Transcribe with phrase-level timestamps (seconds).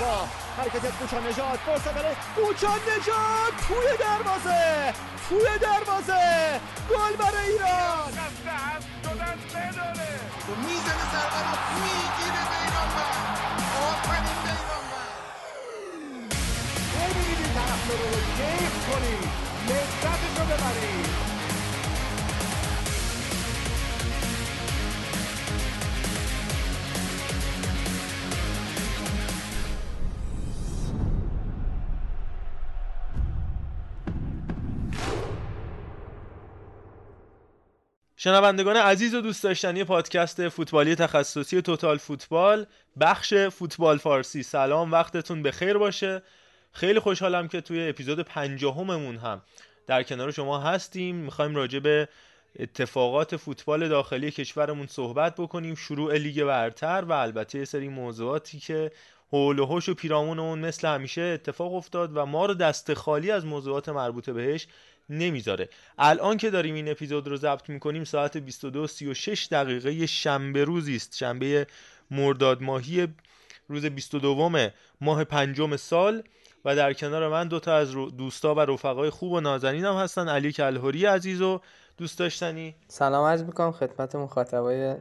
[0.00, 0.28] اشتباه
[0.58, 4.94] حرکت کوچا نجات فرصت برای کوچا نجات توی دروازه
[5.28, 6.60] توی دروازه.
[6.90, 8.12] گل برای ایران.
[10.66, 13.38] می‌زنه ضربه رو می‌گیره بیرانوند
[13.82, 15.14] آفرین بیرانوند
[16.94, 17.96] ببینید این طرف رو
[18.36, 19.28] کیف کنید
[19.68, 21.29] لذتش رو ببرید
[38.22, 42.66] شنوندگان عزیز و دوست داشتنی پادکست فوتبالی تخصصی توتال فوتبال
[43.00, 44.42] بخش فوتبال فارسی.
[44.42, 46.22] سلام وقتتون به خیر باشه.
[46.72, 49.42] خیلی خوشحالم که توی اپیزود پنجاهممون هم
[49.86, 51.16] در کنار شما هستیم.
[51.16, 52.08] می‌خوایم راجع به
[52.58, 55.74] اتفاقات فوتبال داخلی کشورمون صحبت بکنیم.
[55.74, 58.92] شروع لیگ برتر و البته یه سری موضوعاتی که
[59.32, 63.30] حول و حوش و پیرامون اون مثل همیشه اتفاق افتاد و ما رو دست خالی
[63.30, 64.66] از موضوعات مربوطه بهش
[65.10, 65.68] نمی‌ذاره.
[65.98, 71.16] الان که داریم این اپیزود رو ضبط می‌کنیم ساعت 22:36 دقیقه شنبه روزی است.
[71.16, 71.66] شنبه
[72.10, 73.08] مرداد ماهی
[73.68, 74.70] روز 22
[75.00, 76.22] ماه پنجم سال.
[76.64, 81.06] و در کنار من دوتا از دوستا و رفقای خوب و نازنینم هستن علی کلهوری
[81.06, 81.60] عزیز و
[81.98, 82.74] دوست داشتنی.
[82.88, 84.94] سلام عرض می‌کنم خدمت مخاطبای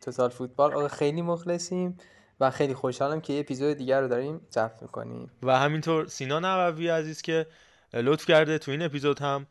[0.00, 0.74] توتال فوتبال.
[0.74, 1.98] آقا خیلی مخلصیم
[2.40, 5.30] و خیلی خوشحالم که یه اپیزود دیگر رو داریم ضبط می‌کنیم.
[5.42, 7.46] و همینطور سینا نووی عزیز که
[7.94, 8.58] لطف کرده.
[8.58, 9.46] تو این اپیزود هم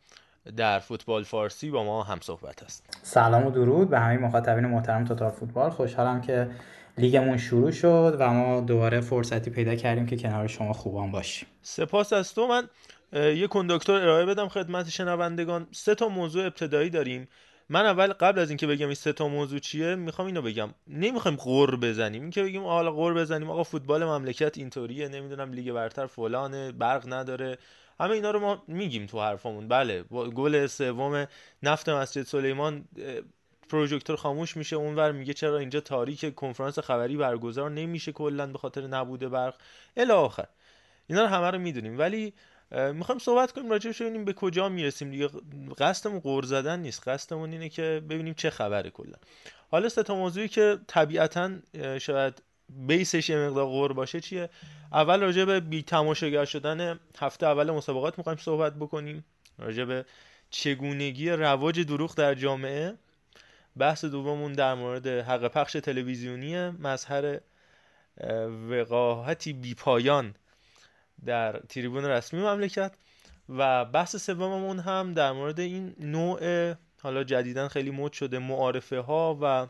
[0.56, 2.98] در فوتبال فارسی با ما هم صحبت است.
[3.02, 5.70] سلام و درود به همه مخاطبین محترم توتال فوتبال.
[5.70, 6.50] خوشحالم که
[6.98, 11.48] لیگمون شروع شد و ما دوباره فرصتی پیدا کردیم که کنار شما خوبان باشیم.
[11.62, 12.46] سپاس از تو.
[12.46, 12.68] من
[13.12, 15.66] یه کندکتر ارائه بدم خدمت شنوندگان.
[15.72, 17.28] سه تا موضوع ابتدایی داریم.
[17.68, 20.68] من اول قبل از اینکه بگم این سه تا موضوع چیه می‌خوام اینو بگم.
[20.88, 22.22] نمی‌خوایم غور بزنیم.
[22.22, 23.50] اینکه بگیم حالا غور بزنیم.
[23.50, 25.08] آقا فوتبال مملکت اینطوریه.
[25.08, 26.72] نمی‌دونم لیگ برتر فلانه.
[26.72, 27.58] برق نداره.
[28.00, 31.26] همه اینا رو ما میگیم تو حرفمون بله گل سوم
[31.62, 32.84] نفت مسجد سلیمان
[33.68, 38.86] پروژکتور خاموش میشه اونور میگه چرا اینجا تاریک کنفرانس خبری برگزار نمیشه کلا به خاطر
[38.86, 39.54] نبوده برق.
[39.96, 40.46] الی آخر.
[41.06, 41.98] اینا رو همه رو می‌دونیم.
[41.98, 42.32] ولی
[42.70, 45.28] می‌خوایم صحبت کنیم راجع ببینیم به کجا می‌رسیم دیگه.
[45.78, 47.08] قصدمون قور زدن نیست.
[47.08, 49.16] قصدمون اینه که ببینیم چه خبره کلا.
[49.70, 51.50] حالا سه تا موضوعی که طبیعتا
[51.98, 54.50] شاید بیسش یه مقدار غور باشه چیه؟
[54.92, 59.24] اول راجع به بی تماشاگر شدن هفته اول مسابقات می‌خوایم صحبت بکنیم.
[59.58, 60.04] راجع به
[60.50, 62.94] چگونگی رواج دروغ در جامعه.
[63.76, 67.40] بحث دوممون در مورد حق پخش تلویزیونی مظهر
[68.68, 70.34] وقاحتی بی پایان
[71.24, 72.92] در تریبون رسمی مملکت.
[73.48, 79.38] و بحث سوممون هم در مورد این نوع حالا جدیدا خیلی مد شده معارفه ها
[79.42, 79.66] و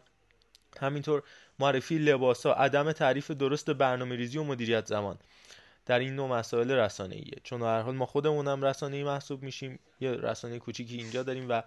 [0.81, 1.23] همینطور
[1.59, 5.19] معرفی لباس ها عدم تعریف درست برنامه ریزی و مدیریت زمان.
[5.87, 9.43] در این نوع مسائل رسانه ایه چون هر حال ما خودمون هم رسانه ای محسوب
[9.43, 9.79] میشیم.
[10.01, 11.63] یه رسانه کوچیکی اینجا داریم و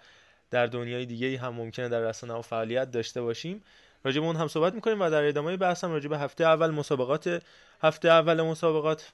[0.52, 3.64] در دنیای دیگه هم ممکنه در رسانه و فعالیت داشته باشیم.
[4.04, 6.72] راجع به اون هم صحبت می‌کنیم و در ادامه بحث هم راجع به هفته اول
[6.72, 7.44] مسابقات.
[7.82, 9.12] هفته اول مسابقات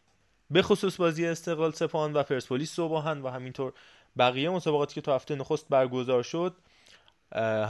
[0.52, 3.74] به خصوص بازی استقلال سپاهان و پرسپولیس صبحان و همینطور
[4.18, 6.56] بقیه مسابقاتی که تو هفته نخست برگزار شد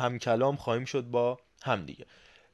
[0.02, 2.06] هم کلام خواهیم شد با هم دیگه.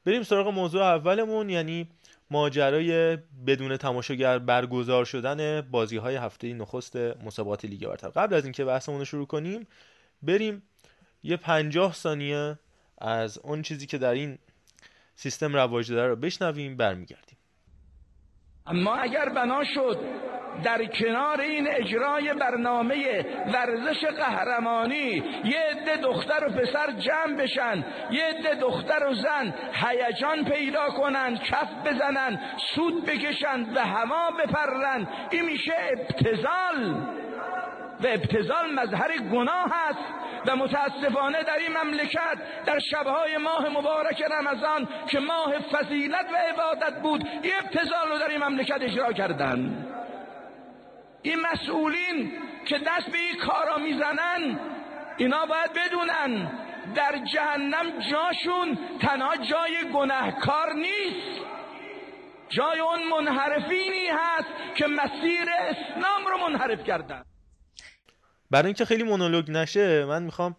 [0.04, 1.88] بریم سراغ موضوع اولمون یعنی
[2.30, 3.16] ماجرای
[3.46, 8.08] بدون تماشاگر برگزار شدن بازی های هفته نخست مسابقات لیگ برتر.
[8.08, 9.66] قبل از اینکه بحثمون رو شروع کنیم
[10.22, 10.62] بریم
[11.22, 12.58] یه پنجاه ثانیه
[12.98, 14.38] از اون چیزی که در این
[15.14, 17.36] سیستم رواج داره رو بشنویم برمیگردیم.
[18.66, 19.98] اما اگر بنا شد
[20.64, 28.24] در کنار این اجرای برنامه ورزش قهرمانی یه عده دختر و پسر جمع بشن یه
[28.24, 32.40] عده دختر و زن هیجان پیدا کنن کف بزنن
[32.74, 37.06] سود بکشن و هوا بپرن این میشه ابتزال
[38.02, 44.88] و ابتزال مظهر گناه است و متاسفانه در این مملکت در شبهای ماه مبارک رمضان
[45.08, 49.86] که ماه فضیلت و عبادت بود این ابتزال رو در این مملکت اجرا کردن.
[51.22, 52.32] این مسئولین
[52.66, 54.60] که دست به این کارا می‌زنن
[55.16, 56.50] اینا باید بدونن
[56.94, 61.40] در جهنم جاشون تنها جای گناهکار نیست.
[62.48, 67.22] جای اون منحرفینی هست که مسیر اسلام رو منحرف کردن.
[68.50, 70.56] برای اینکه خیلی مونولوگ نشه من می‌خوام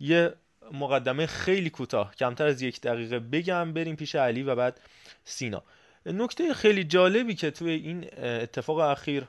[0.00, 0.34] یه
[0.72, 4.80] مقدمه خیلی کوتاه کمتر از یک دقیقه بگم بریم پیش علی و بعد
[5.24, 5.62] سینا.
[6.06, 9.24] نکته خیلی جالبی که توی این اتفاق اخیر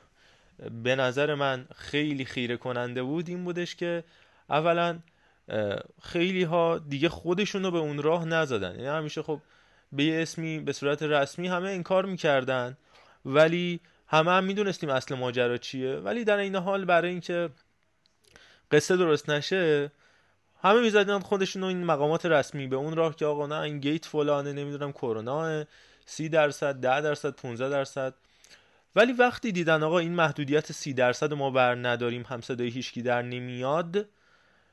[0.83, 4.03] به نظر من خیلی خیره کننده بود این بودش که
[4.49, 4.99] اولا
[6.01, 8.75] خیلی ها دیگه خودشون رو به اون راه نزدن.
[8.75, 9.41] یعنی همیشه خب
[9.91, 12.77] به یه اسمی به صورت رسمی همه این کار می‌کردن
[13.25, 15.95] ولی همه هم می‌دونستیم اصل ماجرا چیه.
[15.95, 17.49] ولی در این حال برای اینکه
[18.71, 19.91] قصه درست نشه
[20.63, 24.53] همه می‌زدن خودشون این مقامات رسمی به اون راه که آقا نه این گیت فلانه
[24.53, 25.65] نمی‌دونم کرونا
[26.05, 28.13] سی درصد ده درصد 15 درصد.
[28.95, 33.21] ولی وقتی دیدن آقا این محدودیت سی درصد ما بر نداریم هم صدای هیچکی در
[33.21, 34.05] نمیاد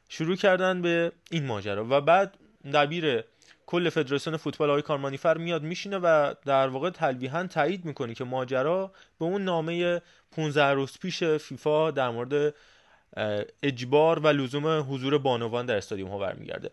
[0.09, 1.87] شروع کردن به این ماجرا.
[1.91, 2.35] و بعد
[2.75, 3.25] دبیر
[3.67, 8.93] کل فدراسیون فوتبال آقای کارمانیفر میاد میشینه و در واقع تلویحا تایید می‌کنه که ماجرا
[9.19, 10.03] به اون نامه
[10.33, 12.55] 15 روز پیش فیفا در مورد
[13.63, 16.71] اجبار و لزوم حضور بانوان در استادیوم ها برمیگرده.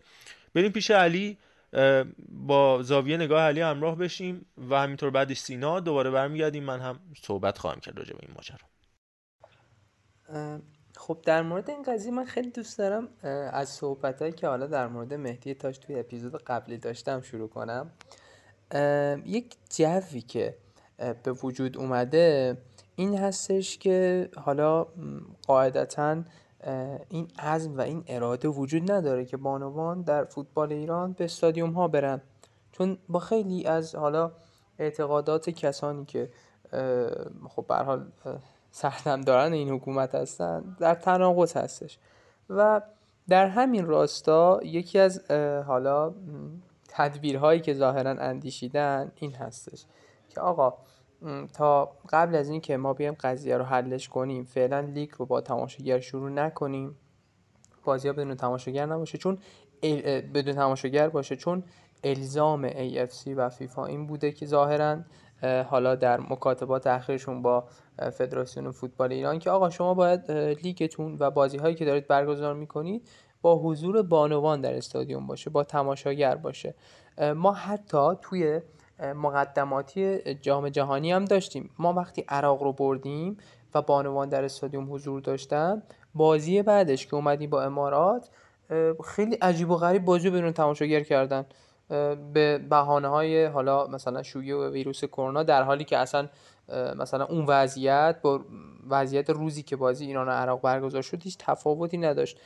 [0.54, 1.38] بریم پیش علی
[2.28, 6.64] با زاویه نگاه علی همراه بشیم و همینطور بعدش سینا دوباره برمیگردیم.
[6.64, 8.58] من هم صحبت خواهم کرد راجع به این ماجرا.
[10.96, 13.08] خب در مورد این قضیه من خیلی دوست دارم
[13.52, 17.90] از صحبت که حالا در مورد مهدی تاج توی اپیزود قبلی داشتم شروع کنم.
[19.26, 20.56] یک جوی که
[21.22, 22.56] به وجود اومده
[22.96, 24.86] این هستش که حالا
[25.46, 26.22] قاعدتا
[27.08, 31.88] این عزم و این اراده وجود نداره که بانوان در فوتبال ایران به استادیوم ها
[31.88, 32.20] برن.
[32.72, 34.32] چون با خیلی از حالا
[34.78, 36.30] اعتقادات کسانی که
[37.48, 38.06] خب به حال
[38.70, 41.98] سردم دارن این حکومت هستن در تناقض هستش.
[42.50, 42.80] و
[43.28, 45.30] در همین راستا یکی از
[45.66, 46.14] حالا
[46.88, 49.84] تدبیرهایی که ظاهرا اندیشیدن این هستش
[50.28, 50.74] که آقا
[51.52, 56.00] تا قبل از اینکه ما بیایم قضیه رو حلش کنیم فعلا لیگ رو با تماشاگر
[56.00, 56.96] شروع نکنیم.
[57.84, 59.38] بازی ها بدون تماشاگر نباشه چون
[60.34, 61.64] بدون تماشاگر باشه چون
[62.04, 64.98] الزام AFC و فیفا این بوده که ظاهرا
[65.70, 67.64] حالا در مکاتبات اخیرشون با
[68.12, 73.08] فدراسیون فوتبال ایران که آقا شما باید لیگتون و بازی هایی که دارید برگزار می‌کنید
[73.42, 76.74] با حضور بانوان در استادیوم باشه با تماشاگر باشه.
[77.36, 78.60] ما حتی توی
[79.00, 81.70] مقدماتی جام جهانی هم داشتیم.
[81.78, 83.36] ما وقتی عراق رو بردیم
[83.74, 85.82] و بانوان در استادیوم حضور داشتن
[86.14, 88.30] بازی بعدش که اومدیم با امارات
[89.04, 91.46] خیلی عجیب و غریب بازی بدون تماشاگر کردن.
[92.32, 96.28] به بهانه های حالا مثلا شیوع و ویروس کرونا در حالی که اصلا
[96.98, 98.40] مثلا اون وضعیت با
[98.88, 102.40] وضعیت روزی که بازی ایران و عراق برگزار شد هیچ تفاوتی نداشت.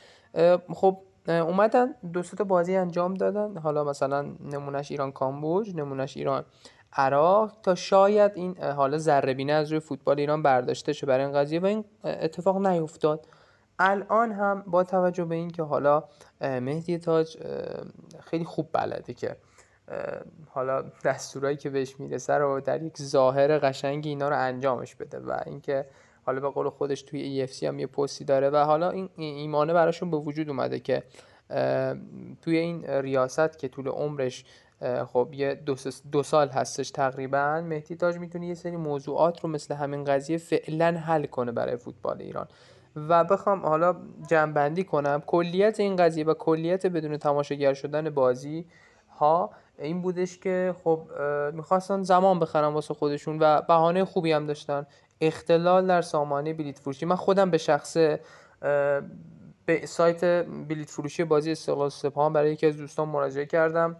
[0.73, 3.57] خب اومدن دو تا بازی انجام دادن.
[3.57, 6.45] حالا مثلا نمونهش ایران کامبوج نمونهش ایران
[6.93, 7.51] عراق.
[7.63, 11.65] تا شاید این حالا ذره از روی فوتبال ایران برداشته شه برای این قضیه و
[11.65, 13.27] این اتفاق نیفتاد.
[13.79, 16.03] الان هم با توجه به اینکه حالا
[16.41, 17.37] مهدی تاج
[18.19, 19.35] خیلی خوب بلده که
[20.49, 25.39] حالا دستورایی که بهش می‌رسه رو در یک ظاهر قشنگی اینا رو انجامش بده و
[25.45, 25.85] اینکه
[26.29, 30.11] حالا به قول خودش توی EFC هم یه پستی داره و حالا این ایمانه براشون
[30.11, 31.03] به وجود اومده که
[32.41, 34.45] توی این ریاست که طول عمرش
[35.07, 35.75] خب یه دو,
[36.11, 40.99] دو سال هستش تقریبا مهدی تاج می‌تونه یه سری موضوعات رو مثل همین قضیه فعلا
[40.99, 42.47] حل کنه برای فوتبال ایران.
[42.95, 43.95] و بخوام حالا
[44.29, 48.65] جنبندی کنم کلیت این قضیه و کلیت بدون تماشاگر شدن بازی
[49.09, 51.01] ها این بودش که خب
[51.53, 54.85] می‌خواستن زمان بخرن واسه خودشون و بهانه خوبی هم داشتن.
[55.21, 58.19] اختلال در سامانه بلیت فروشی من خودم به شخصه
[59.65, 63.95] به سایت بلیت فروشی بازی استقلال سپاهان برای یکی از دوستان مراجعه کردم.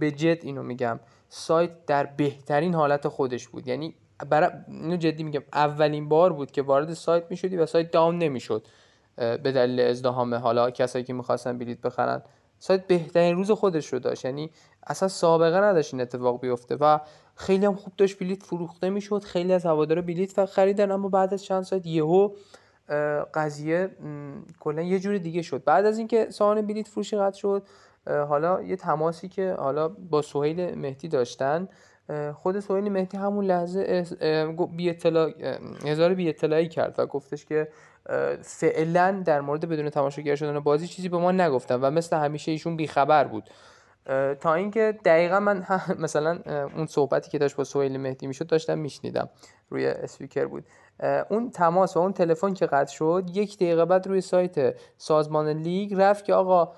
[0.00, 1.00] به جد اینو میگم.
[1.28, 3.68] سایت در بهترین حالت خودش بود.
[3.68, 3.94] یعنی
[4.30, 5.42] برای اینو جدی میگم.
[5.52, 8.66] اولین بار بود که وارد سایت می‌شدی و سایت داون نمی‌شد.
[9.16, 12.22] به دلیل ازدهام حالا کسایی که می‌خواستن بلیت بخرن
[12.62, 14.24] سایت بهترین روز خودش رو داشت.
[14.24, 14.50] یعنی
[14.86, 16.98] اصلا سابقه نداشت این اتفاق بیفته و
[17.34, 19.22] خیلی هم خوب داشت بلیت فروخته می‌شد.
[19.22, 22.30] خیلی از هوادارا بلیت خریدن اما بعد از چند ساعت یهو
[23.34, 23.90] قضیه
[24.60, 25.64] کلا یه جور دیگه شد.
[25.64, 27.62] بعد از اینکه سامان بلیت فروشی قطع شد
[28.06, 31.68] حالا یه تماسی که حالا با سهیل مهدی داشتن
[32.34, 34.06] خود سهیل مهدی همون لحظه
[34.76, 35.32] بی اطلاع
[35.84, 37.68] هزار بی اطلاعی کرد و گفتش که
[38.42, 42.76] فعلا در مورد بدون تماشاگر شدن بازی چیزی به ما نگفتن و مثل همیشه ایشون
[42.76, 43.50] بیخبر بود.
[44.40, 45.66] تا اینکه دقیقا من
[45.98, 46.38] مثلا
[46.76, 49.28] اون صحبتی که داشت با سویل مهدی می‌شد داشتم میشنیدم.
[49.70, 50.64] روی اسپیکر بود.
[51.30, 55.94] اون تماس و اون تلفن که قطع شد یک دقیقه بعد روی سایت سازمان لیگ
[55.94, 56.72] رفت که آقا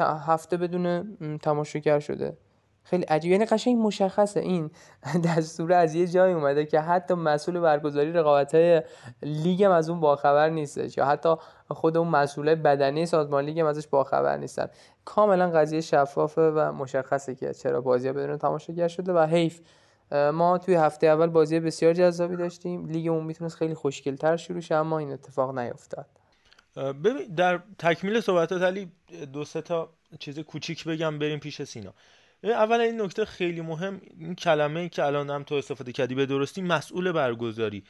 [0.00, 2.36] هفته بدون تماشاگر شده.
[2.84, 3.32] خیلی عجیب.
[3.32, 4.40] یعنی قشنگ مشخصه.
[4.40, 4.70] این
[5.26, 8.82] دستور از یه جای اومده که حتی مسئول برگزاری رقابت های
[9.22, 11.34] لیگ از اون باخبر نیستش یا حتی
[11.68, 14.66] خود اون مسئول بدنی سازمان لیگ هم ازش باخبر نیستن.
[15.04, 19.60] کاملا قضیه شفافه و مشخصه که چرا بازی بدون تماشاگر شده و حیف.
[20.32, 22.88] ما توی هفته اول بازی بسیار جذابی داشتیم.
[22.88, 26.06] لیگمون می‌تونست خیلی خوشگلتر شروع شه اما این اتفاق نیفتاد.
[26.76, 28.92] ببین در تکمیل صحبتات علی
[29.32, 31.94] دو سه تا چیز کوچیک بگم بریم پیش سینا.
[32.44, 36.62] اولا این نکته خیلی مهم این کلمه که الان هم تو استفاده کردی به درستی
[36.62, 37.84] مسئول برگزاری.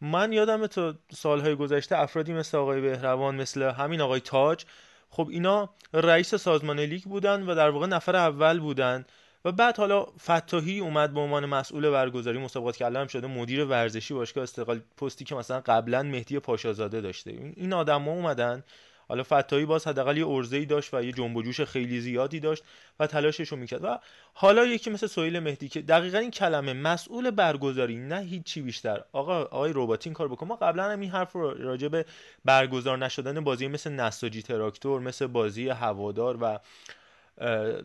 [0.00, 4.64] من یادم تا سالهای گذشته افرادی مثل آقای بهروان مثل همین آقای تاج
[5.10, 9.04] خب اینا رئیس سازمان لیگ بودن و در واقع نفر اول بودن
[9.44, 14.14] و بعد حالا فتاحی اومد به عنوان مسئول برگزاری مسابقات که الان شده مدیر ورزشی
[14.14, 17.30] باشگاه استقلال پستی که مثلا قبلا مهدی پاشازاده داشته.
[17.56, 18.64] این آدما اومدن
[19.08, 22.64] حالا فتایی باز حداقل یه ارزه داشت و یه جنب جوش خیلی زیادی داشت
[23.00, 23.84] و تلاشش رو می‌کرد.
[23.84, 23.98] و
[24.34, 29.04] حالا یکی مثل سویل مهدی که دقیقا این کلمه مسئول برگزاری نه هیچی بیشتر.
[29.12, 30.46] آقا آقای رباتین کار بکن.
[30.46, 32.04] ما قبلا هم این حرف رو راجع به
[32.44, 36.58] برگزار نشدن بازی مثل نساجی تراکتور مثل بازی هوادار و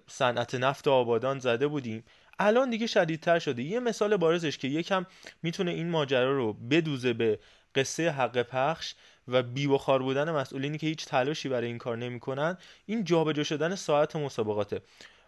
[0.07, 2.03] صنعت نفت آبادان زده بودیم.
[2.39, 3.63] الان دیگه شدیدتر شده.
[3.63, 5.05] یه مثال بارزش که یکم
[5.43, 7.39] می‌تونه این ماجرا رو بدوزه به
[7.75, 8.93] قصه حق پخش.
[9.31, 13.75] و بی بخار بودن مسئولینی که هیچ تلاشی برای این کار نمی‌کنن این جابجا شدن
[13.75, 14.81] ساعت مسابقاته.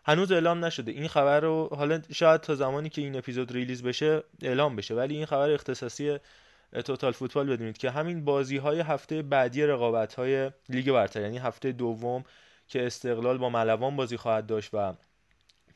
[0.05, 0.91] هنوز اعلام نشده.
[0.91, 4.95] این خبر رو حالا شاید تا زمانی که این اپیزود ریلیز بشه اعلام بشه.
[4.95, 6.17] ولی این خبر اختصاصی
[6.85, 11.71] توتال فوتبال بدونید که همین بازی های هفته بعدی رقابت های لیگ برتر یعنی هفته
[11.71, 12.23] دوم
[12.67, 14.93] که استقلال با ملوان بازی خواهد داشت و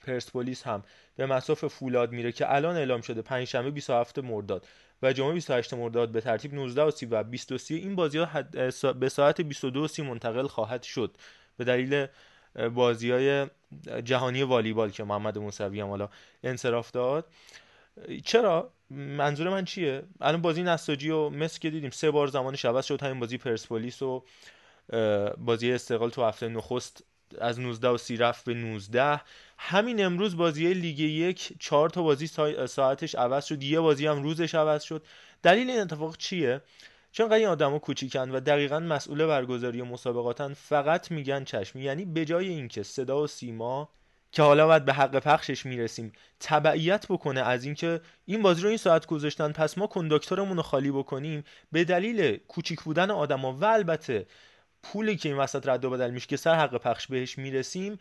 [0.05, 0.84] پرسپولیس هم
[1.15, 4.65] به مساف فولاد میره که الان اعلام شده پنجشنبه 27 مرداد.
[5.02, 8.42] و جمعه 28 مرداد به ترتیب 19 و 30 و 23 این بازی ها
[8.94, 11.18] به ساعت 22 و 30 منتقل خواهد شد.
[11.58, 12.08] به دلیل
[12.74, 13.48] بازی های
[14.04, 16.10] جهانی والیبال که محمد موسوی هم حالا
[16.44, 17.25] انصراف داد.
[18.25, 22.86] چرا؟ منظور من چیه؟ الان بازی نساجی و مس که دیدیم سه بار زمانش عوض
[22.86, 24.24] شد همین بازی پرسپولیس و
[25.38, 27.04] بازی استقلال تو هفته نخست
[27.41, 29.22] از 19 و 30 رفت به 19
[29.58, 32.27] همین امروز بازی لیگ یک چهار تا بازی
[32.67, 33.63] ساعتش عوض شد.
[33.63, 35.05] یه بازی هم روزش عوض شد.
[35.44, 36.62] دلیل این اتفاق چیه؟
[37.12, 42.50] چون این آدما کوچیکن و دقیقا مسئول برگزاری مسابقاتن فقط میگن چشم یعنی به جای
[42.50, 43.89] اینکه صدا و سیما
[44.32, 48.77] که حالا باید به حق پخشش می‌رسیم تبعیت بکنه از اینکه این بازی رو این
[48.77, 54.25] ساعت گذاشتن پس ما کنداکتورمون رو خالی بکنیم به دلیل کوچیک بودن آدما و البته
[54.92, 58.00] پولی که این وسط رد و بدل میشه که سر حق پخش بهش می‌رسیم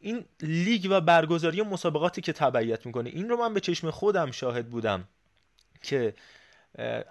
[0.00, 4.70] این لیگ و برگزاری مسابقاتی که تبعیت می‌کنه این رو من به چشم خودم شاهد
[4.70, 5.08] بودم
[5.82, 6.14] که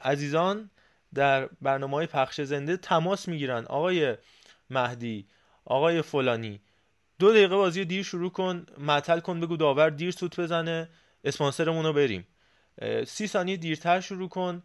[0.01, 0.69] عزیزان
[1.13, 3.65] در برنامه های پخش زنده تماس می‌گیرن.
[3.65, 4.17] آقای
[4.69, 5.27] مهدی
[5.65, 6.59] آقای فلانی
[7.19, 10.89] دو دقیقه بازی دیر شروع کن معطل کن بگو داور دیر سوت بزنه
[11.23, 12.27] اسپانسرمون رو بریم.
[13.07, 14.63] سی ثانیه دیرتر شروع کن.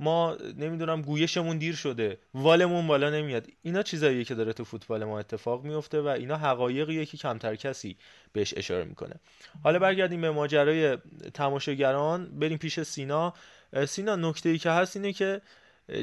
[0.00, 3.46] ما نمی‌دونم گویشمون دیر شده والمون بالا نمیاد.
[3.62, 7.96] اینا چیزاییه که داره تو فوتبال ما اتفاق میفته و اینا حقایقیه که کمتر کسی
[8.32, 9.14] بهش اشاره می‌کنه.
[9.64, 10.98] حالا برگردیم به ماجرای
[11.34, 13.34] تماشاگران بریم پیش سینا.
[13.86, 15.40] سینا نکته ای که هست اینه که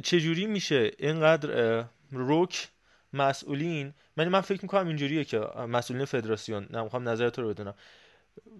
[0.03, 2.67] چجوری میشه اینقدر روک
[3.13, 5.39] مسئولین؟ من من فکر می‌کنم اینجوریه که
[5.69, 6.67] مسئولین فدراسیون.
[6.73, 7.73] نمی‌خوام نظر تو رو بدونم.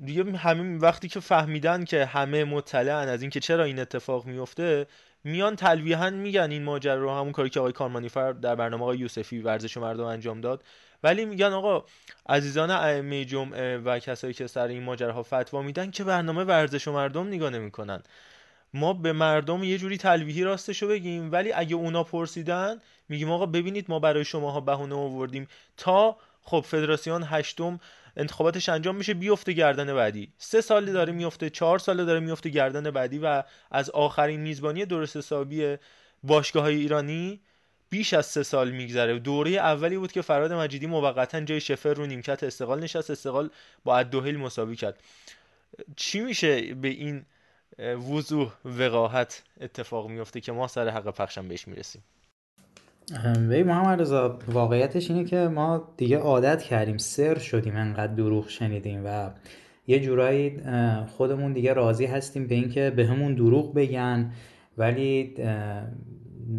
[0.05, 4.87] دیگه همین وقتی که فهمیدن که همه مطلعن از اینکه چرا این اتفاق میفته
[5.23, 9.39] میان تلویحا میگن این ماجرا رو همون کاری که آقای کارمانیفر در برنامه آقای یوسفی
[9.39, 10.63] ورزش مردم انجام داد.
[11.03, 11.85] ولی میگن آقا
[12.29, 16.91] عزیزان ائمه جمعه و کسایی که سر این ماجراها فتوا میدن که برنامه ورزش و
[16.91, 18.03] مردم نگاه نمی‌کنن.
[18.73, 23.85] ما به مردم یه جوری تلویحی راستشو بگیم ولی اگه اونا پرسیدن میگیم آقا ببینید
[23.89, 25.47] ما برای شماها بهونه آوردیم.
[25.77, 27.79] تا خب فدراسیون هشتم
[28.17, 30.31] انتخاباتش انجام میشه بیفته گردن بعدی.
[30.37, 35.17] سه سال داره میفته چهار سال داره میفته گردن بعدی و از آخرین میزبانی درست
[35.17, 35.77] حسابی
[36.23, 37.41] باشگاه های ایرانی
[37.89, 39.19] بیش از سه سال میگذره.
[39.19, 43.49] دوره اولی بود که فراد مجیدی موقتا جای شفر رو نیمکت استقلال نشست استقلال
[43.83, 44.99] با ادوهیل مساوی کرد.
[45.95, 47.25] چی میشه به این
[47.79, 52.03] وضوح وقاحت اتفاق میفته که ما سر حق پخشم بهش می‌رسیم؟
[53.49, 59.01] ببین محمد رضا واقعیتش اینه که ما دیگه عادت کردیم سر شدیم انقدر دروغ شنیدیم
[59.05, 59.29] و
[59.87, 60.61] یه جورایی
[61.17, 64.31] خودمون دیگه راضی هستیم به اینکه به همون دروغ بگن
[64.77, 65.23] ولی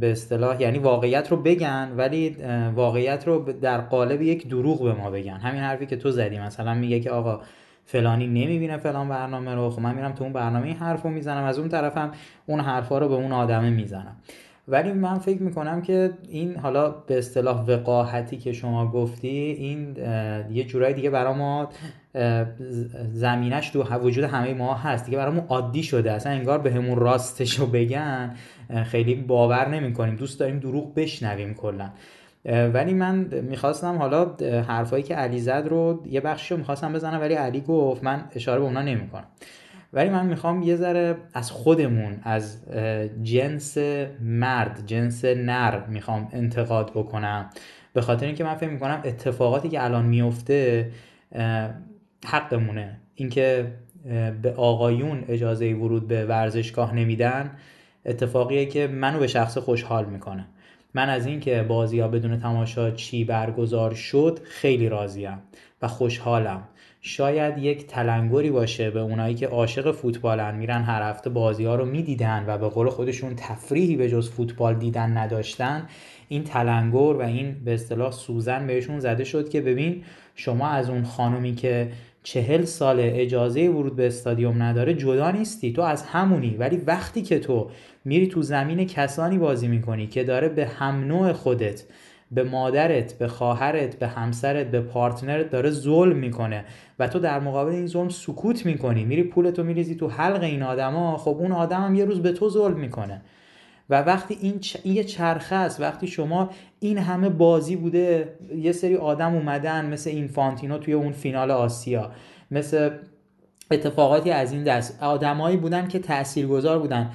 [0.00, 2.36] به اصطلاح یعنی واقعیت رو بگن ولی
[2.74, 5.36] واقعیت رو در قالب یک دروغ به ما بگن.
[5.36, 7.40] همین حرفی که تو زدی مثلا میگه که آقا
[7.84, 11.44] فلانی نمی‌بینه فلان برنامه رو خب من میرم تو اون برنامه این حرف رو می‌زنم
[11.44, 12.12] از اون طرفم
[12.46, 14.16] اون حرفا رو به اون آدمه می‌زنم.
[14.68, 19.96] ولی من فکر می‌کنم که این حالا به اصطلاح وقاحتی که شما گفتی این
[20.50, 21.68] یه جورایی دیگه برای ما
[23.12, 25.04] زمینش تو وجود همه ما هست.
[25.04, 26.12] دیگه برامون عادی شده.
[26.12, 28.34] اصلا انگار به همون راستشو بگن
[28.84, 31.90] خیلی باور نمی کنیم دوست داریم دروغ بشنویم کلا.
[32.44, 34.36] ولی من می‌خواستم حالا
[34.68, 38.04] حرفایی که علی زد رو یه بخشی رو می‌خواستم بزنم ولی علی گفت.
[38.04, 39.26] من اشاره به اونا نمی‌کنم.
[39.92, 42.56] ولی من می‌خوام یه ذره از خودمون از
[43.22, 43.78] جنس
[44.20, 47.50] مرد جنس نر می‌خوام انتقاد بکنم.
[47.92, 50.90] به خاطر اینکه من فکر می‌کنم اتفاقاتی که الان میفته
[52.26, 53.00] حقمونه.
[53.14, 53.72] اینکه
[54.42, 57.50] به آقایون اجازه ورود به ورزشگاه نمیدن
[58.06, 60.46] اتفاقیه که منو به شخص خوشحال می‌کنه.
[60.94, 65.38] من از اینکه بازی ها بدون تماشا چی برگزار شد خیلی راضیم
[65.82, 66.62] و خوشحالم.
[67.00, 71.84] شاید یک تلنگری باشه به اونایی که عاشق فوتبالن میرن هر هفته بازی ها رو
[71.84, 75.88] می‌دیدن و به قول خودشون تفریحی به جز فوتبال دیدن نداشتن.
[76.28, 81.04] این تلنگر و این به اصطلاح سوزن بهشون زده شد که ببین شما از اون
[81.04, 86.56] خانومی که چهل سال اجازه ورود به استادیوم نداره جدا نیستی تو از همونی.
[86.56, 87.70] ولی وقتی که تو
[88.04, 91.84] میری تو زمین کسانی بازی می‌کنی که داره به هم نوع خودت
[92.32, 96.64] به مادرت به خواهرت به همسرت به پارتنرت داره ظلم می‌کنه
[96.98, 99.04] و تو در مقابل این ظلم سکوت می‌کنی.
[99.04, 102.50] میری پولتو میریزی تو حلق این آدما خب اون آدم هم یه روز به تو
[102.50, 103.22] ظلم می‌کنه.
[103.90, 104.76] و وقتی این, چ...
[104.82, 110.10] این یه چرخه است وقتی شما این همه بازی بوده یه سری آدم اومدن مثل
[110.10, 112.10] اینفانتینو توی اون فینال آسیا
[112.50, 112.90] مثل
[113.70, 117.10] اتفاقاتی از این دست آدمایی بودن که تاثیرگذار بودن.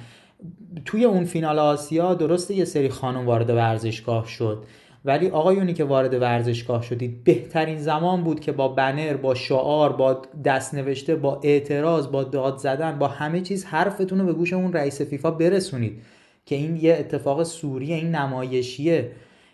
[0.84, 4.64] توی اون فینال آسیا درسته یه سری خانم وارد ورزشگاه شد.
[5.04, 10.22] ولی آقایونی که وارد ورزشگاه شدید بهترین زمان بود که با بنر با شعار با
[10.44, 14.72] دست نوشته با اعتراض با داد زدن با همه چیز حرفتون رو به گوش اون
[14.72, 16.02] رئیس فیفا برسونید
[16.46, 19.10] که این یه اتفاق سوریه این نمایشیه.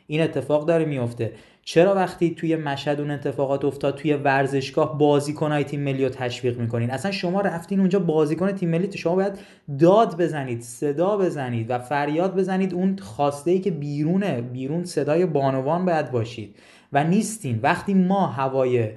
[0.07, 1.33] این اتفاق داره میفته.
[1.73, 6.91] چرا وقتی توی مشهد اون اتفاقات افتاد توی ورزشگاه بازیکنای تیم ملی رو تشویق می‌کنین؟
[6.91, 9.39] اصلا شما رفتین اونجا بازیکن تیم ملی شما باید
[9.79, 15.85] داد بزنید صدا بزنید و فریاد بزنید اون خواسته ای که بیرونه بیرون صدای بانوان
[15.85, 16.57] باید باشید.
[16.93, 17.61] و نیستین.
[17.63, 18.89] وقتی ما هوای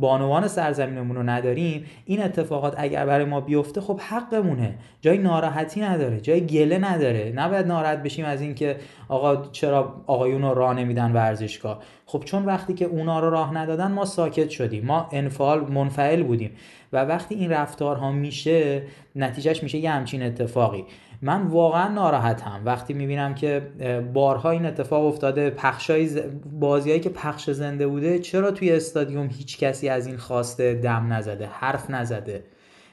[0.00, 4.74] بانوان سرزمینمون رو نداریم این اتفاقات اگر برای ما بیفته خب حقمونه.
[5.00, 7.32] جای ناراحتی نداره جای گله نداره.
[7.36, 8.76] نباید ناراحت بشیم از اینکه
[9.08, 11.78] آقا چرا آقایون رو راه نمیدن ورزشگاه.
[12.06, 14.84] خب چون وقتی که اونا رو راه ندادن ما ساکت شدیم.
[14.84, 16.50] ما انفعال منفعل بودیم.
[16.92, 18.82] و وقتی این رفتارها میشه
[19.16, 20.84] نتیجهش میشه یه همچین اتفاقی.
[21.22, 22.62] من واقعا ناراحتم.
[22.64, 23.70] وقتی می‌بینم که
[24.14, 29.88] بارها این اتفاق افتاده پخشای بازیایی که پخش زنده بوده چرا توی استادیوم هیچ کسی
[29.88, 32.44] از این خواسته دم نزده حرف نزده؟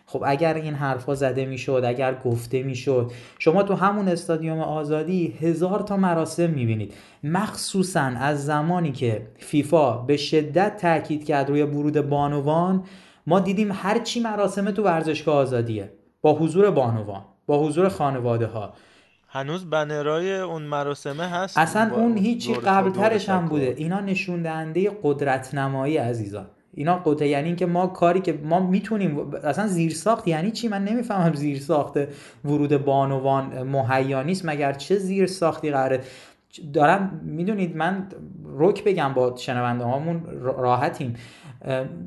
[0.06, 5.80] خب اگر این حرفها زده می‌شد اگر گفته می‌شد شما تو همون استادیوم آزادی هزار
[5.80, 6.94] تا مراسم می‌بینید.
[7.24, 12.84] مخصوصا از زمانی که فیفا به شدت تاکید کرد روی ورود بانوان
[13.28, 15.92] ما دیدیم هر چی مراسم تو ورزشگاه آزادیه.
[16.22, 17.22] با حضور بانوان.
[17.48, 18.74] با حضور خانواده ها
[19.28, 23.74] هنوز بنرای اون مراسمه هست؟ اصلا اون هیچی قبلترش هم بوده.
[23.78, 26.46] اینا نشون دهنده قدرت نمایی عزیزان.
[26.74, 30.84] اینا قدرت یعنی اینکه ما کاری که ما می‌تونیم اصلا زیر ساخت یعنی چی؟ من
[30.84, 31.98] نمی‌فهمم زیر ساخت
[32.46, 36.02] ورود بانوان مهیا نیست مگر چه زیر ساختی قراره
[36.74, 38.08] دارم می‌دونید من
[38.58, 41.16] رک بگم با شنونده هامون راحتیم.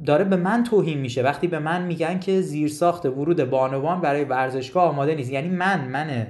[0.06, 1.22] داره به من توهین میشه.
[1.22, 5.88] وقتی به من میگن که زیر ساخت ورود بانوان برای ورزشگاه آماده نیست یعنی من
[5.88, 6.26] من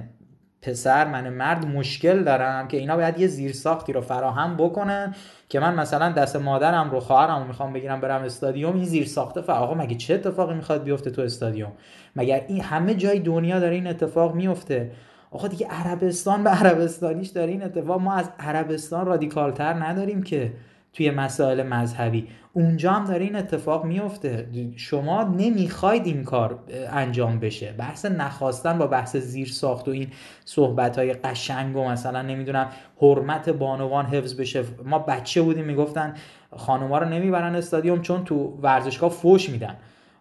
[0.61, 5.15] پسر من مرد مشکل دارم که اینا باید یه زیر ساختی رو فراهم بکنن
[5.49, 9.41] که من مثلا دست مادرم رو خواهرم رو می‌خوام بگیرم برم استادیوم این زیر ساخته
[9.41, 11.71] فر آقا مگه چه اتفاقی می‌خواد بیفته تو استادیوم؟
[12.15, 14.91] مگر این همه جای دنیا داره این اتفاق میفته؟
[15.31, 18.01] آقا دیگه عربستان به عربستانیش داره این اتفاق.
[18.01, 20.53] ما از عربستان رادیکالتر نداریم که.
[20.93, 22.27] توی مسائل مذهبی.
[22.53, 26.59] اونجا هم داره این اتفاق میفته شما نمی‌خواید این کار
[26.91, 27.71] انجام بشه.
[27.71, 30.07] بحث نخواستن با بحث زیر ساخت و این
[30.45, 32.69] صحبت های قشنگ و مثلا نمی‌دونم
[33.01, 34.63] حرمت بانوان حفظ بشه.
[34.85, 36.13] ما بچه بودیم می‌گفتن
[36.55, 39.75] خانوما رو نمی‌برن استادیوم چون تو ورزشگاه فوش میدن.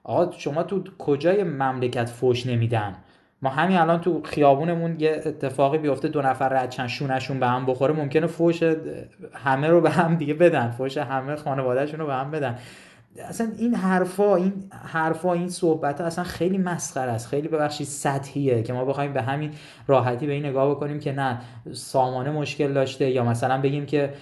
[0.04, 2.96] آقا شما تو کجای مملکت فوش نمیدن؟
[3.42, 7.94] ما همین الان تو خیابونمون یه اتفاقی بیفته دو نفر ردشن شونشون به هم بخوره.
[7.94, 8.62] ممکنه فوش
[9.34, 12.58] همه رو به هم دیگه بدن فوش همه خانوادهشون رو به هم بدن.
[13.28, 14.52] اصلا این حرفا این
[14.92, 17.28] حرفا این صحبت ها اصلا خیلی مسخره است.
[17.28, 19.50] خیلی ببخشید سطحیه که ما بخوایم به همین
[19.86, 21.38] راحتی به این نگاه بکنیم که نه
[21.72, 24.12] سامانه مشکل داشته یا مثلا بگیم که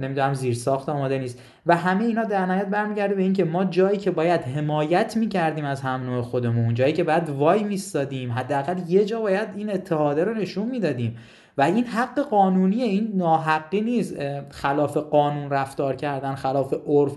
[0.00, 1.38] نمی‌دونم زیر ساخت آماده نیست.
[1.66, 5.80] و همه اینا در نهایت برمیگرده به اینکه ما جایی که باید حمایت می‌کردیم از
[5.80, 10.34] هم نوع خودمون جایی که باید وای میستادیم حداقل یه جا باید این اتحاده رو
[10.34, 11.16] نشون می‌دادیم.
[11.58, 14.14] و این حق قانونیه این ناحقی نیست
[14.50, 17.16] خلاف قانون رفتار کردن خلاف عرف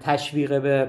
[0.00, 0.88] تشویق به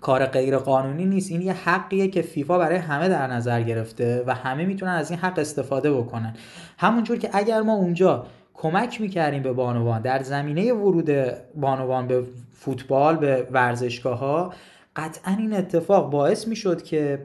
[0.00, 1.30] کار غیر قانونی نیست.
[1.30, 5.20] این یه حقیه که فیفا برای همه در نظر گرفته و همه می‌تونن از این
[5.20, 6.34] حق استفاده بکنن.
[6.78, 8.26] همونجور که اگر ما اونجا
[8.64, 10.02] کمک می‌کردیم به بانوان.
[10.02, 11.10] در زمینه ورود
[11.54, 14.52] بانوان به فوتبال به ورزشگاه ها
[14.96, 17.18] قطعا این اتفاق باعث می‌شد که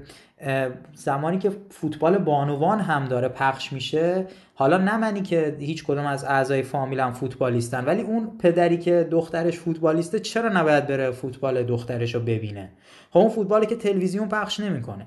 [0.95, 6.23] زمانی که فوتبال بانوان هم داره پخش میشه حالا نه منی که هیچ کدوم از
[6.23, 12.21] اعضای فامیلم فوتبالیستن ولی اون پدری که دخترش فوتبالیسته چرا نباید بره فوتبال دخترش رو
[12.21, 12.69] ببینه؟
[13.12, 15.06] خب اون فوتبالی که تلویزیون پخش نمی‌کنه.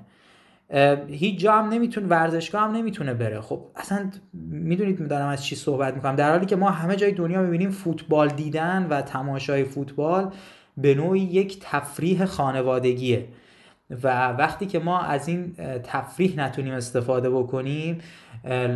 [1.07, 3.41] هیچ جا هم نمی‌تونه ورزشگاه هم نمی‌تونه بره.
[3.41, 6.15] خب اصلا می‌دونید میدارم از چی صحبت می‌کنم.
[6.15, 10.31] در حالی که ما همه جای دنیا می‌بینیم فوتبال دیدن و تماشای فوتبال
[10.77, 13.27] به نوعی یک تفریح خانوادگیه.
[14.03, 18.01] و وقتی که ما از این تفریح نتونیم استفاده بکنیم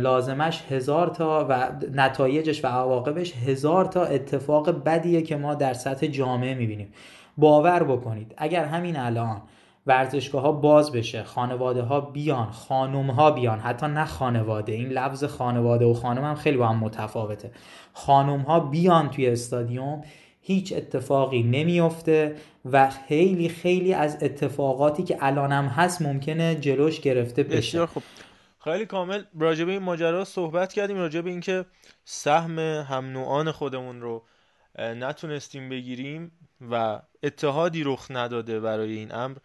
[0.02, 6.06] لازمش هزار تا و نتایجش و عواقبش هزار تا اتفاق بدیه که ما در سطح
[6.06, 6.92] جامعه می‌بینیم.
[7.36, 8.34] باور بکنید.
[8.36, 9.42] اگر همین الان
[9.88, 14.72] ورزشگاه ها باز بشه خانواده ها بیان خانم ها بیان حتی نه خانواده.
[14.72, 17.50] این لفظ خانواده و خانم هم خیلی با هم متفاوته.
[17.92, 20.02] خانم ها بیان توی استادیوم
[20.40, 22.36] هیچ اتفاقی نمیافته
[22.72, 27.56] و خیلی خیلی از اتفاقاتی که الانم هست ممکنه جلوش گرفته بشه.
[27.56, 28.02] بسیار خوب.
[28.64, 29.22] خیلی کامل.
[29.40, 31.64] راجع به این ماجرا صحبت کردیم راجع به اینکه
[32.04, 34.24] سهم هم نوعان خودمون رو
[34.78, 36.32] نتونستیم بگیریم
[36.70, 39.36] و اتحادی رخ نداده برای این امر.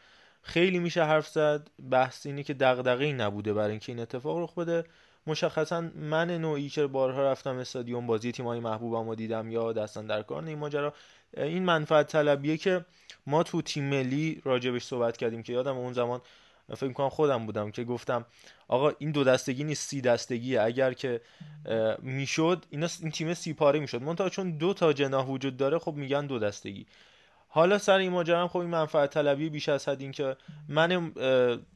[0.44, 1.68] خیلی میشه حرف زد.
[1.92, 4.84] بحث اینه که دغدغه‌ای نبوده برای اینکه این اتفاق رخ بده.
[5.28, 10.22] مشخصا من نوعی که بارها رفتم استادیوم بازی تیمای محبوبم رو دیدم یا دستان در
[10.22, 10.94] کار این ماجرا
[11.38, 12.86] این منفعت طلبیه که
[13.28, 16.22] ما تو تیم ملی راجبش صحبت کردیم که یادم اون زمان
[16.76, 18.26] فکر کنم خودم بودم که گفتم
[18.68, 20.62] آقا این دو دستگی نیست سی دستگیه.
[20.62, 21.22] اگر که
[22.02, 24.02] می‌شد این تیم سی پاره می‌شد.
[24.02, 26.86] منتها چون دو تا جناح وجود داره خب میگن دو دستگی.
[27.56, 30.38] حالا سر این ماجرا خب این منفعت طلبی بیش از حد این که
[30.70, 31.12] من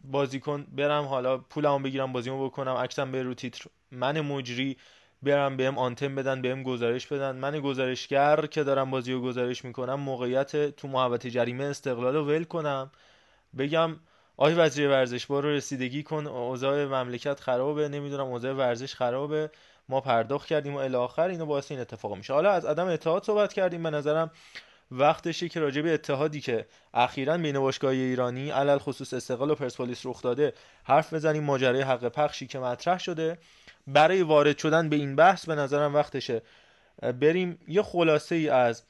[0.04, 3.66] بازیکن برم حالا پولمو بگیرم بازیمو بکنم عکسم به رو تیتر.
[3.92, 4.78] من مجری
[5.24, 7.36] برم بهم آنتن بدن بهم گزارش بدن.
[7.36, 12.44] من گزارشگر که دارم بازی رو گزارش می‌کنم موقعیت تو محوطه جریمه استقلال رو ول
[12.44, 12.92] کنم.
[13.58, 13.96] بگم
[14.38, 16.28] آی وزیر ورزش برو رسیدگی کن.
[16.28, 19.50] اوضاع مملکت خرابه نمی‌دونم اوضاع ورزش خرابه.
[19.90, 22.34] ما پرداخت کردیم و الی آخر اینو باعث این اتفاق میشه.
[22.34, 23.84] حالا از عدم اتحاد صحبت کردیم.
[23.84, 24.32] به نظرم
[24.92, 30.22] وقتشه که راجع اتحادی که اخیرا بین باشگاه ایرانی علل خصوص استقلال و پرسپولیس رخ
[30.22, 33.38] داده حرف بزنیم ماجرای حق پخشی که مطرح شده.
[33.88, 36.42] برای وارد شدن به این بحث به نظرم وقتشه.
[37.02, 38.84] بریم یه خلاصه ای از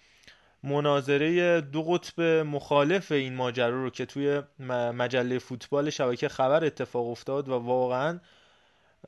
[0.63, 7.49] مناظره دو قطب مخالف این ماجرا رو که توی مجله فوتبال شبکه خبر اتفاق افتاد
[7.49, 8.19] و واقعا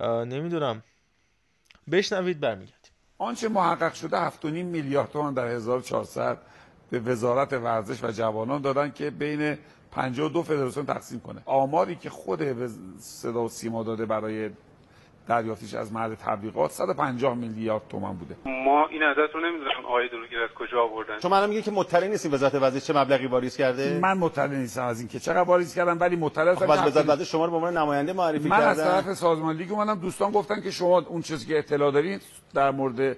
[0.01, 0.83] نمی‌دونم.
[1.91, 2.91] بشنوید برمیگردیم.
[3.17, 6.37] آنچه محقق شده 7.5 میلیارد تومان در 1400
[6.91, 9.57] به وزارت ورزش و جوانان دادن که بین
[9.91, 11.41] 52 فدراسیون تقسیم کنه.
[11.45, 12.41] آماری که خود
[12.97, 14.49] صدا و سیما داده برای
[15.27, 18.35] دریافتیش از مرد تبلیغات 150 میلیارد تومان بوده.
[18.45, 22.07] ما این عدد رو نمی‌دونم آقای دروگیر از کجا آوردن؟ شما الان میگه که مطلع
[22.07, 25.75] نیستین وزارت ورزش چه مبلغی واریز کرده؟ من مطلع نیستم از این که چقدر واریز
[25.75, 28.69] کردم ولی مطلع هستم خب وزارت ورزش شما رو به عنوان نماینده معرفی من کردن.
[28.69, 29.99] از طرف سازمان لیگ اومدم.
[29.99, 32.21] دوستان گفتن که شما اون چیزی که اطلاع دارید
[32.53, 33.17] در مورد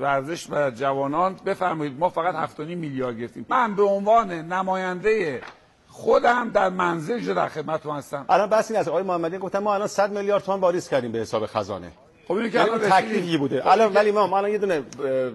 [0.00, 3.46] ورزش و جوانان بفرمایید ما فقط 7.5 میلیارد گرفتیم.
[3.48, 5.42] من به عنوان نماینده
[5.88, 8.26] خودم در منزل در خدمتتون هستم.
[8.28, 11.18] الان بس این از آقای محمدی گفتن ما الان 100 میلیارد تومان واریز کردیم به
[11.18, 11.92] حساب خزانه.
[12.28, 13.72] خب اینو که یعنی الان تکلیفی بوده.
[13.72, 14.82] الان ولی ما الان یه دونه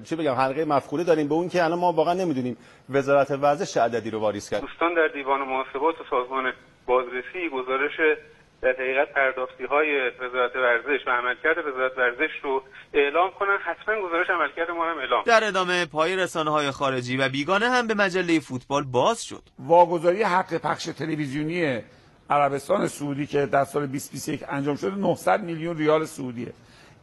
[0.03, 2.57] چی بگم حلقه مفخوره داریم به اون که الان ما واقعا نمی‌دونیم
[2.89, 4.61] وزارت ورزش چه عددی رو واریز کرد.
[4.61, 6.53] دوستان در دیوان محاسبات و سازمان
[6.85, 8.17] بازرسی گزارش
[8.61, 13.57] در حقیقت پرداختی های وزارت ورزش و عملکرد وزارت ورزش رو اعلام کنن.
[13.65, 17.87] حتما گزارش عملکرد ما هم اعلام در ادامه پای رسانه های خارجی و بیگانه هم
[17.87, 19.43] به مجله فوتبال باز شد.
[19.59, 21.81] واگذاری حق پخش تلویزیونی
[22.29, 26.53] عربستان سعودی که در سال 2021 انجام شده 900 میلیون ریال سعودیه.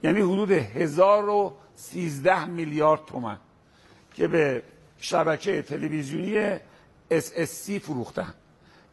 [0.03, 3.37] یعنی حدود 1013 میلیارد تومن
[4.14, 4.62] که به
[5.01, 6.59] شبکه تلویزیونی
[7.11, 8.35] SSC فروختن.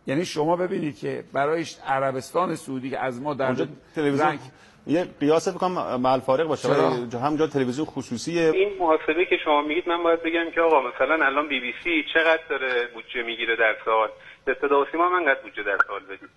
[0.08, 4.40] یعنی شما ببینید که برایش عربستان سعودی که از ما در اونجا تلویزیون رنگ
[4.88, 8.52] یه قیاس بکنم مال فارق باشه؟ ولی همجا تلویزیون خصوصیه.
[8.52, 12.06] این محاسبه که شما میگید من باید بگم که آقا مثلا الان بی بی سی
[12.14, 14.10] چقدر داره بودجه می‌گیره در سال؟
[14.46, 16.30] به صدا و سیما من قد بودجه در سال بدیم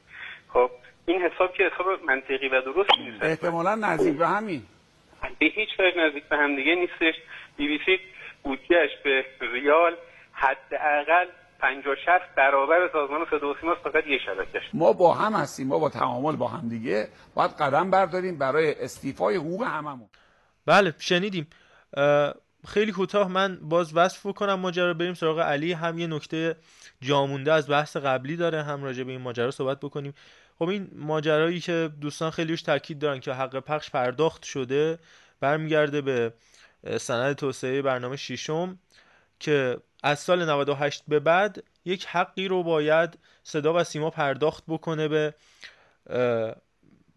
[0.53, 0.71] خب
[1.07, 3.23] این حساب که حساب منطقی و درست نیست.
[3.23, 4.63] احتمالا نزدیک به همین.
[5.39, 7.15] به هیچ وجه نزدیک به هم دیگه نیستش.
[7.57, 7.99] بی بی سی
[8.43, 9.97] بودجهش به ریال
[10.33, 11.27] حداقل
[11.61, 15.79] 50 60 برابر سازمان صدا و سیماست فقط یه شبکش ما با هم هستیم ما
[15.79, 17.09] با تعامل با هم دیگه.
[17.35, 20.09] باید قدم برداریم برای استیفای حقوق هممون.
[20.67, 21.47] بله شنیدیم.
[22.69, 24.55] خیلی کوتاه من باز وصف بکنم.
[24.55, 25.73] ماجرا بریم سراغ علی.
[25.73, 26.57] هم یه نکته
[27.01, 30.15] جامونده از بحث قبلی داره هم راجع به این ماجرا صحبت بکنیم.
[30.59, 34.99] خب این ماجرایی که دوستان خیلی روش تاکید دارن که حق پخش پرداخت شده
[35.41, 36.33] برمیگرده به
[37.01, 38.79] سند توسعه برنامه ششم
[39.41, 45.09] که از سال 98 به بعد یک حقی رو باید صدا و سیما پرداخت بکنه
[45.09, 45.35] به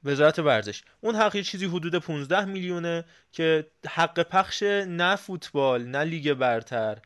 [0.04, 0.84] وزارت ورزش.
[1.02, 6.98] اون حق یه چیزی حدود 15 میلیونه که حق پخش نه فوتبال نه لیگ برتر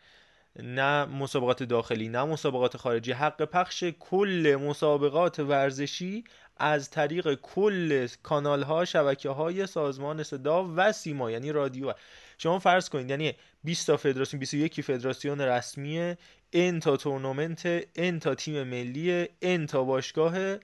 [0.60, 6.24] نه مسابقات داخلی نه مسابقات خارجی حق پخش کل مسابقات ورزشی
[6.58, 11.94] از طریق کل کانال ها شبکه های سازمان صدا و سیما یعنی رادیو.
[12.43, 16.15] شما فرض کنید یعنی 20 تا فدراسیون 21 فدراسیون رسمی
[16.53, 20.58] ان تا تورنمنت ان تا تیم ملی ان تا باشگاه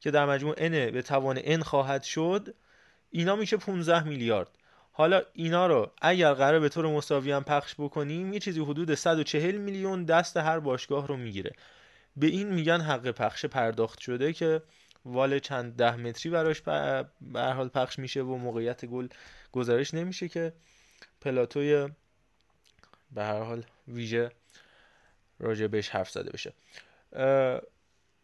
[0.00, 2.54] که در مجموع n به توان n خواهد شد
[3.10, 4.48] اینا میشه 15 میلیارد.
[4.92, 9.56] حالا اینا رو اگر قرار به طور مساوی هم پخش بکنیم یه چیزی حدود 140
[9.56, 11.52] میلیون دست هر باشگاه رو می‌گیره.
[12.16, 14.62] به این میگن حق پخش پرداخت شده که
[15.04, 19.08] وال چند ده متری براش به حال پخش میشه و موقعیت گل
[19.52, 20.52] گزارش نمیشه که
[21.20, 21.88] پلاتوی
[23.10, 24.30] به هر حال ویژه
[25.38, 26.52] راجع بهش حرف زده بشه.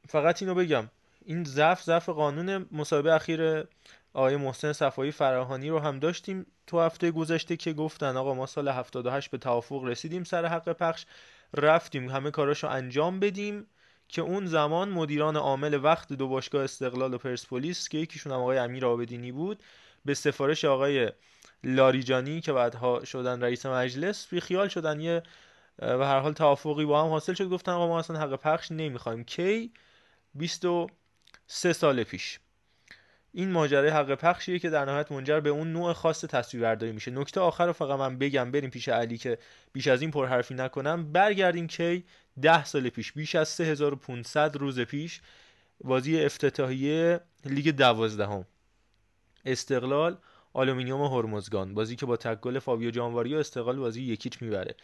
[0.08, 0.88] فقط اینو بگم.
[1.24, 3.64] این ضعف ضعف قانون مسابقه اخیر
[4.14, 8.68] آقای محسن صفایی فراهانی رو هم داشتیم تو هفته گذشته که گفتن آقا ما سال
[8.68, 11.06] 78 به توافق رسیدیم سر حق پخش.
[11.54, 13.66] رفتیم همه کاراشو انجام بدیم
[14.08, 18.58] که اون زمان مدیران عامل وقت دو باشگاه استقلال و پرسپولیس که یکیشون هم آقای
[18.58, 19.62] امیر آبدینی بود
[20.04, 21.12] به سفارش آقای
[21.66, 25.00] لاریجانی که بعدها شدن رئیس مجلس بی خیال شدن.
[25.00, 25.22] یه
[25.78, 27.48] و هر حال توافقی با هم حاصل شد.
[27.48, 29.24] گفتن آقا ما اصلا حق پخش نمی‌خوایم.
[29.24, 29.72] کی؟
[30.34, 32.40] 23 سال پیش.
[33.32, 37.10] این ماجرای حق پخشیه که در نهایت منجر به اون نوع خاص تصویربرداری میشه.
[37.10, 38.50] نکته آخر رو فقط من بگم.
[38.50, 39.38] بریم پیش علی که
[39.72, 41.12] بیش از این پرحرفی نکنم.
[41.12, 42.04] برگردیم کی؟
[42.42, 43.12] 10 سال پیش.
[43.12, 45.20] بیش از 3500 روز پیش.
[45.84, 48.46] بازی افتتاحیه لیگ دوازدهم.
[49.44, 50.18] استقلال
[50.56, 51.74] آلومینیوم هرمزگان.
[51.74, 54.74] بازی که با تک گل فابیو جانواریو استقلال بازی یک هیچ می‌بره.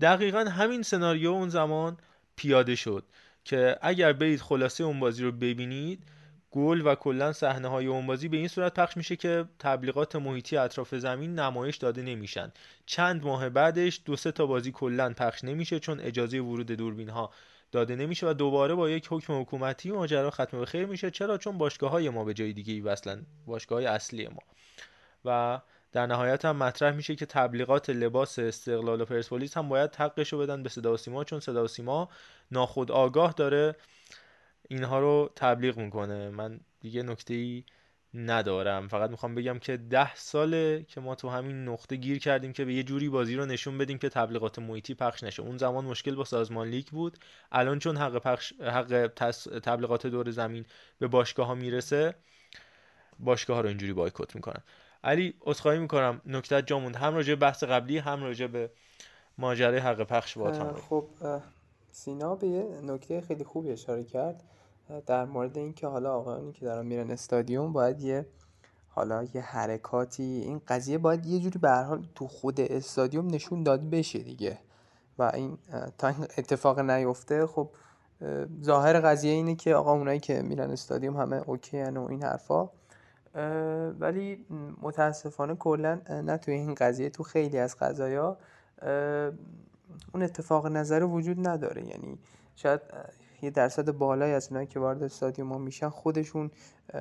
[0.00, 1.96] دقیقا همین سناریو اون زمان
[2.36, 3.04] پیاده شد
[3.44, 6.02] که اگر برید خلاصه اون بازی رو ببینید
[6.50, 10.56] گل و کلا صحنه های اون بازی به این صورت پخش میشه که تبلیغات محیطی
[10.56, 12.52] اطراف زمین نمایش داده نمیشن.
[12.86, 17.30] چند ماه بعدش دو سه تا بازی کلا پخش نمیشه چون اجازه ورود دوربین ها
[17.72, 21.10] داده نمیشه و دوباره با یک حکم حکومتی ماجرا ختم به خیر میشه.
[21.10, 23.26] چرا؟ چون باشگاه های ما به جای دیگه ای وصلن.
[23.46, 24.42] باشگاه های اصلی ما.
[25.26, 25.60] و
[25.92, 30.38] در نهایت هم مطرح میشه که تبلیغات لباس استقلال و پرسپولیس هم باید حقش رو
[30.38, 32.08] بدن به صدا سیما چون صدا و سیما
[32.50, 33.76] ناخود آگاه داره
[34.68, 36.30] اینها رو تبلیغ می‌کنه.
[36.30, 37.64] من دیگه نکته ای
[38.14, 38.88] ندارم.
[38.88, 42.74] فقط می‌خوام بگم که ده ساله که ما تو همین نقطه گیر کردیم که به
[42.74, 45.42] یه جوری بازی رو نشون بدیم که تبلیغات محیطی پخش نشه.
[45.42, 47.18] اون زمان مشکل با سازمان لیگ بود.
[47.52, 49.10] الان چون حق پخش حق
[49.62, 50.64] تبلیغات دور زمین
[50.98, 52.14] به باشگاه ها می‌رسه
[53.18, 54.62] باشگاه ها رو اینجوری بایکوت می‌کنن.
[55.06, 56.20] علی عذرخواهی می‌کنم.
[56.26, 56.96] نکته جا موند.
[56.96, 58.70] هم راجع بحث قبلی هم راجع به
[59.38, 61.04] ماجرای حق پخش با خب
[61.90, 64.42] سینا به یه نکته خیلی خوبی اشاره کرد.
[65.06, 68.26] در مورد اینکه حالا آقایانی که دارن میرن استادیوم باید یه
[68.88, 73.86] حالا یه حرکاتی این قضیه باید یه جوری به حال تو خود استادیوم نشون داده
[73.86, 74.58] بشه دیگه.
[75.18, 75.58] و این
[75.98, 77.70] تا این اتفاق نیفته خب
[78.62, 82.68] ظاهر قضیه اینه که آقا اونایی که میرن استادیوم همه اوکی و این حرفا.
[84.00, 84.46] ولی
[84.82, 88.36] متاسفانه کلا نه توی این قضیه تو خیلی از قضایا
[90.14, 91.86] اون اتفاق نظر وجود نداره.
[91.86, 92.18] یعنی
[92.54, 92.80] شاید
[93.42, 96.50] یه درصد بالایی از اونایی که وارد استادیوم میشن خودشون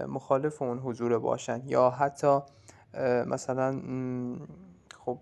[0.07, 1.61] مخالف اون حضور باشن.
[1.65, 2.39] یا حتی
[3.27, 3.81] مثلا
[4.97, 5.17] خب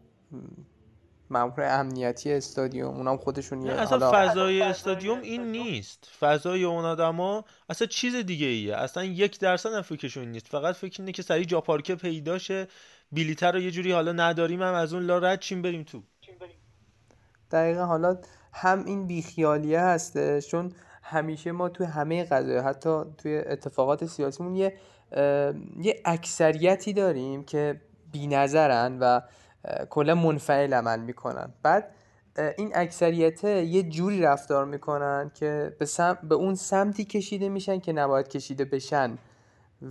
[1.33, 6.09] مامور امنیتی استادیوم اونام خودشون یه اصلا فضای استادیوم این نیست.
[6.19, 8.75] فضای اون آدما اصلا چیز دیگه ایه.
[8.75, 10.47] اصلا یک درصد هم فکرشون نیست.
[10.47, 12.67] فقط فکر اینه که سریع جا پارکه پیداشه.
[13.11, 16.03] بلیتر رو یه جوری حالا نداریم هم از اون لا رد چیم بریم تو.
[17.51, 18.17] دقیقا حالا
[18.53, 20.71] هم این بیخیالیه هسته چون
[21.03, 24.77] همیشه ما توی همه قضایه حتی توی اتفاقات سیاسیمون یه
[25.81, 27.81] یه اکثریتی داریم که
[28.15, 29.21] نظرن و
[29.89, 31.53] کلا منفعل عمل می‌کنن.
[31.63, 31.91] بعد
[32.57, 36.17] این اکثریت یه جوری رفتار می‌کنن که به, سم...
[36.23, 39.17] به اون سمتی کشیده میشن که نباید کشیده بشن.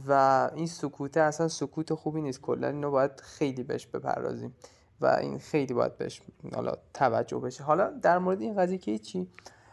[0.09, 2.41] و این سکوته اصلا سکوت خوبی نیست.
[2.41, 4.55] کلا اینو باید خیلی بهش بپردازیم
[5.01, 6.23] و این خیلی باید بهش
[6.55, 7.65] حالا توجه بشه.
[7.65, 9.29] حالا در مورد این قضیه که چی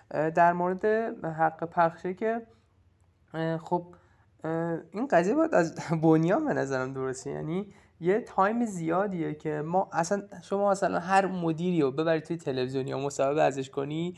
[0.10, 0.86] در مورد
[1.26, 2.42] حق پخشه که
[3.62, 3.86] خب
[4.92, 7.30] این قضیه باید از بنیان به نظرم درسته.
[7.32, 12.88] یعنی یه تایم زیادیه که ما اصلا شما مثلا هر مدیری رو ببرید توی تلویزیون
[12.88, 14.16] یا مصاحبه ازش کنی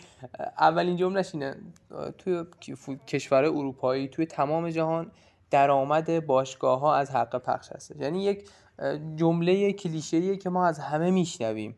[0.60, 1.56] اولین جملهش اینه
[2.18, 2.46] توی
[3.08, 5.12] کشور اروپایی توی تمام جهان
[5.52, 8.50] درآمد باشگاه ها از حق پخش هست یعنی یک
[9.16, 11.76] جمله کلیشه‌ایه که ما از همه میشنویم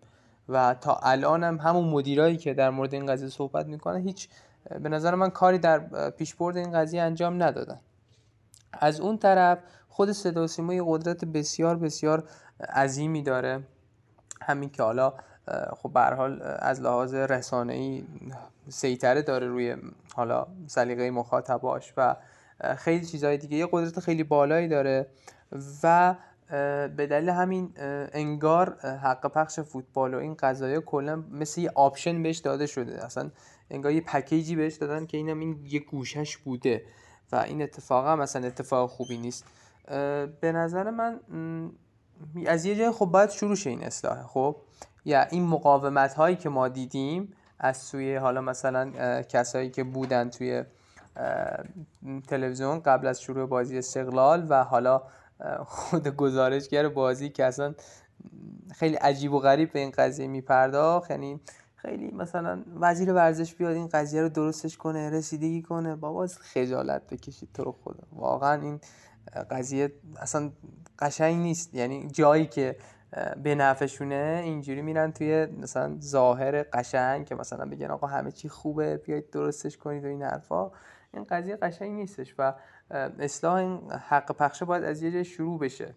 [0.50, 4.30] و تا الان هم همون مدیرایی که در مورد این قضیه صحبت می‌کنن هیچ
[4.82, 7.80] به نظر من کاری در پیشبرد این قضیه انجام ندادن.
[8.74, 9.60] از اون طرف
[9.94, 12.24] خود صدا سیما یه قدرت بسیار بسیار
[12.74, 13.64] عظیمی داره.
[14.42, 15.14] همین که حالا
[15.78, 17.14] خب به حال از لحاظ
[17.54, 18.04] ای
[18.70, 19.76] سیطره داره روی
[20.16, 22.16] حالا سلیقه مخاطباش و
[22.78, 23.58] خیلی چیزهای دیگه.
[23.58, 25.08] یه قدرت خیلی بالایی داره
[25.84, 26.16] و
[26.98, 27.74] به دلیل همین
[28.14, 33.06] انگار حق پخش فوتبال و این قضايا کلا مثل یه option بهش داده شده.
[33.06, 33.32] اصلا
[33.70, 36.84] انگار یه پکیجی بهش دادن که اینم این یه گوشش بوده
[37.32, 39.46] و این اتفاق هم مثلا اتفاق خوبی نیست.
[40.42, 41.20] به نظر من
[42.48, 44.56] از یه جای خب باید شروع شه این اصلاحه خب؟
[45.06, 48.92] یا این مقاومت هایی که ما دیدیم از سوی حالا مثلا
[49.22, 50.64] کسایی که بودن توی
[52.28, 55.02] تلویزیون قبل از شروع بازی استقلال و حالا
[55.66, 57.76] خود گزارشگر بازی که اصلا
[58.76, 61.12] خیلی عجیب و غریب به این قضیه میپرداخت.
[61.12, 61.40] یعنی
[61.76, 65.96] خیلی مثلا وزیر ورزش بیاد این قضیه رو درستش کنه رسیدگی کنه.
[65.96, 68.04] بابا خجالت بکشید تو رو خدا.
[68.12, 68.80] واقعا این
[69.50, 70.52] قضیه اصلا
[71.00, 71.74] قشنگ نیست.
[71.74, 72.76] یعنی جایی که
[73.44, 78.98] به نفعشونه اینجوری میرن توی مثلا ظاهر قشنگ که مثلا بگن آقا همه چی خوبه
[78.98, 80.72] بیاید درستش کنید و این حرفا.
[81.14, 82.54] این قضیه قشنگ نیستش و
[83.20, 85.96] اصلاح این حق پخشه باید از یه شروع بشه.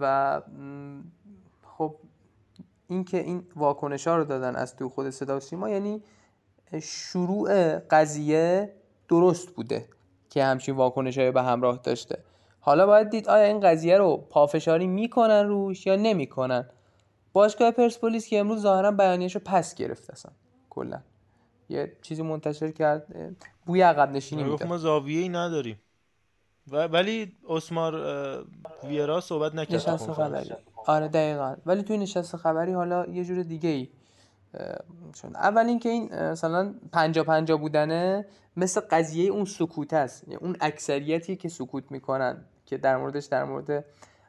[0.00, 0.42] و
[1.62, 1.96] خب
[2.88, 6.02] اینکه این واکنش ها رو دادن از تو خود صدا سیما یعنی
[6.82, 8.74] شروع قضیه
[9.08, 9.88] درست بوده
[10.30, 12.18] که همچین واکنش های به همراه داشته.
[12.68, 16.68] حالا باید دید آیا این قضیه رو پافشاری می‌کنن روش یا نمی‌کنن؟
[17.32, 20.32] باشگاه پرسپولیس که امروز ظاهرا بیانیش رو پس گرفت اصلا
[20.70, 21.00] کلا.
[21.68, 23.34] یه چیزی منتشر کرد
[23.66, 25.80] بوی عقب نشینی میده ما زاویه ای نداریم
[26.70, 27.94] ولی اسمار
[28.84, 29.74] ویرا صحبت نکرد.
[29.74, 30.50] نشست خبری.
[30.86, 31.56] آره دقیقا.
[31.66, 33.88] ولی توی نشست خبری حالا یه جور دیگه ای
[35.14, 38.26] چون اول اینکه این مثلا پنجا پنجا بودنه
[38.56, 40.22] مثل قضیه اون سکوت است.
[40.28, 42.44] یعنی اون اکثریتی که سکوت می‌کنن.
[42.68, 43.84] که در موردش در مورد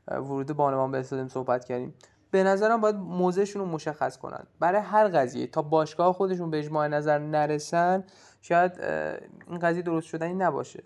[0.07, 1.93] ورود بانوان به استادیوم صحبت کردیم.
[2.31, 4.43] به نظرم باید موضعشون رو مشخص کنن.
[4.59, 8.03] برای هر قضیه تا باشگاه خودشون به اجماع نظر نرسن
[8.41, 8.71] شاید
[9.47, 10.83] این قضیه درست شدنی نباشه.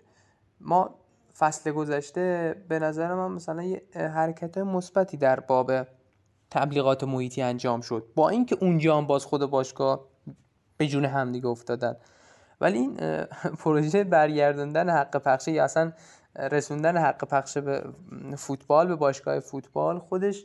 [0.60, 0.94] ما
[1.38, 5.72] فصل گذشته به نظر من مثلا یه حرکت مثبتی در باب
[6.50, 8.06] تبلیغات محیطی انجام شد.
[8.14, 10.08] با اینکه اونجا هم باز خود باشگاه
[10.76, 11.96] به جون همدیگه افتادن.
[12.60, 12.96] ولی این
[13.64, 15.92] پروژه برگردوندن حق پخش یا اصلا
[16.36, 17.84] رسوندن حق پخش به
[18.36, 20.44] فوتبال به باشگاه فوتبال خودش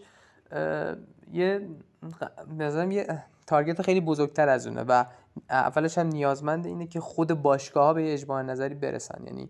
[1.33, 1.67] یه
[2.57, 5.05] نظرم یه تارگت خیلی بزرگتر از اونه و
[5.49, 9.23] اولش هم نیازمند اینه که خود باشگاه ها به اجماع نظری برسن.
[9.25, 9.49] یعنی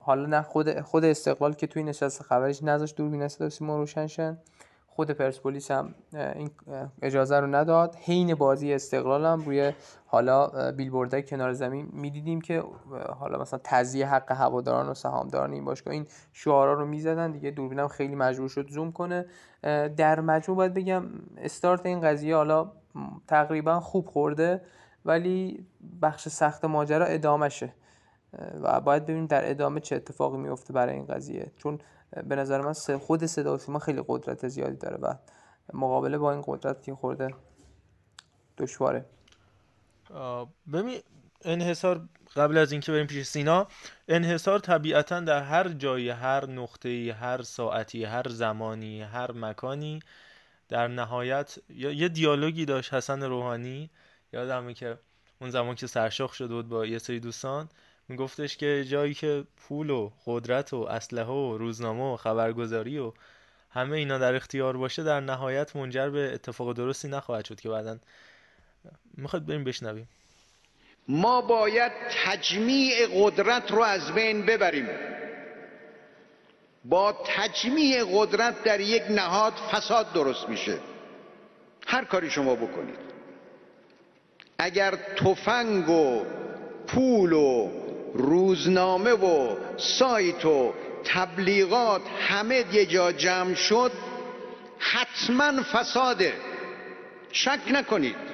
[0.00, 4.38] حالا نه خود خود استقلال که توی نشست خبرش نذاشت دوربین صدا سیما روشن شن
[4.94, 6.50] خود پرسپولیس هم این
[7.02, 7.94] اجازه رو نداد.
[7.94, 9.72] حین بازی استقلال هم روی
[10.06, 12.64] حالا بیلبوردهای کنار زمین می‌دیدیم که
[13.18, 17.50] حالا مثلا تضییع حق هواداران و سهامداران این باشگاه این شعارا رو می‌زدن دیگه.
[17.50, 19.26] دوربینم خیلی مجبور شد زوم کنه.
[19.96, 21.04] در مجموع باید بگم
[21.36, 22.72] استارت این قضیه حالا
[23.28, 24.60] تقریبا خوب خورده
[25.04, 25.66] ولی
[26.02, 27.72] بخش سخت ماجرا ادامشه
[28.62, 31.52] و باید ببینیم در ادامه چه اتفاقی میفته برای این قضیه.
[31.56, 31.78] چون
[32.24, 35.14] به نظر من خود صدا سیما خیلی قدرت زیادی داره و
[35.74, 37.34] مقابله با این قدرت که خورده
[38.58, 39.04] دشواره.
[40.72, 41.00] ببین
[41.44, 43.66] انحصار قبل از اینکه بریم پیش سینا
[44.08, 50.00] انحصار طبیعتا در هر جایی هر نقطه هر ساعتی هر زمانی هر مکانی
[50.68, 53.90] در نهایت یه دیالوگی داشت حسن روحانی
[54.32, 54.98] یادمه که
[55.40, 57.68] اون زمان که سرشاخ شده بود با یه سری دوستان
[58.12, 63.12] میگفتش که جایی که پول و قدرت و اسلحه و روزنامه و خبرگزاری و
[63.70, 67.98] همه اینا در اختیار باشه در نهایت منجر به اتفاق درستی نخواهد شد که بعدا
[69.16, 70.08] می‌خواد بریم بشنویم.
[71.08, 71.92] ما باید
[72.24, 74.88] تجمیع قدرت رو از بین ببریم.
[76.84, 80.78] با تجمیع قدرت در یک نهاد فساد درست میشه.
[81.86, 82.98] هر کاری شما بکنید.
[84.58, 86.24] اگر تفنگ و
[86.86, 87.81] پول و
[88.14, 90.72] روزنامه و سایت و
[91.04, 93.92] تبلیغات همه یه جا جمع شد
[94.78, 96.32] حتما فساده
[97.32, 98.32] شک نکنید.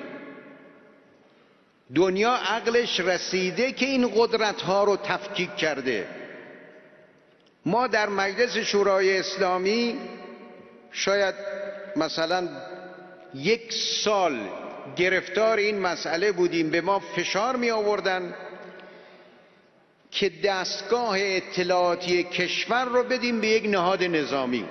[1.94, 6.08] دنیا عقلش رسیده که این قدرت ها رو تفکیک کرده.
[7.66, 9.98] ما در مجلس شورای اسلامی
[10.92, 11.34] شاید
[11.96, 12.48] مثلا
[13.34, 13.72] یک
[14.04, 14.40] سال
[14.96, 18.34] گرفتار این مسئله بودیم به ما فشار می آوردن
[20.10, 24.64] که دستگاه اطلاعاتی کشور رو بدیم به یک نهاد نظامی.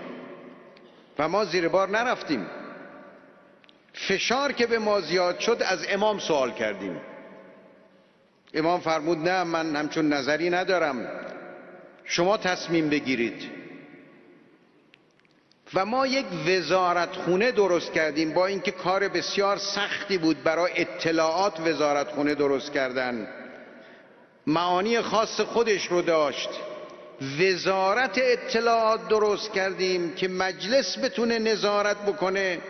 [1.19, 2.47] و ما زیر بار نرفتیم.
[3.93, 7.01] فشار که به ما زیاد شد از امام سوال کردیم.
[8.53, 11.09] امام فرمود نه من همچون نظری ندارم.
[12.03, 13.51] شما تصمیم بگیرید.
[15.73, 21.59] و ما یک وزارت خونه درست کردیم با اینکه کار بسیار سختی بود برای اطلاعات
[21.59, 23.27] وزارت خونه درست کردن.
[24.47, 26.49] معانی خاص خودش رو داشت.
[27.39, 32.61] وزارت اطلاعات درست کردیم که مجلس بتونه نظارت بکنه.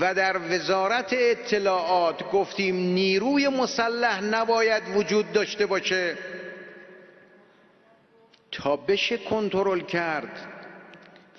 [0.00, 6.18] و در وزارت اطلاعات گفتیم نیروی مسلح نباید وجود داشته باشه.
[8.52, 10.48] تا بشه کنترل کرد.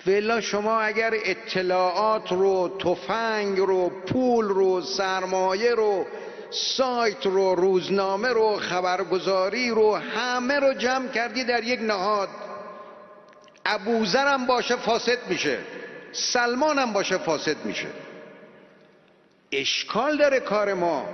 [0.06, 6.06] ولی شما اگر اطلاعات رو تفنگ رو پول رو سرمایه رو
[6.50, 12.28] سایت رو روزنامه رو خبرگزاری رو همه رو جمع کردی در یک نهاد.
[13.64, 15.58] ابوذرم باشه فاسد میشه.
[16.12, 17.88] سلمانم باشه فاسد میشه.
[19.52, 21.08] اشکال داره کار ما.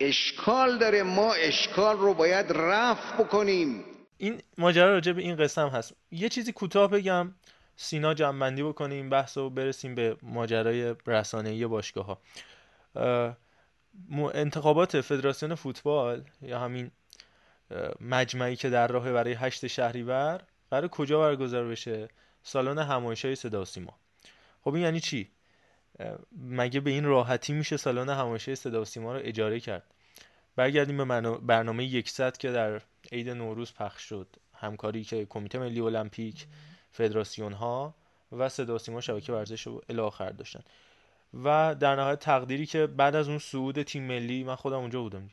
[0.00, 3.84] اشکال داره ما اشکال رو باید رفع بکنیم.
[4.18, 5.94] این ماجرا راجع به این قسم هست.
[6.10, 7.34] یه چیزی کوتاه بگم
[7.76, 12.18] سینا جمعبندی بکنه این بحث و برسیم به ماجرای رسانه‌ای باشگاه
[14.34, 16.90] انتخابات فدراسیون فوتبال یا همین
[18.00, 20.40] مجمعی که در راه برای هشت شهریور
[20.70, 22.08] قرار کجا برگزار بشه؟
[22.42, 23.98] سالن همایشای صدا و سیما.
[24.64, 25.30] خب این یعنی چی؟
[26.32, 29.82] مگه به این راحتی میشه سالن همایشای صدا و سیما رو اجاره کرد؟
[30.56, 32.82] برگردیم به برنامه یکصد که در
[33.12, 34.26] عید نوروز پخش شد.
[34.54, 36.46] همکاری که کمیته ملی المپیک
[36.92, 37.94] فدراسیون ها
[38.32, 40.60] و صدا سیما شبکه ورزش رو الی آخر داشتن.
[41.34, 45.30] و در نهایت تقدیری که بعد از اون صعود تیم ملی من خودم اونجا بودم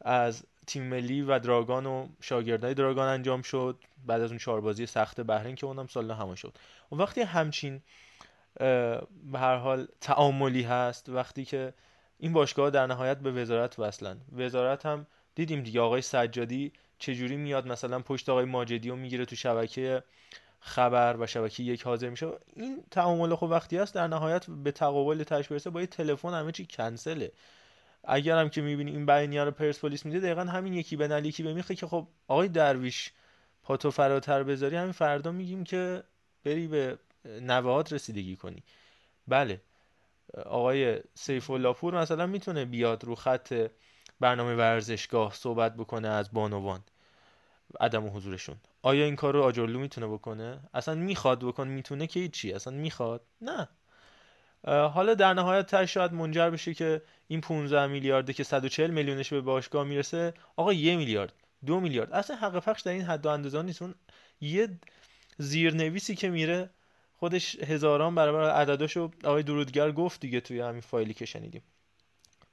[0.00, 3.78] از تیم ملی و دراگان و شاگردای دراگان انجام شد.
[4.06, 6.58] بعد از اون چهار بازی سخت بحرین که اونم سال همه شد.
[6.92, 7.82] و وقتی همچین
[9.32, 11.74] به هر حال تعاملی هست وقتی که
[12.18, 14.20] این باشگاه در نهایت به وزارت وصلن.
[14.36, 19.36] وزارت هم دیدیم دیگه آقای سجادی چجوری میاد مثلا پشت آقای ماجدی رو می‌گیره تو
[19.36, 20.02] شبکه
[20.66, 22.26] خبر و شبکه یک حاضر میشه.
[22.56, 26.52] این تعامل خب وقتی هست در نهایت به تقابل تاش برسه با یه تلفن همه
[26.52, 27.32] چی کنسله.
[28.04, 31.42] اگر هم که می‌بینی این بیانیه رو پرسپولیس میده دقیقا همین یکی به نل یکی
[31.42, 33.12] به میخه که خب آقای درویش
[33.62, 34.76] پاتو فراتر بذاری.
[34.76, 36.02] همین فردا میگیم که
[36.44, 38.62] بری به نوهات رسیدگی کنی.
[39.28, 39.60] بله
[40.46, 43.70] آقای سیف پور مثلا می‌تونه بیاد رو خط
[44.20, 46.80] برنامه ورزشگاه صحبت بکنه از بانوان
[47.80, 48.56] عدم حضورشون.
[48.84, 53.20] آیا این کار رو آجرلو می‌تونه بکنه؟ اصلا می‌خواد بکنه می‌تونه که چی اصلا می‌خواد.
[53.40, 53.68] نه.
[54.66, 59.40] حالا در نهایت تر شاید منجر بشه که این 15 میلیارده که 140 میلیونش به
[59.40, 61.32] باشگاه می‌رسه آقا یه میلیارد
[61.66, 62.12] دو میلیارد.
[62.12, 63.82] اصلا حق پخش در این حد و اندازه نیست.
[63.82, 63.94] اون
[64.40, 64.68] یه
[65.38, 66.70] زیرنویسی که میره
[67.16, 71.62] خودش هزاران برابر عدداشو آقای درودگر گفت دیگه توی همین فایلی که شنیدیم.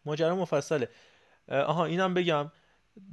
[0.06, 0.90] ماجرا مفصله.
[1.48, 2.52] آها اینم بگم.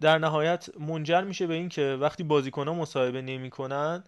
[0.00, 4.04] در نهایت منجر میشه به این که وقتی بازیکنان مصاحبه نمی‌کنن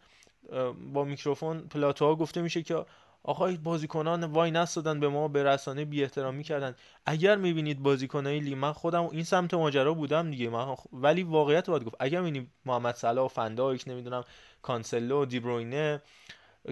[0.92, 2.84] با میکروفون پلاتوها گفته میشه که
[3.22, 6.74] آقای بازیکنان وای نستادن به ما به رسانه بی احترامی کردن.
[7.06, 10.50] اگر می‌بینید بازیکنای لی من خودم این سمت ماجرا بودم دیگه.
[10.50, 14.24] من ولی واقعیت باید گفت اگر می‌بینید محمد صلاح فندایک نمی‌دونم
[14.62, 16.02] کانسلو دیبروینه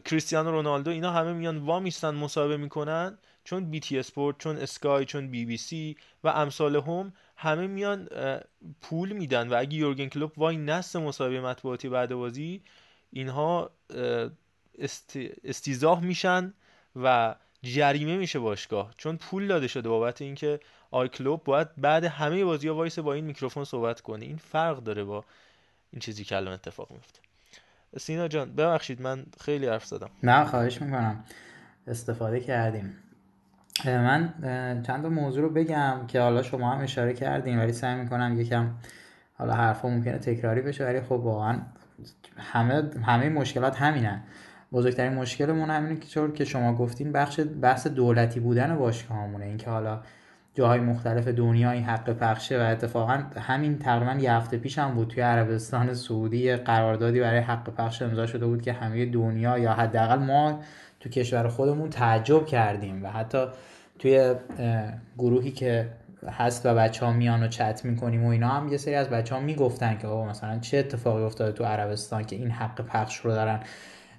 [0.05, 5.05] کریستیانو رونالدو اینا همه میان وا میستن مصاحبه می‌کنن چون بی تی اسپورت چون اسکای
[5.05, 8.09] چون بی بی سی و امثال هم همه میان
[8.81, 12.63] پول میدن و اگه یورگن کلوپ وای نست مصاحبه مطبوعاتی بعد بازی
[13.11, 13.71] اینها
[15.45, 16.53] استیضاح میشن
[16.97, 18.95] و جریمه میشه باشگاه.
[18.97, 23.13] چون پول داده شده بابت اینکه آقای کلوپ باید بعد همه بازی ها وایسه با
[23.13, 24.25] این میکروفون صحبت کنه.
[24.25, 25.25] این فرق داره با
[25.93, 27.21] این چیزی که الان اتفاق میفته.
[27.99, 30.11] سینا جان ببخشید من خیلی حرف زدم.
[30.23, 31.25] نه خواهش می‌کنم.
[31.87, 32.97] استفاده کردیم.
[33.87, 34.33] من
[34.87, 38.71] چند تا موضوع رو بگم که حالا شما هم اشاره کردین ولی سعی می‌کنم یکم
[39.35, 41.59] حالا حرفا ممکنه تکراری بشه ولی خب واقعا
[42.37, 44.21] همه همه مشکلات همینن.
[44.73, 50.01] بزرگترین مشکلمون همینه که چون که شما گفتین بخش بحث دولتی بودن باشگاهمونه اینکه حالا
[50.55, 55.09] جاهای مختلف دنیا این حق پخشه و اتفاقا همین تقریبا یه هفته پیش هم بود
[55.09, 60.19] توی عربستان سعودی قراردادی برای حق پخش امضا شده بود که همه دنیا یا حداقل
[60.19, 60.61] ما
[61.01, 63.47] تو کشور خودمون تعجب کردیم و حتی
[63.99, 64.35] توی
[65.19, 65.89] گروهی که
[66.31, 69.35] هست و بچه ها میان و چت می‌کنیم و اینا هم یه سری از بچه
[69.35, 73.31] ها می‌گفتن که آقا مثلا چه اتفاقی افتاده تو عربستان که این حق پخش رو
[73.31, 73.61] دارن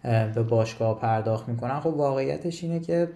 [0.03, 1.79] به باشگاه پرداخت می‌کنن.
[1.79, 3.09] خب واقعیتش اینه که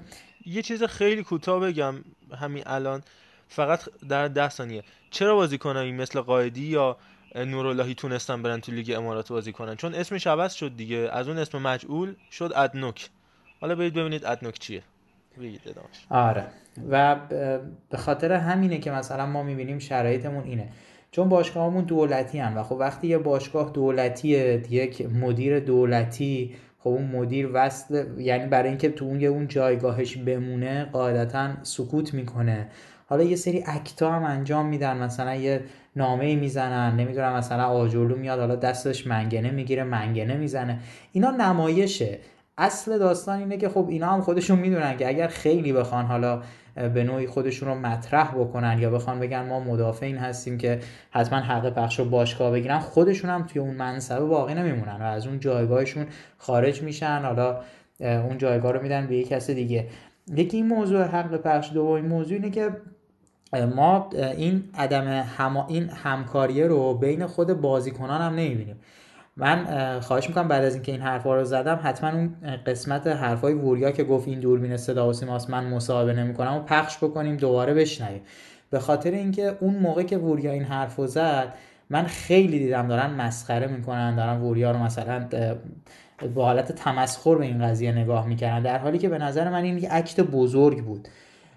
[0.45, 1.95] یه چیز خیلی کوتاه بگم
[2.41, 3.01] همین الان.
[3.47, 4.83] فقط در ده ثانیه.
[5.11, 6.97] چرا بازیکنایی مثل قائدی یا
[7.35, 11.09] نوراللهی تونستن برن تو لیگ امارات بازی کنن؟ چون اسمش عوض شد دیگه.
[11.11, 13.09] از اون اسم مجعول شد ادنوک.
[13.63, 14.81] حالا برید ببینید ادنوک چیه.
[16.09, 16.43] آره.
[16.89, 17.15] و
[17.89, 20.69] به خاطر همینه که مثلا ما می‌بینیم شرایطمون اینه.
[21.11, 27.05] چون باشگاهمون دولتی هن و خب وقتی یه باشگاه دولتیه یک مدیر دولتی خب اون
[27.07, 32.67] مدیر وصل یعنی برای اینکه تو اون اون جایگاهش بمونه قاعدتا سکوت می‌کنه.
[33.05, 34.97] حالا یه سری اکتا هم انجام میدن.
[34.97, 35.63] مثلا یه
[35.95, 36.95] نامه می‌زنن.
[36.95, 40.79] نمی‌دونم مثلا آجولو میاد حالا دستش منگنه می‌گیره منگنه می‌زنه.
[41.11, 42.19] اینا نمایشه.
[42.57, 46.41] اصل داستان اینه که خب اینا هم خودشون می‌دونن که اگر خیلی بخوان حالا
[46.75, 50.79] به نوعی خودشون رو مطرح بکنن یا بخوان بگن ما مدافع هستیم که
[51.11, 55.27] حتما حق پخش رو باشگاه بگیرن خودشون هم توی اون منصبه باقی نمیمونن و از
[55.27, 56.05] اون جایگاهشون
[56.37, 57.21] خارج میشن.
[57.23, 57.61] حالا
[57.99, 59.87] اون جایگاه رو میدن به یک کس دیگه.
[60.27, 62.69] یکی این موضوع حق پخش دومین موضوع اینه که
[63.75, 65.57] ما این عدم هم...
[65.57, 68.79] این همکاریه رو بین خود بازیکنان هم نمی‌بینیم.
[69.37, 73.91] من خواهش می‌کنم بعد از اینکه این حرفا رو زدم حتما اون قسمت حرفای وریا
[73.91, 78.21] که گفت این دوربین صدا و سیماست من مصاحبه نمی‌کنم و پخش بکنیم دوباره بشنویم.
[78.69, 81.53] به خاطر اینکه اون موقع که وریا این حرفو زد
[81.89, 85.27] من خیلی دیدم دارن مسخره می‌کنن دارن وریا رو مثلا
[86.35, 88.63] با حالت تمسخر به این قضیه نگاه می‌کردن.
[88.63, 91.07] در حالی که به نظر من این یک اکت بزرگ بود.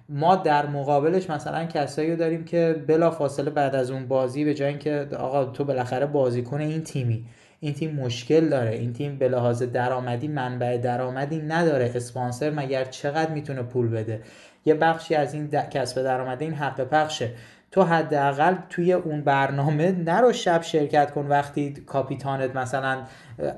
[0.09, 4.55] ما در مقابلش مثلا کسایی رو داریم که بلا فاصله بعد از اون بازی به
[4.55, 7.24] جای اینکه آقا تو بالاخره بازیکن این تیمی
[7.67, 8.71] این تیم مشکل داره.
[8.71, 14.21] این تیم به لحاظ درآمدی منبع درآمدی نداره اسپانسر مگر چقدر می‌تونه پول بده.
[14.64, 17.31] یه بخشی از این کسب درآمد این حق پخشه.
[17.71, 21.27] تو حداقل توی اون برنامه نرو شب شرکت کن.
[21.27, 22.99] وقتی کاپیتانت مثلا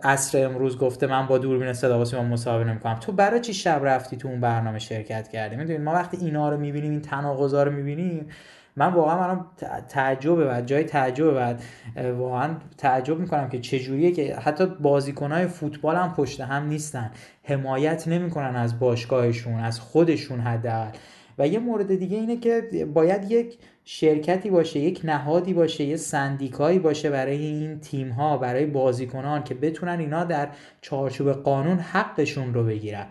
[0.03, 2.95] عصر امروز گفته من با دوربین صدا و سیما مصاحبه نمی‌کنم.
[2.95, 6.57] تو برای چی شب رفتی تو اون برنامه شرکت کردی؟ می‌دونید ما وقتی اینا رو
[6.57, 8.27] می‌بینیم این تناقضا رو می‌بینیم
[8.79, 9.45] من واقعا من
[9.89, 11.63] تعجب بعد جای تعجب بعد
[12.19, 17.11] واقعا تعجب می‌کنم که چجوریه که حتی بازیکنهای فوتبال هم پشت هم نیستن.
[17.43, 20.91] حمایت نمی‌کنن از باشگاهشون از خودشون حداقل.
[21.39, 22.63] و یه مورد دیگه اینه که
[22.95, 28.67] باید یک شرکتی باشه یک نهادی باشه یه سندیکایی باشه برای این تیم ها برای
[28.67, 30.49] بازیکنان که بتونن اینا در
[30.81, 33.07] چارچوب قانون حقشون رو بگیرن.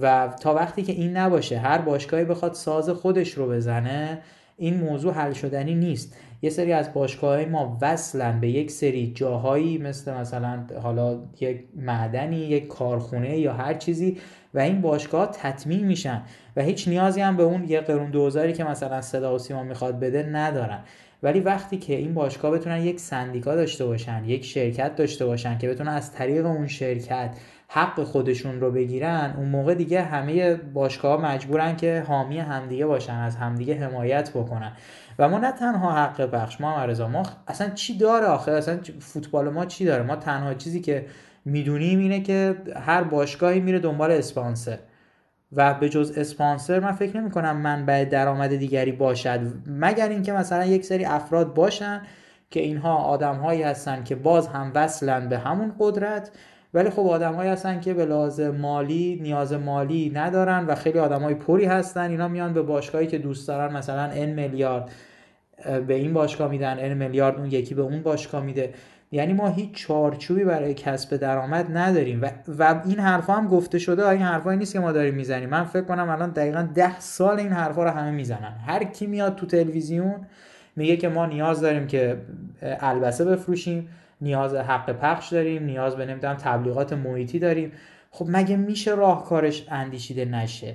[0.00, 4.18] و تا وقتی که این نباشه هر باشگاهی بخواد ساز خودش رو بزنه
[4.56, 6.16] این موضوع حل شدنی نیست.
[6.42, 12.36] یه سری از باشگاه ما وصلن به یک سری جاهایی مثل مثلا حالا یک معدنی
[12.36, 14.18] یک کارخونه یا هر چیزی
[14.54, 16.22] و این باشگاه تطمیع میشن
[16.56, 20.00] و هیچ نیازی هم به اون یه قرون دوزاری که مثلا صدا و سیما می‌خواد
[20.00, 20.80] بده ندارن.
[21.22, 25.68] ولی وقتی که این باشگاه بتونن یک سندیکا داشته باشن یک شرکت داشته باشن که
[25.68, 27.36] بتونن از طریق اون شرکت
[27.74, 33.36] حق خودشون رو بگیرن اون موقع دیگه همه باشگاه مجبورن که حامی همدیگه باشن از
[33.36, 34.72] همدیگه حمایت بکنن.
[35.18, 39.48] و ما نه تنها حق بخش ما مرزا ما اصلا چی داره آخه؟ اصلا فوتبال
[39.48, 41.06] ما چی داره؟ ما تنها چیزی که
[41.44, 44.78] می‌دونیم اینه که هر باشگاهی میره دنبال اسپانسر.
[45.52, 49.40] و به جز اسپانسر من فکر نمی کنم منبع درآمد دیگری باشد.
[49.66, 52.02] مگر اینکه مثلا یک سری افراد باشن
[52.50, 56.30] که اینها آدم هایی هستن که باز هم وصلن به همون قدرت
[56.74, 61.64] ولی خب آدمهایی هستن که به لحاظ مالی نیاز مالی ندارن و خیلی های پری
[61.64, 62.10] هستن.
[62.10, 64.90] اینا میان به باشگاهی که دوست دارن مثلا n میلیارد
[65.86, 68.74] به این باشگاه میدن n میلیارد اون یکی به اون باشگاه میده.
[69.12, 74.08] یعنی ما هیچ چارچوبی برای کسب درآمد نداریم و, و این حرفا هم گفته شده
[74.08, 75.48] این حرفایی نیست که ما داریم می‌زنیم.
[75.48, 78.54] من فکر کنم الان دقیقا ده سال این حرفا رو همه می‌زنن.
[78.66, 80.14] هر کی میاد تو تلویزیون
[80.76, 82.16] میگه که ما نیاز داریم که
[82.62, 83.88] البسه بفروشیم.
[84.20, 87.72] نیاز حق پخش داریم نیاز به نمی‌دونم تبلیغات محیطی داریم.
[88.10, 90.74] خب مگه میشه راهکارش اندیشیده نشه؟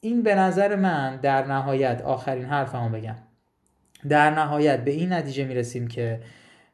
[0.00, 3.16] این به نظر من در نهایت آخرین حرفمو بگم.
[4.08, 6.20] در نهایت به این نتیجه می‌رسیم که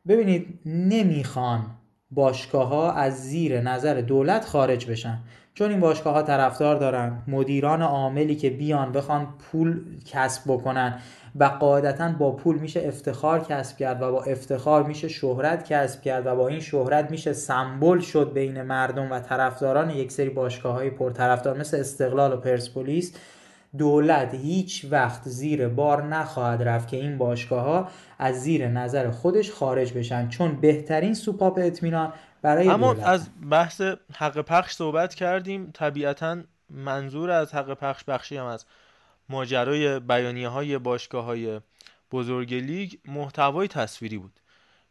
[0.09, 1.66] ببینید نمی‌خوان
[2.11, 5.18] باشگاه ها از زیر نظر دولت خارج بشن.
[5.55, 10.99] چون این باشگاه ها طرفدار دارن مدیران عاملی که بیان بخوان پول کسب بکنن.
[11.36, 16.26] و قاعدتا با پول میشه افتخار کسب کرد و با افتخار میشه شهرت کسب کرد
[16.26, 20.90] و با این شهرت میشه سمبل شد بین مردم و طرفداران یک سری باشگاه های
[20.90, 23.14] پرطرفدار مثل استقلال و پرسپولیس.
[23.78, 29.50] دولت هیچ وقت زیر بار نخواهد رفت که این باشگاه ها از زیر نظر خودش
[29.50, 32.12] خارج بشن چون بهترین سوپاپ اطمینان
[32.42, 33.80] برای اما از بحث
[34.14, 35.70] حق پخش صحبت کردیم.
[35.74, 36.36] طبیعتا
[36.70, 38.66] منظور از حق پخش بخشی هم از
[39.30, 41.60] ماجرای بیانیه های باشگاه های
[42.12, 44.40] بزرگ لیگ محتوای تصویری بود.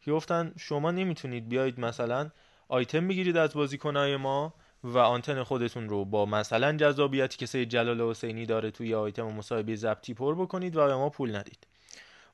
[0.02, 2.30] که گفتن شما نمی‌تونید بیایید مثلا
[2.68, 8.02] آیتم بگیرید از بازیکنهای ما و آنتن خودتون رو با مثلا جذابیتی که سید جلال
[8.02, 11.68] حسینی داره توی آیتم مصاحبه ضبطی پر بکنید و به ما پول ندید.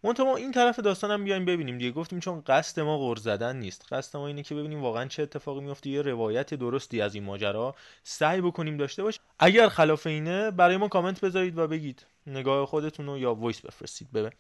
[0.06, 1.92] منتها ما این طرف داستانم بیایم ببینیم دیگه.
[1.92, 3.94] گفتیم چون قصد ما غر زدن نیست.
[3.94, 7.76] قصد ما اینه که ببینیم واقعا چه اتفاقی میفته یه روایت درستی از این ماجرا
[8.04, 9.20] سعی بکنیم داشته باش.
[9.40, 14.08] اگر خلاف اینه برای ما کامنت بذارید و بگید نگاه خودتون رو یا voice بفرستید
[14.12, 14.32] به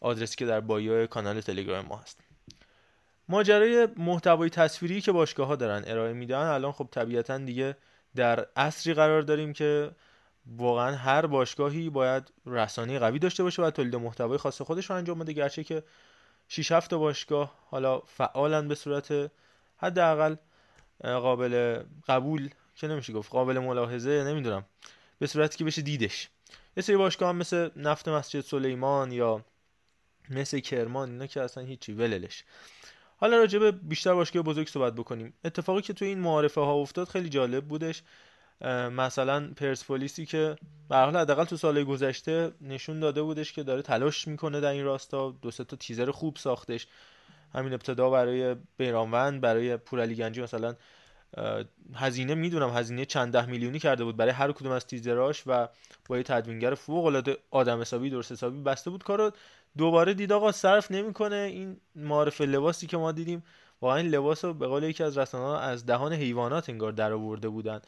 [0.00, 2.20] آدرسی که در bio کانال تلگرام ما هست.
[3.28, 7.76] ماجرای محتوای تصویری که باشگاه ها دارن ارائه میدن الان خب طبیعتا دیگه
[8.16, 9.90] در عصری قرار داریم که
[10.46, 15.18] واقعا هر باشگاهی باید رسانه قوی داشته باشه و تولید محتوای خاص خودش رو انجام
[15.18, 15.32] بده.
[15.32, 15.82] گرچه که
[16.48, 19.30] 6 7 باشگاه حالا فعالن به صورت
[19.76, 20.36] حداقل
[21.00, 24.64] قابل قبول که نمیشه گفت قابل ملاحظه نمی‌دونم
[25.18, 26.28] به صورتی که بشه دیدش.
[26.76, 29.44] یه سری باشگاه هم مثل نفت مسجد سلیمان یا
[30.30, 32.44] مثل کرمان اینا که اصلا هیچی وللش.
[33.16, 35.34] حالا راجع به بیشتر باشگاه بزرگ صحبت بکنیم.
[35.44, 38.02] اتفاقی که تو این معارفه ها افتاد خیلی جالب بودش.
[38.90, 40.56] مثلا پرسپولیسی که
[40.88, 44.84] به حال حداقل تو سال گذشته نشون داده بودش که داره تلاش می‌کنه در این
[44.84, 45.30] راستا.
[45.42, 46.86] دو تا تیزر خوب ساختش.
[47.54, 50.74] همین ابتدا برای بیرانوند برای پورعلی گنجی مثلا
[51.94, 55.68] هزینه می‌دونم هزینه چند ده میلیونی کرده بود برای هر کدوم از تیزراش و
[56.08, 59.04] با یه تدوینگر فوق العاده آدم حسابی درست حسابی بسته بود.
[59.04, 59.30] کارو
[59.76, 61.36] دوباره دید آقا صرف نمی‌کنه.
[61.36, 63.44] این معرف لباسی که ما دیدیم
[63.80, 67.48] واقعا این لباس رو به قول یکی از رسانه‌ها از دهان حیوانات انگار در آورده
[67.48, 67.80] بودن.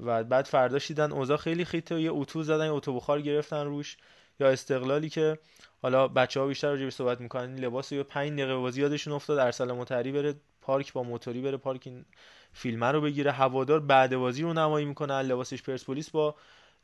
[0.00, 3.96] و بعد فرداش دیدن اوضاع خیلی خیته یه اتو زدن اتو بخار گرفتن روش.
[4.40, 5.38] یا استقلالی که
[5.82, 9.72] حالا بچه ها بیشتر راجع صحبت می‌کنن لباس یه 5 دقیقه بازی یادشون افتاد ارسل
[9.72, 12.04] متری بره پارک با موتوری بره پارک این
[12.52, 13.32] فیلم رو بگیره.
[13.32, 16.34] هوادار بعد بازی رو نمایی می‌کنه لباسش پرسپولیس با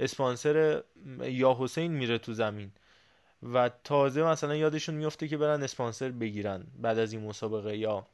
[0.01, 0.83] اسپانسر
[1.23, 2.71] یا حسین میره تو زمین.
[3.53, 8.07] و تازه مثلا یادشون میفته که برن اسپانسر بگیرن بعد از این مسابقه یا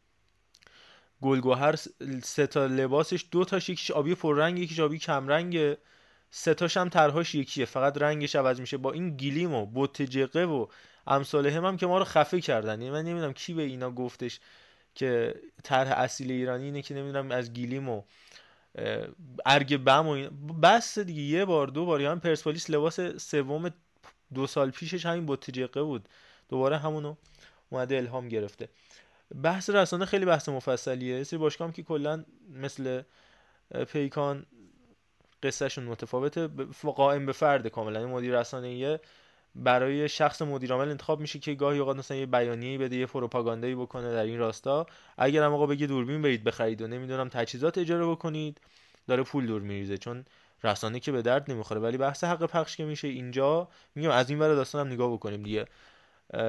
[1.22, 1.74] گلگوهر
[2.22, 5.76] سه تا لباسش دو تاش یکیش آبی پررنگ یکیش آبی کمرنگ.
[6.30, 8.76] سه تاش هم طرحش یکیه فقط رنگش عوض میشه.
[8.76, 10.66] با این گلیم و بوت جقه و
[11.06, 12.80] امثال هم, هم که ما رو خفه کردن.
[12.80, 14.40] یعنی من نمی‌دونم کی به اینا گفتش
[14.94, 18.02] که طرح اصیل ایرانی اینه که نمی‌دونم از گیلیم و
[19.46, 20.30] ارگ بم و این
[20.62, 22.02] بس دیگه یه بار دو بار.
[22.02, 23.70] هم پرسپولیس لباس سوم
[24.34, 26.08] دو سال پیشش همین بوت جقه بود.
[26.48, 27.14] دوباره همونو
[27.70, 28.68] اومده الهام گرفته.
[29.43, 31.24] بحث رسانه خیلی بحث مفصلیه.
[31.24, 33.03] سری باشگاه که کلا مثل
[33.93, 34.47] پیکان
[35.43, 36.49] قصهشون متفاوته.
[36.83, 38.07] قائم به فرد کاملا.
[38.07, 38.99] مدیر رسانه‌ای
[39.55, 43.74] برای شخص مدیر عامل انتخاب میشه که گاهی اوقات مثلا یه بیانیه‌ای بده یه پروپاگاندایی
[43.74, 44.87] بکنه در این راستا.
[45.18, 48.61] اگر هم آقا بگه دوربین برید بخرید و نمی‌دونم تجهیزات اجاره بکنید
[49.09, 49.99] داره پول دور میریزه.
[49.99, 50.24] چون
[50.64, 51.81] رسانه که به درد نمی‌خوره.
[51.81, 55.66] ولی بحث حق پخش که میشه اینجا میگم از این ور داستانم نگاه بکنیم دیگه.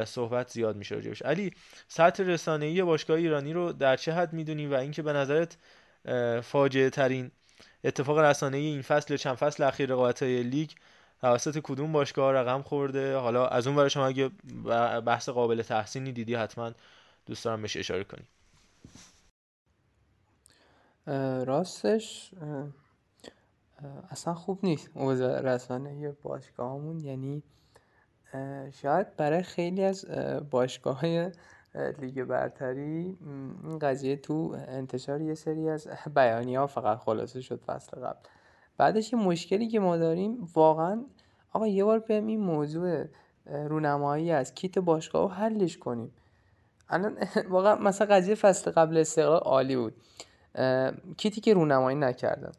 [0.06, 1.52] صحبت زیاد میشه راجبش علی
[1.88, 5.58] سطح رسانه‌ای باشگاه ایرانی رو در چه حد می‌دونی و اینکه به نظرت
[6.42, 7.32] فاجعه ترین
[7.84, 10.72] اتفاق رسانه‌ای این فصل چند فصل اخیر رقابت لیگ
[11.22, 14.30] توسط کدوم باشگاه رقم خورده؟ حالا از اون ور شما اگه
[15.06, 16.72] بحث قابل تحسینی دیدی حتما
[17.26, 18.24] دوست دارم بهش اشاره کنی.
[21.46, 22.32] راستش
[24.10, 27.00] اصلا خوب نیست اوضاع رسانه باشگاهمون.
[27.00, 27.44] یعنی
[28.72, 30.06] شاید برای خیلی از
[30.52, 31.32] باشگاه های
[32.00, 33.18] لیگ برتری
[33.64, 38.20] این قضیه تو انتشار یه سری از بیانی ها فقط خلاصه شد فصل قبل.
[38.78, 41.04] بعدش یه مشکلی که ما داریم واقعا
[41.54, 43.06] آقا یه بار بیایم این موضوع
[43.46, 46.12] رونمایی از کیت باشگاه رو حلش کنیم.
[46.90, 47.18] الان
[47.50, 49.94] واقعا مثلا قضیه فصل قبل استقلال عالی بود.
[51.18, 52.52] کیتی که رونمایی نکردن.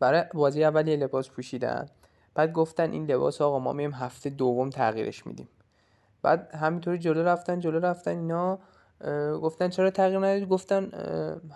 [0.00, 1.88] برای بازی اول یه لباس پوشیدن.
[2.34, 5.48] بعد گفتن این لباس آقا ما میم هفته دوم تغییرش میدیم.
[6.22, 8.58] بعد همینطوری جلو رفتن جلو رفتن اینا
[9.40, 10.90] گفتن چرا تغییر ندید؟ گفتن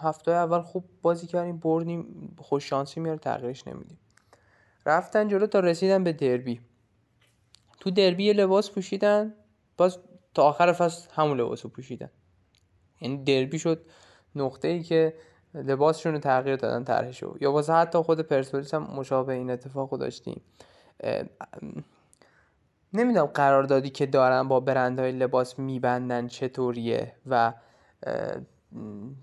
[0.02, 3.98] هفته اول خوب بازی کردیم بردیم خوش شانسی میاره تغییرش نمیدیم.
[4.86, 6.60] رفتن جلو تا رسیدن به دربی.
[7.80, 9.34] تو دربی لباس پوشیدن
[9.76, 9.98] باز
[10.34, 12.10] تا آخر فصل همون لباس پوشیدن.
[13.00, 13.86] یعنی دربی شد
[14.34, 15.14] نقطه ای که
[15.54, 17.36] لباسشون رو تغییر دادن طرحشو.
[17.40, 20.40] یا واسه حتی خود پرسپولیس هم مشابه این اتفاق رو داشتیم.
[22.92, 27.52] نمی‌دونم قراردادی که دارن با برندهای لباس میبندن چطوریه و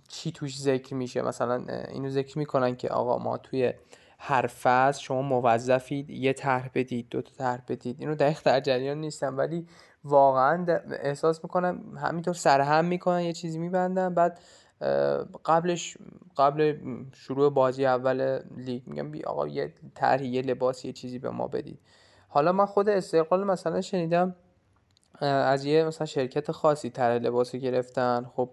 [0.07, 1.21] چی توش ذکر میشه.
[1.21, 3.73] مثلا اینو ذکر می‌کنن که آقا ما توی
[4.19, 7.95] هر فصل شما موظفید یه طرح بدید دو تا طرح بدید.
[7.99, 9.67] اینو دقیق در جریان نیستم ولی
[10.03, 14.39] واقعا احساس می‌کنم همینطور سرهم می‌کنن یه چیزی میبندن بعد
[15.45, 15.97] قبلش
[16.37, 16.75] قبل
[17.13, 21.47] شروع بازی اول لیگ میگم بی آقا یه طرحی یه لباس یه چیزی به ما
[21.47, 21.79] بدید.
[22.27, 24.35] حالا من خود استقلال مثلا شنیدم
[25.21, 28.31] از یه مثلا شرکت خاصی طرح لباس گرفتن.
[28.35, 28.49] خب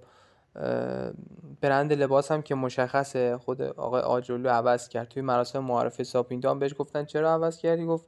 [1.61, 3.39] برند لباس هم که مشخصه.
[3.39, 5.09] خود آقای آجولو عوض کرد.
[5.09, 8.07] توی مراسم معرفه ساپینتو هم بهش گفتن چرا عوض کردی؟ گفت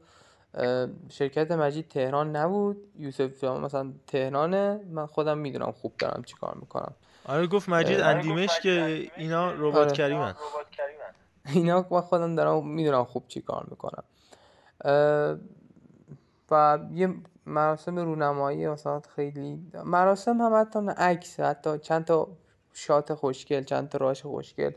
[1.09, 2.77] شرکت مجید تهران نبود.
[2.99, 4.81] یوسف مثلا تهرانه.
[4.91, 6.95] من خودم می‌دونم خوب دارم چی کار می‌کنم.
[7.25, 9.93] آره گفت مجید اندیمش که اینا ربات آره.
[9.93, 10.35] کریمن.
[11.47, 14.05] اینا من خودم دارم می‌دونم خوب چی کار می‌کنم
[16.51, 17.15] و یه
[17.47, 22.29] مراسم رونمایی مثلا خیلی مراسم هم حتی نه عکس حتی چند تا
[22.73, 24.71] شات خوشگل چند تا راش خوشگل.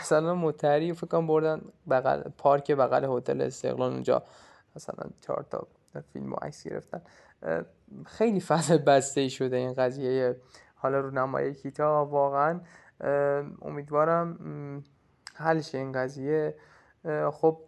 [0.00, 1.60] مثلا متری فکر کنم بردن
[1.90, 4.22] بغل پارک بغل هتل استقلال اونجا.
[4.76, 5.66] مثلا چهار تا
[6.12, 7.02] فیلم و عکس گرفتن.
[8.06, 10.36] خیلی فضل بسته شده این قضیه.
[10.80, 12.60] حالا رونمایی کیتا واقعا
[13.62, 14.38] امیدوارم
[15.34, 16.54] حل شه این قضیه.
[17.32, 17.58] خب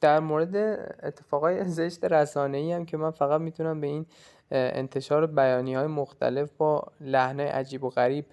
[0.00, 0.56] در مورد
[1.02, 4.06] اتفاقای زشت رسانه ای هم که من فقط می‌تونم به این
[4.50, 8.26] انتشار بیانی های مختلف با لحنه عجیب و غریب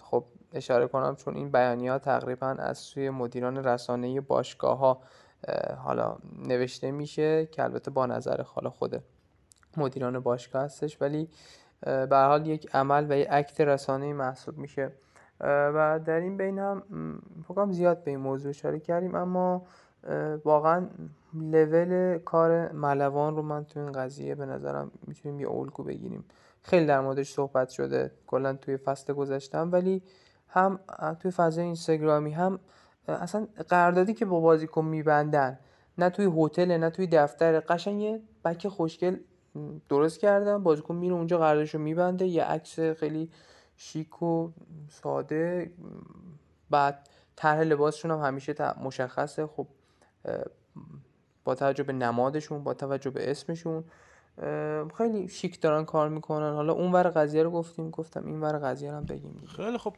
[0.00, 5.00] خب اشاره کنم چون این بیانی ها تقریبا از سوی مدیران رسانه باشگاه ها
[5.84, 9.02] حالا نوشته میشه که البته با نظر حالا خود
[9.76, 11.28] مدیران باشگاه هستش ولی
[11.82, 14.92] به حال یک عمل و یک اکت رسانه محسوب میشه.
[15.40, 16.82] و در این بین هم
[17.48, 19.66] فکرم زیاد به این موضوع اشاره کردیم اما
[20.44, 20.86] واقعا
[21.34, 26.24] لول کار ملوان رو من تو این قضیه به نظرم می‌تونیم یه الگو بگیریم.
[26.62, 30.02] خیلی در موردش صحبت شده کلا توی فصل گذشتم ولی
[30.48, 30.80] هم
[31.20, 32.58] توی فضای اینستاگرامی هم
[33.08, 35.58] اصلا قراردادی که با بازیکن میبندن
[35.98, 39.16] نه توی هتل نه توی دفتر قشنگ یه بک خوشگل
[39.88, 42.26] درست کردن بازیکن میره اونجا قراردادشو میبنده.
[42.26, 43.30] یه عکس خیلی
[43.76, 44.50] شیک و
[44.88, 45.72] ساده.
[46.70, 49.46] بعد طرح لباسشون هم همیشه مشخصه.
[49.46, 49.66] خب
[51.44, 53.84] با توجه به نمادشون با توجه به اسمشون
[54.96, 56.52] خیلی شیک دارن کار می‌کنن.
[56.52, 57.90] حالا اون ور قضیه رو گفتیم.
[57.90, 59.96] گفتم این ور قضیه رو هم بگیم خیلی خب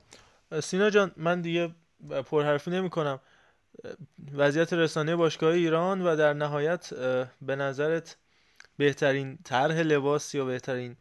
[0.62, 1.74] سینا جان من دیگه
[2.30, 3.20] پرحرفی نمی کنم
[4.34, 6.94] وضعیت رسانه باشگاه ایران و در نهایت
[7.42, 8.16] به نظرت
[8.76, 10.96] بهترین طرح لباس یا بهترین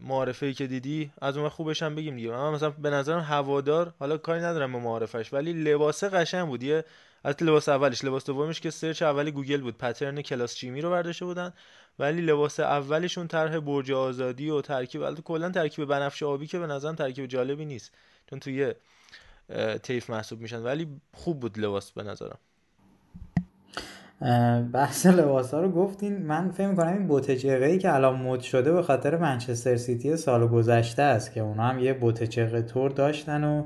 [0.00, 2.30] معارفه که دیدی از اون خوبش هم بگیم دیگه.
[2.30, 6.62] من مثلا به نظرم هوادار حالا کاری ندارم به معارفش ولی لباسه قشنگ بود.
[6.62, 6.84] یه
[7.24, 11.24] از لباس اولش لباس دومش که سرچ اولی گوگل بود پترن کلاس چیمی رو برداشته
[11.24, 11.52] بودن.
[11.98, 16.66] ولی لباس اولشون طرح برج آزادی و ترکیب البته کلا ترکیب بنفش آبی که به
[16.66, 17.92] نظرم ترکیب جالبی نیست
[18.30, 18.74] چون توی
[19.82, 20.62] تیف محسوب میشن.
[20.62, 22.38] ولی خوب بود لباس به نظرم.
[24.72, 26.26] بحث لباس ها رو گفتین.
[26.26, 30.46] من فکر می‌کنم این بوته ای که الان مد شده به خاطر منچستر سیتی سال
[30.46, 32.26] گذشته است که اونا هم یه بوته
[32.62, 33.62] تور داشتن و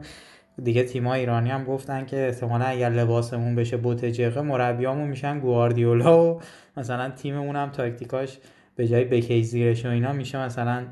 [0.63, 6.25] دیگه تیما ایرانی هم گفتن که احتمالا اگر لباسمون بشه بوته جقه مربیامون میشن گواردیولا
[6.25, 6.41] و
[6.77, 8.39] مثلا تیممون هم تاکتیکاش
[8.77, 10.83] به جای بکی زیرش و اینا میشه مثلا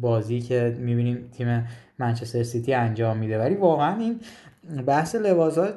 [0.00, 1.66] بازی که می‌بینیم تیم
[1.98, 3.38] منچستر سیتی انجام میده.
[3.38, 4.20] ولی واقعا این
[4.86, 5.74] بحث لباسات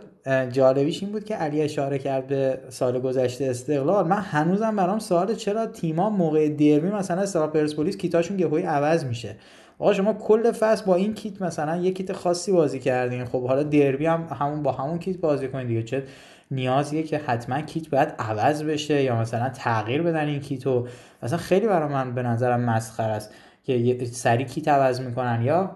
[0.52, 4.08] جالبیش این بود که علی اشاره کرد به سال گذشته استقلال.
[4.08, 9.36] من هنوزم برام سوال چرا تیما موقع دربی مثلا استقلال پرسپولیس کیتاشون یهویی عوض میشه؟
[9.80, 13.26] آقا شما کل فصل با این کیت مثلا یه کیت خاصی بازی کردین.
[13.26, 15.84] خب حالا دربی هم همون با همون کیت بازی کنید دیگه.
[15.84, 16.04] چه
[16.52, 20.88] نیازیه که حتما کیت باید عوض بشه یا مثلا تغییر بدن این کیتو؟
[21.24, 25.76] مثلا خیلی برای من به نظرم مسخره است که سری کیت عوض می‌کنن یا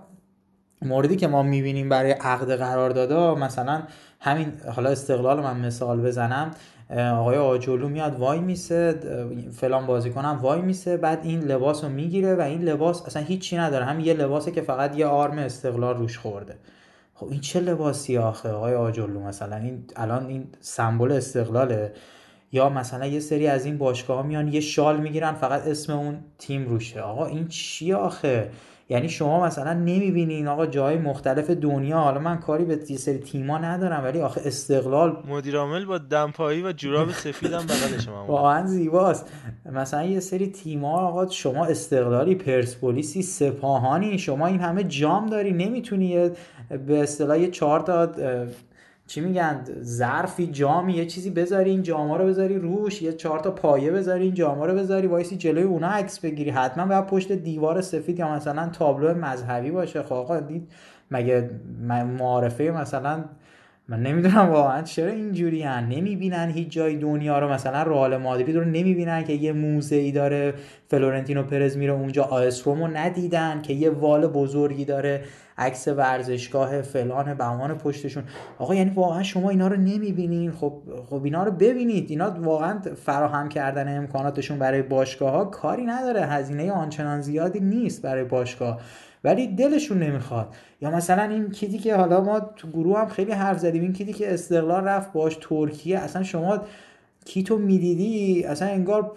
[0.85, 3.83] موردی که ما می‌بینیم برای عقد قراردادا مثلا
[4.19, 6.51] همین حالا استقلال من مثال بزنم
[6.89, 8.99] آقای آجولو میاد وای میسه
[9.51, 13.57] فلان بازی کنم وای میسه بعد این لباس رو می‌گیره و این لباس اصلا هیچی
[13.57, 13.85] نداره.
[13.85, 16.55] هم یه لباسه که فقط یه آرم استقلال روش خورده.
[17.13, 21.93] خب این چه لباسی آخه آقای آجولو مثلا؟ این الان این سمبل استقلاله.
[22.51, 26.17] یا مثلا یه سری از این باشگاه ها میان یه شال می‌گیرن فقط اسم اون
[26.37, 27.01] تیم روشه.
[27.01, 28.49] آقا این چیه آخه؟
[28.89, 33.57] یعنی شما مثلا نمی‌بینین آقا جای مختلف دنیا حالا من کاری به یه سری تیما
[33.57, 39.31] ندارم ولی آخه استقلال مدیر عامل با دمپایی و جوراب سفیدم بغلش واقعا زیباست.
[39.71, 46.29] مثلا یه سری تیما آقا شما استقلالی پرسپولیسی سپاهانی شما این همه جام داری نمی‌تونی
[46.87, 48.09] به اصطلاح یه چهار تا
[49.07, 53.51] چی میگن؟ ظرفی جامی یه چیزی بذاری این جاما رو بذاری روش یه چهار تا
[53.51, 56.49] پایه بذاری این جاما رو بذاری وایسی جلوی اونا عکس بگیری.
[56.49, 60.03] حتما باید پشت دیوار سفید یا مثلا تابلو مذهبی باشه.
[60.03, 60.71] خب دید
[61.11, 61.49] مگه
[62.17, 63.23] معارفه مثلا
[63.89, 65.89] من نمی‌دونم واقعا چرا اینجوری هن.
[65.89, 67.49] نمی‌بینن هیچ جای دنیا رو.
[67.49, 70.53] مثلا رئال مادرید رو نمی‌بینن که یه موزه ای داره
[70.87, 75.21] فلورنتینو پرز میره اونجا آیس رومو ندیدن که یه وال بزرگی داره
[75.57, 78.23] عکس ورزشگاه فلان بهمان پشتشون.
[78.59, 80.73] آقا یعنی واقعا شما اینا رو نمی‌بینین؟ خب
[81.09, 82.09] خب اینا رو ببینید.
[82.09, 86.21] اینا واقعا فراهم کردن امکاناتشون برای باشگاه ها کاری نداره.
[86.21, 88.81] هزینه آنچنان زیادی نیست برای باشگاه.
[89.25, 90.55] ولی دلشون نمی‌خواد.
[90.81, 94.13] یا مثلا این کیتی که حالا ما تو گروه هم خیلی حرف زدیم این کیتی
[94.13, 96.61] که استقلال رفت باش ترکیه اصلا شما
[97.25, 99.11] کیتو می‌دیدی؟ اصلا انگار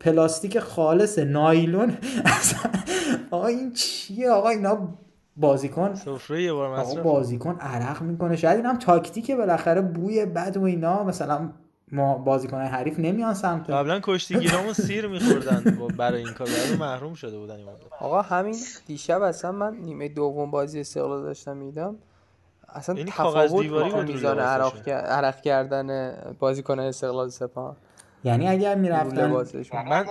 [0.00, 1.96] پلاستیک خالص نایلون.
[2.38, 2.70] اصلا
[3.30, 4.88] آقا این چیه؟ آقا اینا
[5.36, 8.36] بازیکن سفره یه بار بازیکن عرق می‌کنه.
[8.36, 11.04] شاید این هم تاکتیکه بالاخره بوی بد و اینا.
[11.04, 11.50] مثلا
[11.92, 16.46] ما بازیکن حریف نمیان سمت قبلا کشتیگیرامون سیر میخوردن با- برای این کار.
[16.48, 17.68] برای محروم شده بودن این.
[18.00, 21.96] آقا همین دیشب اصلا من نیمه دوم بازی استقلال داشتم میدم
[22.74, 24.38] اصلا یعنی کاغذ تفاوت میزان.
[24.38, 27.76] عرق, عرق کردن بازیکن استقلال سپاهان
[28.24, 29.30] یعنی اگر می‌رفتن
[29.72, 30.06] من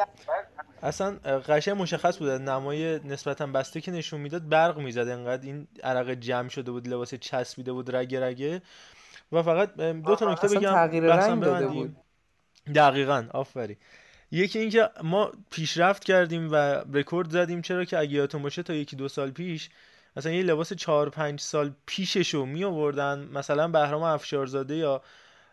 [0.84, 1.12] اصلا
[1.48, 2.30] قشنگ مشخص بود.
[2.30, 5.00] نمای نسبتا بسته که نشون می‌داد برق می‌زد.
[5.00, 8.62] انقدر این عرق جمع شده بود لباس چسبیده بود رگه رگه
[9.32, 11.68] و فقط دو تا نکته بگم تغییر رنگ داده.
[11.68, 11.96] بود.
[12.76, 13.78] دقیقا آفری
[14.32, 16.56] یکی اینکه ما پیشرفت کردیم و
[16.94, 19.70] رکورد زدیم چرا که اگه یادتون باشه تا یکی دو سال پیش
[20.18, 25.02] مثلا یه لباس چهار پنج سال پیششو می آوردن مثلا بهرام افشارزاده یا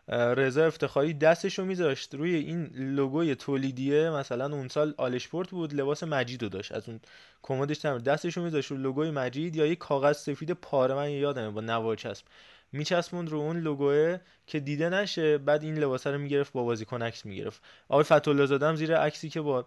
[0.08, 6.42] رضا افتخاری دستشو میذاشت روی این لوگوی تولیدیه مثلا اون سال آلشپورت بود لباس مجید
[6.42, 7.00] رو داشت از اون
[7.42, 11.60] کمدش تمر دستشو میذاشت رو لوگوی مجید یا یه کاغذ سفید پاره من یادمه با
[11.60, 12.24] نوار چسب
[12.72, 17.26] میچسبوند رو اون لوگوه که دیده نشه بعد این لباسه رو می‌گرفت با بازیکن عکس
[17.26, 17.62] می‌گرفت.
[17.88, 19.64] آقای زاده هم زیر عکسی که با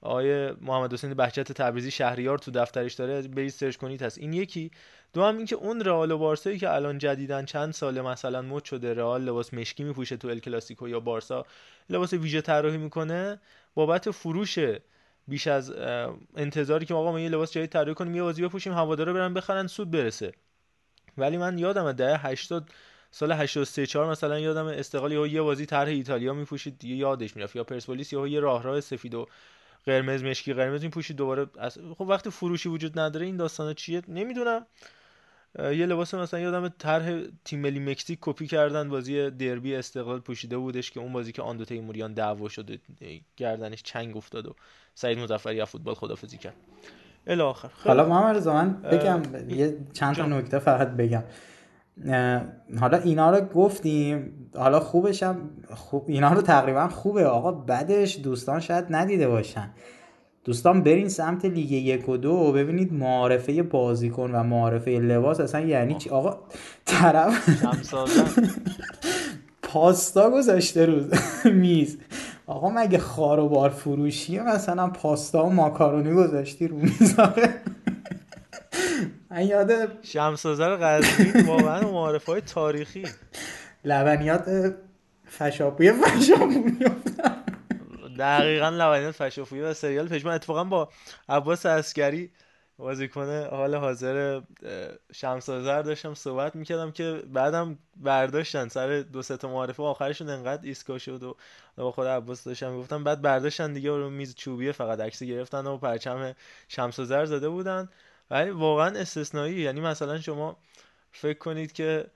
[0.00, 4.18] آقای محمد حسین بهجت تبریزی شهریار تو دفترش داره برید سرچ کنید هست.
[4.18, 4.70] این یکی.
[5.12, 8.94] دو هم اینکه اون رئال و بارسایی که الان جدیدن چند ساله مثلا مد شده
[8.94, 11.46] رئال لباس مشکی میپوشه تو ال کلاسیکو یا بارسا.
[11.90, 13.40] لباس ویژه طراحی می‌کنه.
[13.74, 14.58] بابت فروش
[15.28, 15.72] بیش از
[16.36, 19.66] انتظاری که آقا ما یه لباس جدید طراحی کنیم یه بازی بپوشیم هوادارا برن بخرن
[19.66, 20.32] سود برسه.
[21.18, 22.70] ولی من یادم دهه 80
[23.10, 27.56] سال 83 4 مثلا یادم استقلال یهو یه بازی طرح ایتالیا میپوشید دیگه یادش می‌رفت.
[27.56, 29.26] یا پرسپولیس یهو یه راه راه سفید و
[29.86, 31.78] قرمز مشکی قرمز میپوشید دوباره از...
[31.98, 34.66] خب وقتی فروشی وجود نداره این داستانا چیه؟ نمی‌دونم.
[35.58, 40.90] یه لباس مثلا یادم طرح تیم ملی مکزیک کپی کردن بازی دربی استقلال پوشیده بودش
[40.90, 42.78] که اون بازی که آندو تیموریان دعوا شده
[43.36, 44.54] گردنش چنگ افتاد و
[44.94, 46.54] سعید مظفری از فوتبال خدافظی کرد.
[47.82, 48.08] خیلی حالا.
[48.08, 50.26] محمد رضا من بگم یه چند تا.
[50.26, 51.22] نکته فقط بگم.
[52.80, 58.60] حالا اینا رو گفتیم حالا خوبش هم خوب اینا رو تقریبا خوبه آقا بعدش دوستان
[58.60, 59.70] شاید ندیده باشن.
[60.44, 65.60] دوستان برین سمت لیگ یک و دو و ببینید معارفه بازیکن و معارفه لباس اصلا
[65.60, 66.38] یعنی چی؟ آقا
[66.84, 67.48] طرف
[69.62, 71.00] پاستا گذاشته رو
[71.52, 71.98] میز.
[72.46, 77.54] آقا مگه خار و بار فروشیه؟ مثلا پاستا و ماکارونی گذاشتی رو میز آخه
[79.30, 79.72] من یاد
[80.02, 83.04] شمسازر قزوین واقعا معارفه های تاریخی.
[83.84, 84.74] لبنیات
[85.26, 86.78] فشاپوی فشاپوی.
[88.18, 90.08] دقیقا لبنیات فشافویی و سریال.
[90.08, 90.88] پژمان اتفاقا با
[91.28, 92.30] عباس عسکری
[92.78, 94.40] بازیکن حال حاضر
[95.14, 100.98] شمسازر داشتم صحبت می‌کردم که بعدم برداشتن سر دو سه تا معارفه آخرشون انقدر ایسکا
[100.98, 101.36] شد و
[101.76, 103.04] با خود عباس داشتم می‌گفتم.
[103.04, 106.34] بعد برداشتن دیگه رو میز چوبیه فقط عکسی گرفتن و پرچم
[106.68, 107.88] شمسازر زده بودن.
[108.30, 109.54] ولی واقعا استثنایی.
[109.54, 110.56] یعنی مثلا شما
[111.12, 112.06] فکر کنید که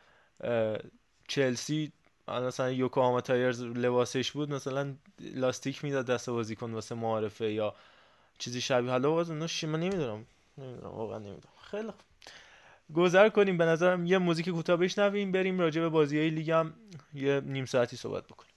[1.29, 1.93] چلسی
[2.29, 7.75] مثلا یوکوهاما تایرز لباسش بود مثلا لاستیک می‌داد دست بازیکن واسه معارفه یا
[8.39, 8.91] چیزی شبیه.
[8.91, 10.27] حالا باز اونا من نمی‌دونم.
[10.59, 11.55] نمی‌دونم واقعا نمی‌دونم.
[11.71, 12.01] خیلی خوب.
[12.97, 13.59] گذر کنیم.
[13.59, 16.75] به نظرم یه موزیک کوتاه بشنویم بریم راجع به بازی های لیگ هم
[17.15, 18.56] یه نیم ساعتی صحبت بکنیم.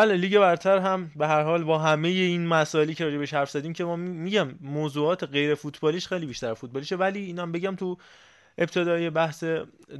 [0.00, 3.72] بله لیگ برتر هم به هر حال با همه این مسائلی که راجبش حرف زدیم
[3.72, 7.96] که ما می- میگم موضوعات غیر فوتبالیش خیلی بیشتر فوتبالیشه ولی اینم بگم تو
[8.58, 9.44] ابتدای بحث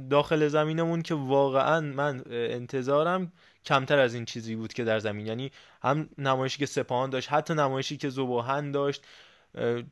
[0.09, 3.31] داخل زمینمون که واقعا من انتظارم
[3.65, 5.27] کمتر از این چیزی بود که در زمین.
[5.27, 5.51] یعنی
[5.83, 9.05] هم نمایشی که سپاهان داشت حتی نمایشی که زباهن داشت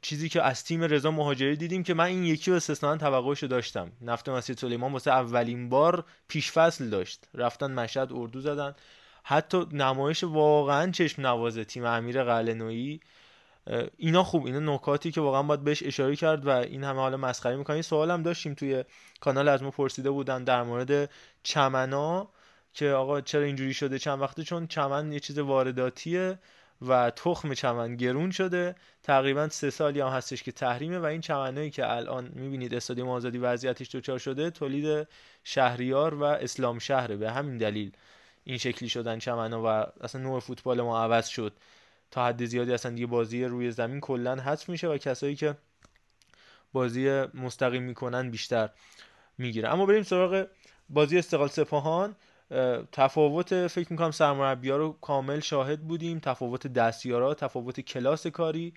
[0.01, 3.91] چیزی که از تیم رضا مهاجری دیدیم که من این یکی رو استثنا توقعشو داشتم.
[4.01, 7.28] نفت مسجد سلیمان واسه اولین بار پیش فصل داشت.
[7.34, 8.76] رفتن مشهد اردو زدن.
[9.24, 12.99] حتی نمایش واقعا چشم نوازه تیم امیر قلعه‌نویی
[13.97, 17.55] اینا خوب اینا نکاتی که واقعا باید بهش اشاره کرد و این همه حالا مسخره
[17.55, 18.84] می‌کنن سوال هم داشتیم توی
[19.20, 21.09] کانال از ما پرسیده بودن در مورد
[21.43, 22.30] چمنا
[22.74, 26.39] که آقا چرا اینجوری شده چند وقته؟ چون چمن یه چیز وارداتیه
[26.88, 28.76] و تخم چمن گرون شده.
[29.03, 33.38] تقریبا سه سالی هم هستش که تحریمه و این چمنایی که الان می‌بینید استادیوم آزادی
[33.38, 35.07] وضعیتش دچار شده تولید
[35.43, 37.15] شهریار و اسلام شهره.
[37.15, 37.91] به همین دلیل
[38.50, 39.66] این شکلی شدن چمنا و
[40.04, 41.54] اصلا نوع فوتبال ما عوض شد.
[42.12, 45.58] تا حد زیادی اصلا دیگه بازی روی زمین کلا حذف میشه و کسایی که
[46.74, 48.70] بازی مستقیم می‌کنن بیشتر
[49.38, 49.70] می‌گیره.
[49.70, 50.47] اما بریم سراغ
[50.89, 52.16] بازی استقلال سپاهان.
[52.91, 56.20] تفاوت فکر می‌کنم سرمربی ها رو کامل شاهد بودیم.
[56.20, 58.74] تفاوت دستیارا تفاوت کلاس کاری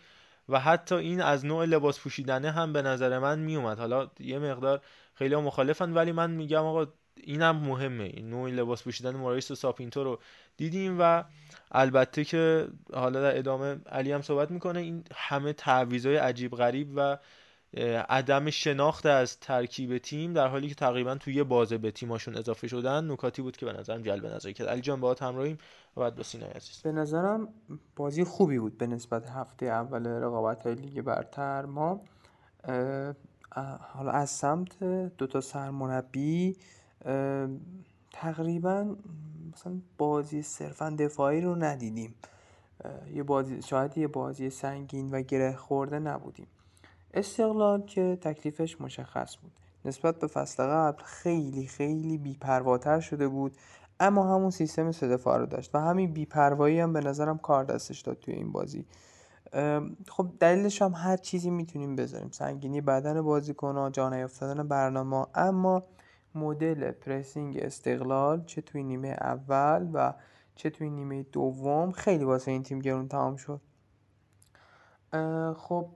[0.49, 4.81] و حتی این از نوع لباس پوشیدنه هم به نظر من میومد حالا یه مقدار
[5.15, 6.87] خیلی مخالفن ولی من میگم آقا
[7.17, 8.05] اینم مهمه.
[8.05, 10.19] این نوع لباس پوشیدن موراریس و ساپینتو رو
[10.57, 11.25] دیدیم و
[11.71, 17.19] البته که حالا در ادامه علی هم صحبت می‌کنه این همه تعویضای عجیب غریب و
[18.09, 22.69] عدم شناخت از ترکیب تیم در حالی که تقریبا توی یه بازه به تیماشون اضافه
[22.69, 24.69] شدن نکاتی بود که به نظرم جلب نظر کرد.
[24.69, 25.59] علی جان باهات همراهیم.
[25.97, 26.83] و بعد با سینای عزیز.
[26.83, 27.49] به نظرم
[27.97, 31.65] بازی خوبی بود به نسبت هفته اول رقابت های لیگ برتر.
[31.65, 32.01] ما
[33.95, 34.85] حالا از سمت
[35.19, 36.57] دوتا سرمربی
[38.13, 38.97] تقریبا
[39.53, 42.15] مثلا بازی صرفا دفاعی رو ندیدیم.
[43.15, 46.47] یه بازی شاید یه بازی سنگین و گره خورده نبودیم.
[47.15, 49.53] استقلال که تکلیفش مشخص بود.
[49.85, 53.57] نسبت به فصل قبل خیلی خیلی بیپرواتر شده بود
[54.01, 58.19] اما همون سیستم سه رو داشت و همین بیپروایی هم به نظرم کار دستش داد
[58.19, 58.87] توی این بازی.
[60.09, 62.31] خب دلیلش هم هر چیزی می‌تونیم بذاریم.
[62.31, 65.83] سنگینی بدن بازیکن ها جا نیافتادن برنامه اما
[66.35, 70.15] مدل pressing استقلال چه توی نیمه اول و
[70.55, 71.93] چه توی نیمه دوم.
[71.93, 73.61] خیلی واسه این تیم گرون تمام شد.
[75.57, 75.89] خب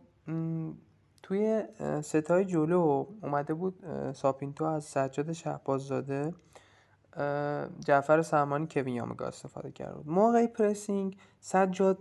[1.22, 1.64] توی
[2.02, 6.34] ستای جلو اومده بود ساپینتو از سجاد شهباززاده
[7.86, 11.98] جعفر سلمانی کوین یامگا استفاده بود موقع pressing سجاد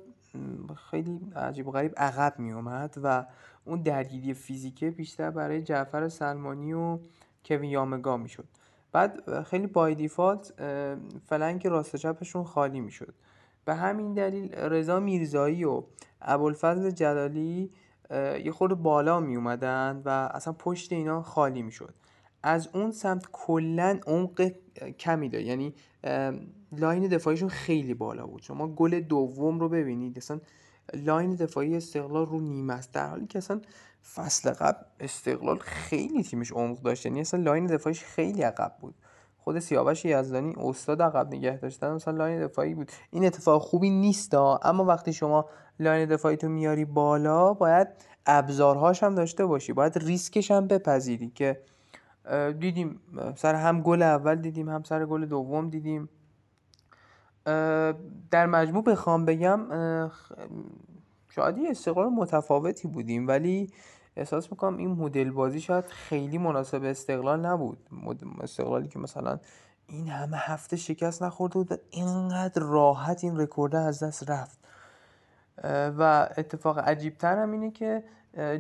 [0.92, 3.26] خیلی عجیب و غریب عقب می اومد و
[3.66, 7.00] اون درگیری فیزیکه بیشتر برای جعفر سلمانی و
[7.46, 8.46] کوین یامگا می‌شد.
[8.92, 10.54] بعد خیلی بای دیفالت
[11.26, 13.14] فلنک راست چپشون خالی می‌شد.
[13.66, 15.84] به همین دلیل رضا میرزایی و
[16.22, 17.72] ابوالفضل جلالی
[18.46, 21.94] یه خورده بالا می اومدن و اصلا پشت اینا خالی می شد
[22.44, 24.52] از اون سمت کلا عمق
[25.00, 25.74] کمی داره یعنی
[26.72, 28.42] line دفاعیشون خیلی بالا بود.
[28.42, 30.40] شما گل دوم رو ببینید اصلا
[30.94, 32.94] line دفاعی استقلال رو نیمه است.
[32.94, 33.62] در حالی که اصلا
[34.14, 38.96] فصل قبل استقلال خیلی تیمش عمق داشت یعنی اصلا line دفاعیش خیلی عقب بود.
[39.38, 42.92] خود سیاوش یزدانی استاد عقب نگه داشتن مثلا line دفاعی بود.
[43.12, 45.46] این اتفاق خوبی نیست اما وقتی شما
[45.80, 47.88] line دفاعی تو میاری بالا باید
[48.26, 49.74] ابزارهاش هم داشته باشی.
[49.74, 51.62] باید ریسکش هم بپذیری که
[52.60, 53.00] دیدیم
[53.36, 56.10] سر هم گل اول دیدیم هم سر گل دوم دیدیم.
[58.32, 59.60] در مجموع بخوام بگم
[61.30, 63.70] شاید استقلال متفاوتی بودیم ولی
[64.18, 67.78] احساس می‌کنم این مدل بازی شاید خیلی مناسب استقلال نبود.
[68.42, 69.40] استقلالی که مثلا
[69.88, 74.60] این همه هفته شکست نخورده بود و اینقدر راحت این رکورده از دست رفت.
[75.98, 78.04] و اتفاق عجیب تر هم اینه که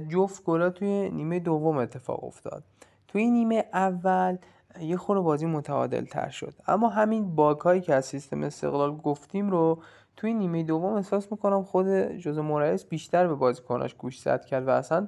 [0.09, 2.63] جفت گلا توی نیمه دوم اتفاق افتاد.
[3.07, 4.37] توی نیمه اول
[4.79, 6.53] یه خورده بازی متعادل تر شد.
[6.67, 9.79] اما همین باگ هایی که از سیستم استقلال گفتیم رو
[10.17, 14.69] توی نیمه دوم احساس می‌کنم خود جوز مورایس بیشتر به بازیکناش گوش زد کرد و
[14.69, 15.07] اصلا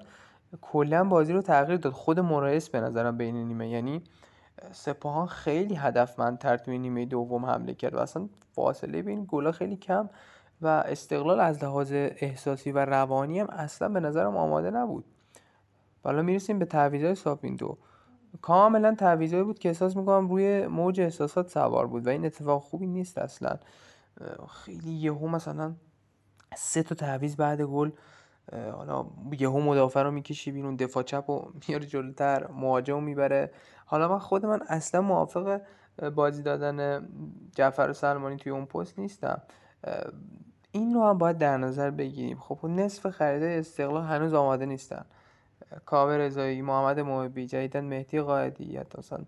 [0.61, 1.93] کلا بازی رو تغییر داد.
[1.93, 4.03] خود مورایس به نظرم بین نیمه یعنی
[4.71, 10.09] سپاهان خیلی هدفمندتر توی نیمه دوم حمله کرد و اصلا فاصله بین گلا خیلی کم
[10.61, 15.05] و استقلال از لحاظ احساسی و روانی هم اصلا به نظرم آماده نبود.
[16.03, 17.77] حالا می‌رسیم به تعویضای ساپینتو
[18.41, 22.87] کاملا تعویضایی بود که احساس می‌کنم روی موج احساسات سوار بود و این اتفاق خوبی
[22.87, 23.57] نیست اصلا.
[24.49, 25.73] خیلی یهو مثلا
[26.55, 27.91] سه تا تعویض بعد گل.
[28.51, 29.05] حالا
[29.39, 33.51] یهو مدافع رو می‌کشی بیرون دفاع چپ و میاره جلوتر مهاجم می‌بره.
[33.85, 35.61] حالا من خود من اصلا موافق
[36.15, 37.07] بازی دادن
[37.55, 39.41] جعفر سلمانی توی اون پست نیستم.
[40.71, 42.37] این رو هم باید در نظر بگیریم.
[42.39, 45.05] خب نصف خریدهای استقلال هنوز آماده نیستن.
[45.85, 49.19] کاوه رضایی محمد محبی جدیدن مهدی قائدی یا مثلا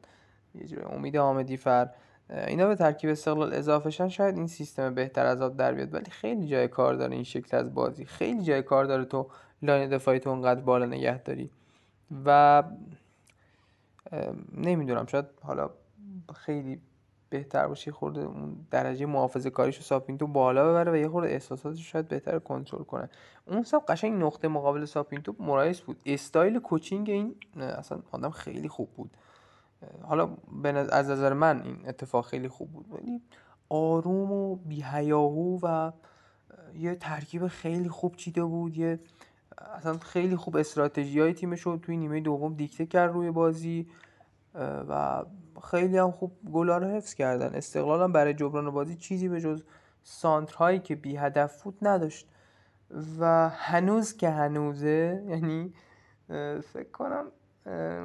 [0.56, 1.90] یه جوری امید حامدی فر.
[2.30, 6.12] اینا به ترکیب استقلال اضافه شن شاید این سیستم بهتر از آب در بیاد ولی
[6.12, 8.06] خیلی جای کار داره این شکل از بازی.
[8.06, 9.28] خیلی جای کار داره تو
[9.62, 11.50] line دفاعی تو اونقدر بالا نگه داری.
[12.26, 12.64] و
[14.58, 15.70] نمی‌دونم شاید حالا
[16.36, 16.82] خیلی
[17.30, 21.92] بهتر باشه خرده اون درجه محافظه کاریش رو ساپینتو بالا ببره و یه خرده احساساتش
[21.92, 23.10] شاید بهتر کنترل کنه.
[23.46, 25.98] اون سمت قشنگ نقطه مقابل ساپینتو مورایس بود.
[26.06, 29.12] style coaching این اصلا آدم خیلی خوب بود.
[30.02, 30.38] حالا
[30.92, 33.22] از نظر من این اتفاق خیلی خوب بود ولی
[33.70, 35.92] آروم و بیهیاهو و
[36.76, 39.00] یه ترکیب خیلی خوب چیده بود یه
[39.76, 43.88] اصلا خیلی خوب استراتژی های تیمش رو توی نیمه دوم دیکته کرد روی بازی
[44.90, 45.24] و
[45.72, 47.56] خیلی هم خوب گلا رو حفظ کردن.
[47.56, 49.64] استقلال هم برای جبران بازی چیزی به جز
[50.04, 52.28] سانترهایی که بی هدف بود نداشت.
[53.20, 55.74] و هنوز که هنوزه یعنی
[56.74, 57.26] فکر کنم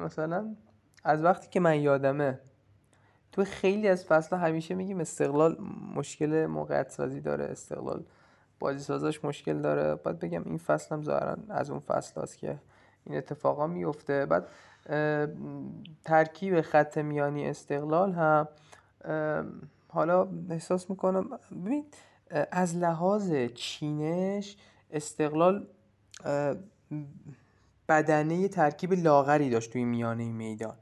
[0.03, 0.55] مثلا
[1.05, 2.39] از وقتی که من یادمه
[3.31, 5.57] تو خیلی از فصل همیشه میگیم استقلال
[5.95, 8.03] مشکل موقعیت سازی داره استقلال
[8.59, 9.95] بازی سازاش مشکل داره.
[9.95, 12.59] بعد بگم این فصل هم ظاهرا از اون فصل هست که
[13.03, 14.47] این اتفاقا میفته بعد
[16.05, 18.47] ترکیب خط میانی استقلال هم
[19.87, 21.85] حالا احساس می‌کنم ببین
[22.51, 24.57] از لحاظ چینش
[24.91, 25.67] استقلال
[27.89, 30.75] بدنه ترکیب لاغری داشت توی میانه میدان.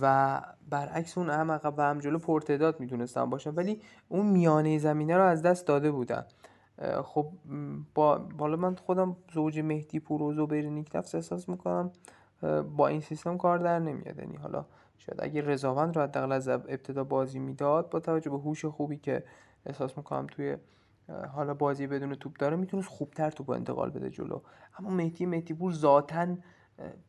[0.00, 3.54] و برعکس اون هم عقب و هم جلو پرتعداد می‌تونستن باشن.
[3.54, 6.24] ولی اون میانه زمینه رو از دست داده بودن.
[7.04, 7.32] خب
[7.94, 11.90] با حالا من خودم زوج مهدی پور و زبیر احساس می‌کنم
[12.76, 14.18] با این سیستم کار در نمیاد.
[14.18, 14.64] یعنی حالا
[14.98, 19.24] شاید اگه رضاوند رو حداقل از ابتدا بازی می‌داد با توجه به هوش خوبی که
[19.66, 20.56] احساس می‌کنم توی
[21.34, 24.40] حالا بازی بدون توپ داره می‌تونست خوبتر توپ انتقال بده جلو.
[24.78, 26.36] اما مهدی مهدی پور ذاتاً اه،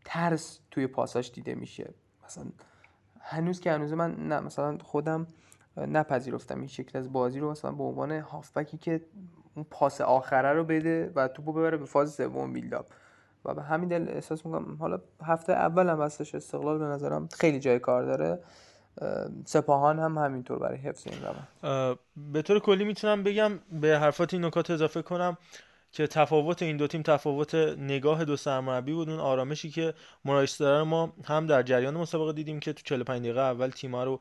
[0.05, 1.93] ترس توی پاساش دیده میشه.
[2.29, 2.45] مثلا
[3.21, 5.27] هنوز که هنوز من نه مثلا خودم
[5.77, 9.01] نپذیرفتم این شکل از بازی رو مثلا به عنوان هافبکی که
[9.55, 12.85] اون پاس آخره رو بده و توپو ببره به فاز سوم بیلداپ
[13.45, 17.59] و به همین دلیل احساس می‌کنم حالا هفته اول هم هستش استقلال به نظرم خیلی
[17.59, 18.39] جای کار داره.
[19.01, 21.99] اه، سپاهان هم همینطور برای حفظ این روند.
[22.33, 25.37] به طور کلی می‌تونم بگم به حرفات این نکات اضافه کنم.
[25.91, 29.09] که تفاوت این دو تیم تفاوت نگاه دو سرمربی بود.
[29.09, 29.93] اون آرامشی که
[30.25, 34.19] مرایس داره ما هم در جریان مسابقه دیدیم که تو 45 دقیقه اول تیم‌ها رو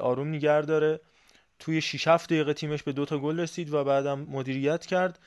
[0.00, 1.00] آروم نگه داره.
[1.58, 5.18] توی 6 7 دقیقه تیمش به دو تا گل رسید و بعدم مدیریت کرد.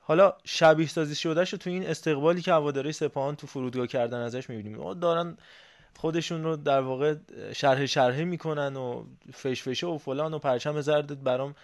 [0.00, 4.94] حالا شبیه سازی شدهش تو این استقبالی که هواداری سپاهان تو فرودگاه کردن ازش می‌بینیم.
[4.94, 5.36] دارن
[5.96, 7.14] خودشون رو در واقع
[7.52, 11.54] شرح شرحه می‌کنن و فش فشه و فلان و پرچم زرد برام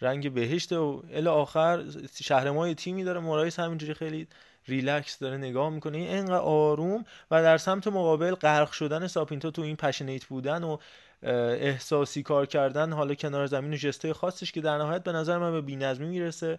[0.00, 1.84] رنگ بهشت و الی آخر
[2.22, 4.28] شهرمای تیمی داره مرایس همینجوری خیلی
[4.68, 5.98] ریلکس داره نگاه می‌کنه.
[5.98, 10.76] این انقدر آروم و در سمت مقابل غرق شدن ساپینتو تو این passionate بودن و
[11.22, 15.52] احساسی کار کردن حالا کنار زمین و جستای خاصش که در نهایت به نظر من
[15.52, 16.58] به بی‌نظمی می‌رسه.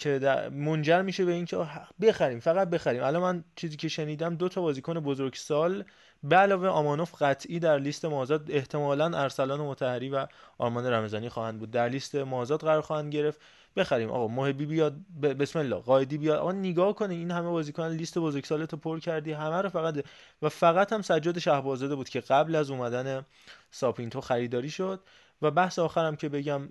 [0.00, 0.18] که
[0.52, 1.66] منجر میشه به اینکه
[2.00, 3.02] بخریم فقط بخریم.
[3.04, 5.84] الان من چیزی که شنیدم دو تا بازیکن بزرگسال
[6.22, 10.26] به علاوه آمانوف قطعی در لیست مازاد احتمالا ارسلان مطهری و
[10.58, 11.70] آرمان رمضانی خواهند بود.
[11.70, 13.40] در لیست مازاد قرار خواهند گرفت.
[13.76, 14.10] بخریم.
[14.10, 16.38] آقا محبی بیاد بسم الله قایدی بیاد.
[16.38, 19.32] آقا نگاه کنه این همه بازیکن لیست بزرگسالتو پر کردی.
[19.32, 20.04] همه رو فقط
[20.42, 23.26] و فقط هم سجاد شهبازاده بود که قبل از اومدن
[23.70, 25.00] ساپینتو خریداری شد.
[25.42, 26.68] و بحث آخرم که بگم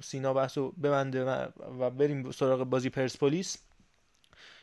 [0.00, 1.24] سینا بحث رو ببنده
[1.80, 3.58] و بریم سراغ بازی پرسپولیس.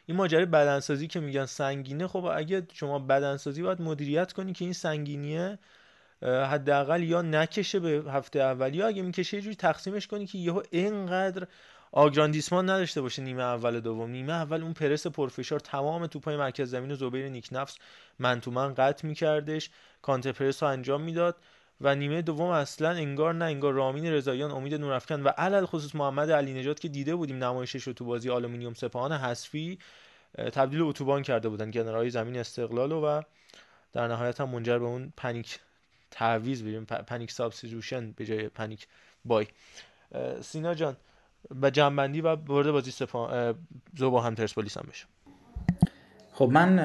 [0.05, 4.73] این ماجرای بدنسازی که میگن سنگینه خب اگه شما بدنسازی باید مدیریت کنی که این
[4.73, 5.59] سنگینیه
[6.21, 10.61] حداقل یا نکشه به هفته اول یا اگه می‌کشه یه جوری تقسیمش کنی که یهو
[10.71, 11.47] اینقدر
[11.91, 14.09] آگراندیسمان نداشته باشه نیمه اول دوم.
[14.09, 17.77] نیمه اول اون پرس پرفشار تمام توپای مرکز زمین و زبیر نیک‌نفس
[18.19, 19.69] man to man قطع میکردش.
[20.01, 21.35] counter press رو انجام می‌داد.
[21.81, 26.31] و نیمه دوم اصلا انگار نه انگار رامین رضاییان امید نورافکن و علی الخصوص محمد
[26.31, 29.79] علی نژاد که دیده بودیم نمایشش رو تو بازی آلومینیوم سپاهان حذفی
[30.35, 33.21] تبدیل به اتوبان کرده بودن کنارهای زمین استقلال و
[33.93, 35.59] در نهایت هم منجر به اون panic
[36.11, 38.87] تعویض بریم panic substitution به جای panic
[39.25, 39.47] بای.
[40.41, 40.97] سینا جان
[41.61, 43.53] و جنبندی و برد بازی سپاه
[43.97, 45.05] زوبا هم پرسپولیس هم بشه
[46.37, 46.75] خب من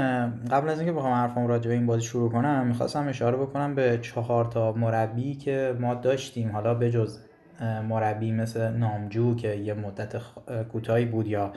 [0.51, 3.99] قبل از اینکه بخوام حرفم راجع به این بازی شروع کنم می‌خواستم اشاره بکنم به
[4.03, 6.53] چهار تا مربی که ما داشتیم.
[6.53, 7.19] حالا به جز
[7.89, 10.17] مربی مثل نامجو که یه مدت
[10.73, 11.53] کوتاهی بود یا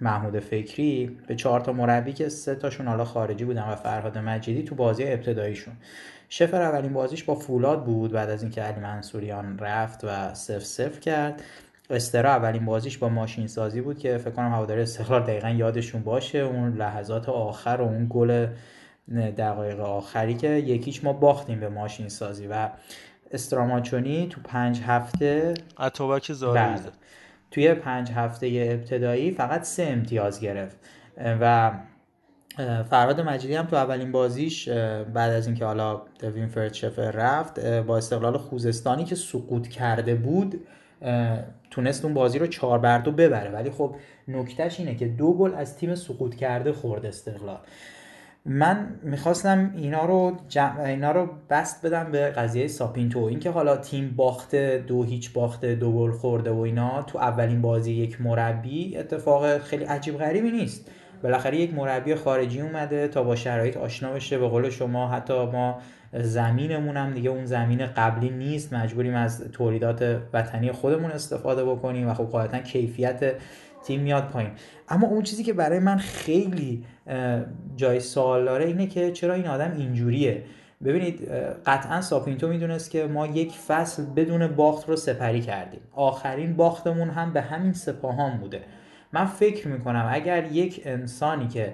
[0.00, 4.62] محمود فکری به چهار تا مربی که سه تاشون حالا خارجی بودن و فرهاد مجیدی
[4.62, 5.74] تو بازی ابتداییشون.
[6.28, 11.00] شفر اولین بازیش با فولاد بود بعد از اینکه علی منصوریان رفت و سف سف
[11.00, 11.42] کرد.
[11.90, 16.38] استرا اولین بازیش با ماشین سازی بود که فکر کنم هواداری استقلال دقیقا یادشون باشه.
[16.38, 18.46] اون لحظات آخر و اون گل
[19.38, 22.68] دقایق آخری که یکیش ما باختیم به ماشین سازی و
[23.30, 26.82] استراماچونی تو پنج هفته اتوبک زارعی بله.
[27.50, 30.76] توی پنج هفته ابتدایی فقط سه امتیاز گرفت.
[31.40, 31.72] و
[32.58, 34.68] اه، فرهاد مجیدی هم تو اولین بازیش
[35.14, 40.66] بعد از اینکه حالا وینفرد شفر رفت با استقلال خوزستانی که سقوط کرده بود
[41.70, 43.50] تونست اون بازی رو چهار بر دو ببره.
[43.50, 43.96] ولی خب
[44.28, 47.58] نکتهش اینه که دو گل از تیم سقوط کرده خورد استقلال.
[48.44, 50.80] من می‌خواستم اینا رو جمع...
[50.80, 53.18] اینا رو بست بدم به قضیه ساپینتو.
[53.18, 57.92] اینکه حالا تیم باخته دو هیچ باخته دو گل خورده و اینا تو اولین بازی
[57.92, 60.90] یک مربی اتفاق خیلی عجیب غریبی نیست.
[61.22, 65.78] بالاخره یک مربی خارجی اومده تا با شرایط آشنا بشه به قول شما حتی ما
[66.12, 68.72] زمینمون هم دیگه اون زمین قبلی نیست.
[68.72, 73.34] مجبوریم از تولیدات وطنی خودمون استفاده بکنیم و خب قاعدتا کیفیت
[73.84, 74.50] تیم میاد پایین.
[74.88, 76.84] اما اون چیزی که برای من خیلی
[77.76, 80.42] جای سوال داره اینه که چرا این آدم اینجوریه؟
[80.84, 81.28] ببینید
[81.66, 85.80] قطعا ساپینتو می‌دونست که ما یک فصل بدون باخت رو سپری کردیم.
[85.92, 88.60] آخرین باختمون هم به همین سپاهان بوده.
[89.12, 91.72] من فکر می‌کنم اگر یک انسانی که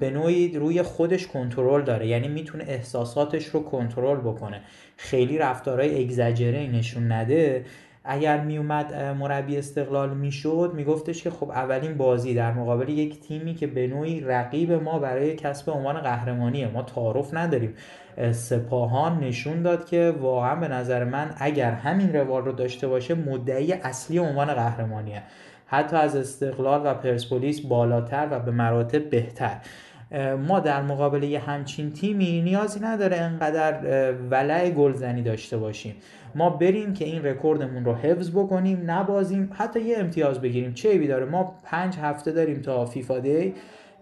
[0.00, 4.60] به نوعی روی خودش کنترل داره یعنی می‌تونه احساساتش رو کنترل بکنه
[4.96, 7.64] خیلی رفتارهای اگزجره نشون نده
[8.06, 13.66] اگر میومد مربی استقلال می‌شد میگفتش که خب اولین بازی در مقابل یک تیمی که
[13.66, 17.74] به نوعی رقیب ما برای کسب عنوان قهرمانیه ما تعارف نداریم.
[18.16, 23.14] اه، سپاهان نشون داد که واقعا به نظر من اگر همین روال رو داشته باشه
[23.14, 25.22] مدعی اصلی عنوان قهرمانیه.
[25.66, 29.56] حتی از استقلال و پرسپولیس بالاتر و به مراتب بهتر.
[30.48, 35.94] ما در مقابل یه همچین تیمی نیازی نداره انقدر ولع گلزنی داشته باشیم.
[36.34, 40.74] ما بریم که این رکوردمون رو حفظ بکنیم نبازیم حتی یه امتیاز بگیریم.
[40.74, 43.54] چه عیبی داره؟ ما پنج هفته داریم تا فیفا دی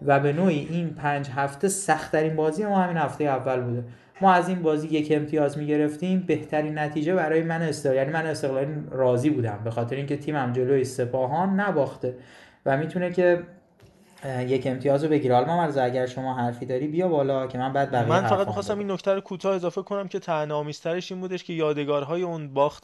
[0.05, 3.83] و به نوعی این پنج هفته سختترین بازی ما همین هفته اول بوده.
[4.21, 6.19] ما از این بازی یک امتیاز می‌گرفتیم.
[6.19, 10.83] بهترین نتیجه برای من استقلال یعنی من استقلالی راضی بودم به خاطر اینکه تیمم جلوی
[10.83, 12.15] سپاهان نباخته
[12.65, 13.43] و می‌تونه که
[14.47, 15.35] یک امتیاز رو بگیره.
[15.35, 18.79] حالا مرزا اگر شما حرفی داری بیا بالا که من بعد بقیه من فقط می‌خواستم
[18.79, 22.83] این نکته رو کوتاه اضافه کنم که طعنه‌آمیزترش این بودش که یادگارهای اون باخت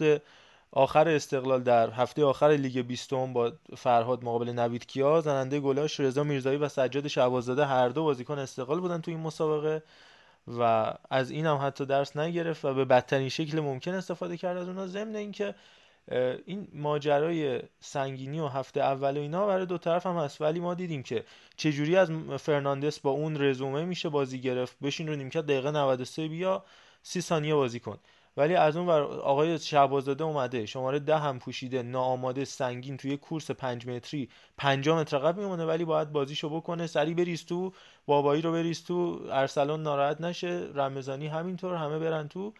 [0.71, 6.23] آخر استقلال در هفته آخر لیگ بیستم با فرهاد مقابل نوید کیا زننده گلاش رضا
[6.23, 9.83] میرزایی و سجاد شعبازاده هر دو بازیکن استقلال بودن تو این مسابقه.
[10.47, 14.67] و از این هم حتی درس نگرفت و به بدترین شکل ممکن استفاده کرد از
[14.67, 15.55] اونها ضمن اینکه
[16.45, 20.41] این ماجرای سنگینی و هفته اول و اینا برای دو طرف هم هست.
[20.41, 21.23] ولی ما دیدیم که
[21.55, 24.77] چجوری از فرناندس با اون رزومه میشه بازی گرفت.
[24.81, 26.65] بشین رو نیمکت دقیقه 93 بیا
[27.03, 27.97] سی ثانیه بازی کن.
[28.39, 33.51] ولی از اون ور آقای شعبازاده اومده شماره ده هم پوشیده ناآماده سنگین توی کورس
[33.51, 36.87] پنج متری پنجاه متر عقب میمونه ولی باید بازیشو بکنه.
[36.87, 37.73] سری بریز تو
[38.05, 42.53] بابایی رو بریز تو ارسلان ناراحت نشه رمضانی همینطور همه برن تو.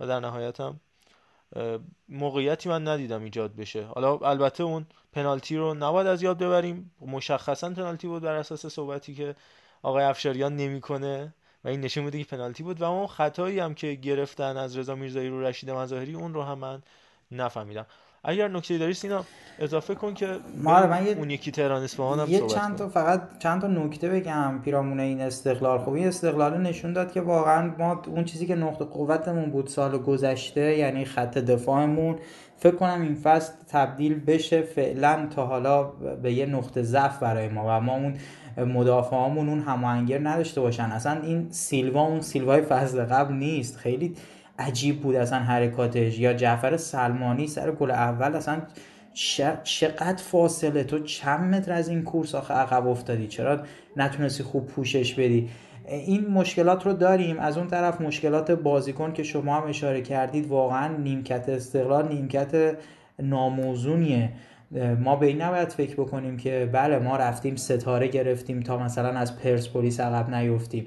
[0.00, 0.80] و در نهایت هم
[2.08, 3.84] موقعیتی من ندیدم ایجاد بشه.
[3.84, 6.92] حالا البته اون پنالتی رو نباید از یاد ببریم.
[7.00, 9.36] مشخصا پنالتی بود بر اساس صحبتی که
[9.82, 11.34] آقای افشاریان نمی‌کنه.
[11.64, 14.94] و این نشون میده که پنالتی بود و اون خطایی هم که گرفتن از رضا
[14.94, 16.82] میرزایی رو رشید مظاهری اون رو هم من
[17.30, 17.86] نفهمیدم.
[18.24, 19.24] اگر نکته داری سینا
[19.58, 20.26] اضافه کن که
[20.62, 23.66] ما من یه اون یکی تهران اصفهان هم یه صحبت چند تا فقط چند تا
[23.66, 25.78] نکته بگم پیرامون این استقلال.
[25.78, 29.98] خب این استقلال نشون داد که واقعا ما اون چیزی که نقطه قوتمون بود سال
[29.98, 32.18] گذشته یعنی خط دفاعمون
[32.56, 35.84] فکر کنم این فصل تبدیل بشه فعلا تا حالا
[36.22, 38.16] به یه نقطه ضعف برای ما و ما اون
[38.56, 40.84] مدافعامون اون هماهنگر نداشته باشن.
[40.84, 43.76] اصلا این سیلوا اون سیلوای فصل قبل نیست.
[43.76, 44.14] خیلی
[44.58, 46.18] عجیب بود اصلا حرکاتش.
[46.18, 48.62] یا جعفر سلمانی سر گل اول اصلا
[49.62, 53.60] چقدر فاصله؟ تو چند متر از این کورس آخه عقب افتادی؟ چرا
[53.96, 55.48] نتونستی خوب پوشش بدی؟
[55.88, 57.38] این مشکلات رو داریم.
[57.38, 62.76] از اون طرف مشکلات بازیکن که شما هم اشاره کردید واقعا نیمکت استقلال نیمکت
[63.18, 64.30] ناموزونیه.
[65.00, 69.38] ما به این نباید فکر بکنیم که بله ما رفتیم ستاره گرفتیم تا مثلا از
[69.38, 70.86] پرسپولیس عقب نیفتیم.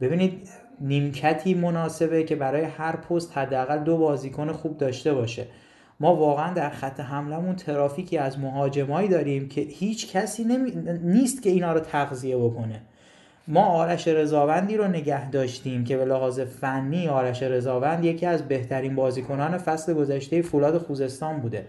[0.00, 0.48] ببینید
[0.80, 5.46] نیمکتی مناسبه که برای هر پست حداقل دو بازیکن خوب داشته باشه.
[6.00, 10.72] ما واقعا در خط حملمون ترافیکی از مهاجمایی داریم که هیچ کسی نمی...
[11.02, 12.80] نیست که اینا رو تغذیه بکنه.
[13.48, 18.94] ما آرش رضاوندی رو نگه داشتیم که به لحاظ فنی آرش رضاوند یکی از بهترین
[18.94, 21.66] بازیکنان فصل گذشته فولاد خوزستان بوده.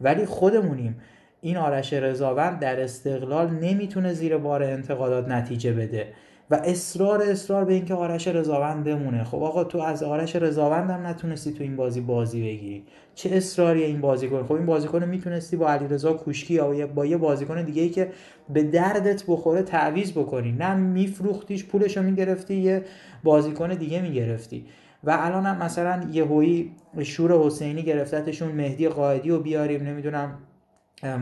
[0.00, 1.00] ولی خودمونیم.
[1.40, 6.12] این آرش رضاوند در استقلال نمی‌تونه زیر بار انتقادات نتیجه بده.
[6.50, 9.24] و اصرار اصرار به اینکه آرش رضاوند بمونه.
[9.24, 12.84] خب آقا تو از آرش رضاوند نتونستی تو این بازی بازی بگیری.
[13.14, 17.64] چه اصراری این بازیکن؟ خب این بازیکن می‌تونستی با علیرضا کوشکی یا با یه بازیکن
[17.64, 18.12] دیگه ای که
[18.48, 20.52] به دردت بخوره تعویض بکنی.
[20.52, 22.84] نه میفروختیش پولشو می‌گرفتی یه
[23.24, 24.66] بازیکن دیگه می‌گرفتی.
[25.04, 26.72] و الان هم مثلا یهویی
[27.02, 29.82] شور حسینی گرفتتشون مهدی قائدی رو بیاریم.
[29.82, 30.38] نمی‌دونم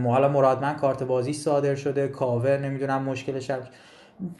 [0.04, 3.58] حالا مرادمن کارت بازی صادر شده کاور نمی‌دونم مشکلش هم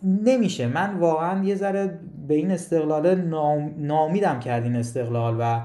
[0.03, 0.67] نمیشه.
[0.67, 1.99] من واقعا یه ذره
[2.29, 3.75] به این استقلال نام...
[3.79, 5.61] نامیدم کرد این استقلال و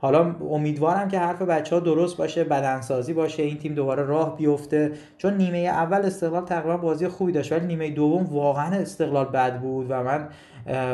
[0.00, 4.92] حالا امیدوارم که حرف بچه ها درست باشه بدنسازی باشه این تیم دوباره راه بیفته.
[5.18, 9.86] چون نیمه اول استقلال تقریبا بازی خوبی داشت ولی نیمه دوم واقعا استقلال بد بود
[9.88, 10.28] و من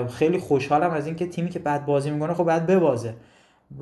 [0.08, 3.14] خیلی خوشحالم از اینکه تیمی که بد بازی می‌کنه خب بعد ببازه.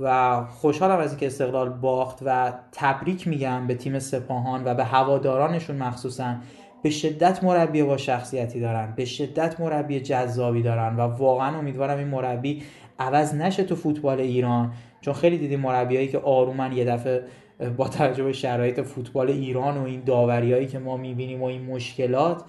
[0.00, 5.76] و خوشحالم از اینکه استقلال باخت و تبریک میگم به تیم سپاهان و به هوادارانشون
[5.76, 6.34] مخصوصا.
[6.82, 12.08] به شدت مربی با شخصیتی دارن به شدت مربی جذابی دارن و واقعا امیدوارم این
[12.08, 12.62] مربی
[12.98, 14.72] عوض نشه تو فوتبال ایران.
[15.00, 17.22] چون خیلی دیدیم مربیایی که آرومن یه دفعه
[17.76, 22.42] با توجه شرایط فوتبال ایران و این داوریایی که ما می‌بینیم و این مشکلات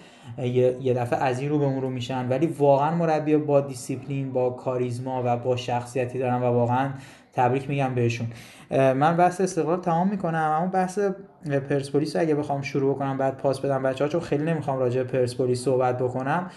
[0.82, 2.30] یه دفعه از این رو به اون رو میشن.
[2.30, 6.90] ولی واقعا مربی با دیسیپلین با کاریزما و با شخصیتی دارن و واقعا
[7.34, 8.28] تبریک میگم بهشون.
[8.72, 11.00] من بحث استقلال تمام می‌کنم اما بحث
[11.50, 15.64] پرسپولیس اگه بخوام شروع بکنم بعد پاس بدم بچه ها چون خیلی نمی‌خوام راجع پرسپولیس
[15.64, 16.50] صحبت بکنم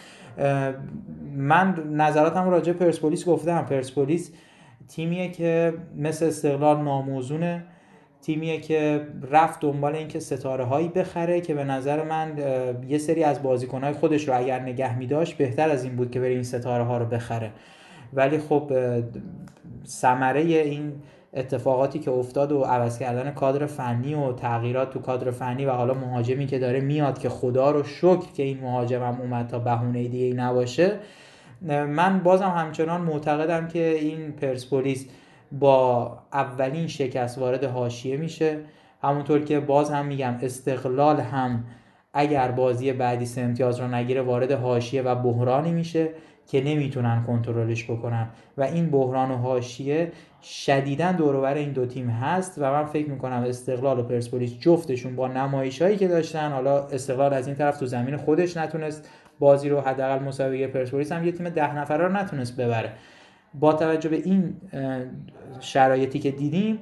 [1.37, 3.63] من نظراتم راجع پرسپولیس گفتم.
[3.63, 4.33] پرسپولیس
[4.89, 7.65] تیمیه که مثل استقلال ناموزونه
[8.23, 12.33] تیمیه که رفت دنبال اینکه ستاره هایی بخره که به نظر من
[12.89, 16.21] یه سری از بازیکنهای خودش رو اگر نگه می داشت بهتر از این بود که
[16.21, 17.51] بره این ستاره ها رو بخره.
[18.13, 18.73] ولی خب
[19.87, 20.93] ثمره این
[21.37, 25.95] اتفاقاتی که افتاد و عوض کردن کادر فنی و تغییرات تو کادر فنی و حالا
[25.95, 30.35] مهاجمی که داره میاد که خدا رو شکر که این مهاجمم اومد تا بهونه دیگه
[30.35, 30.99] نباشه.
[31.69, 35.07] من بازم همچنان معتقدم که این پرسپولیس
[35.53, 38.59] با اولین شکست وارد حاشیه میشه.
[39.03, 41.65] همونطور که باز هم میگم استقلال هم
[42.13, 46.09] اگر بازی بعدی سه امتیاز رو نگیره وارد حاشیه و بحرانی میشه.
[46.47, 48.29] که نمی‌تونن کنترلش بکنن.
[48.57, 50.13] و این بحران و حاشیه
[50.43, 55.29] شدیدا دورور این دو تیم هست و من فکر می‌کنم استقلال و پرسپولیس جفتشون با
[55.29, 59.09] نمایش هایی که داشتن حالا استقلال از این طرف تو زمین خودش نتونست
[59.39, 62.93] بازی رو حداقل مسابقه پرسپولیس هم یه تیم ده نفره رو نتونست ببره.
[63.55, 64.55] با توجه به این
[65.61, 66.79] شرایطی که دیدیم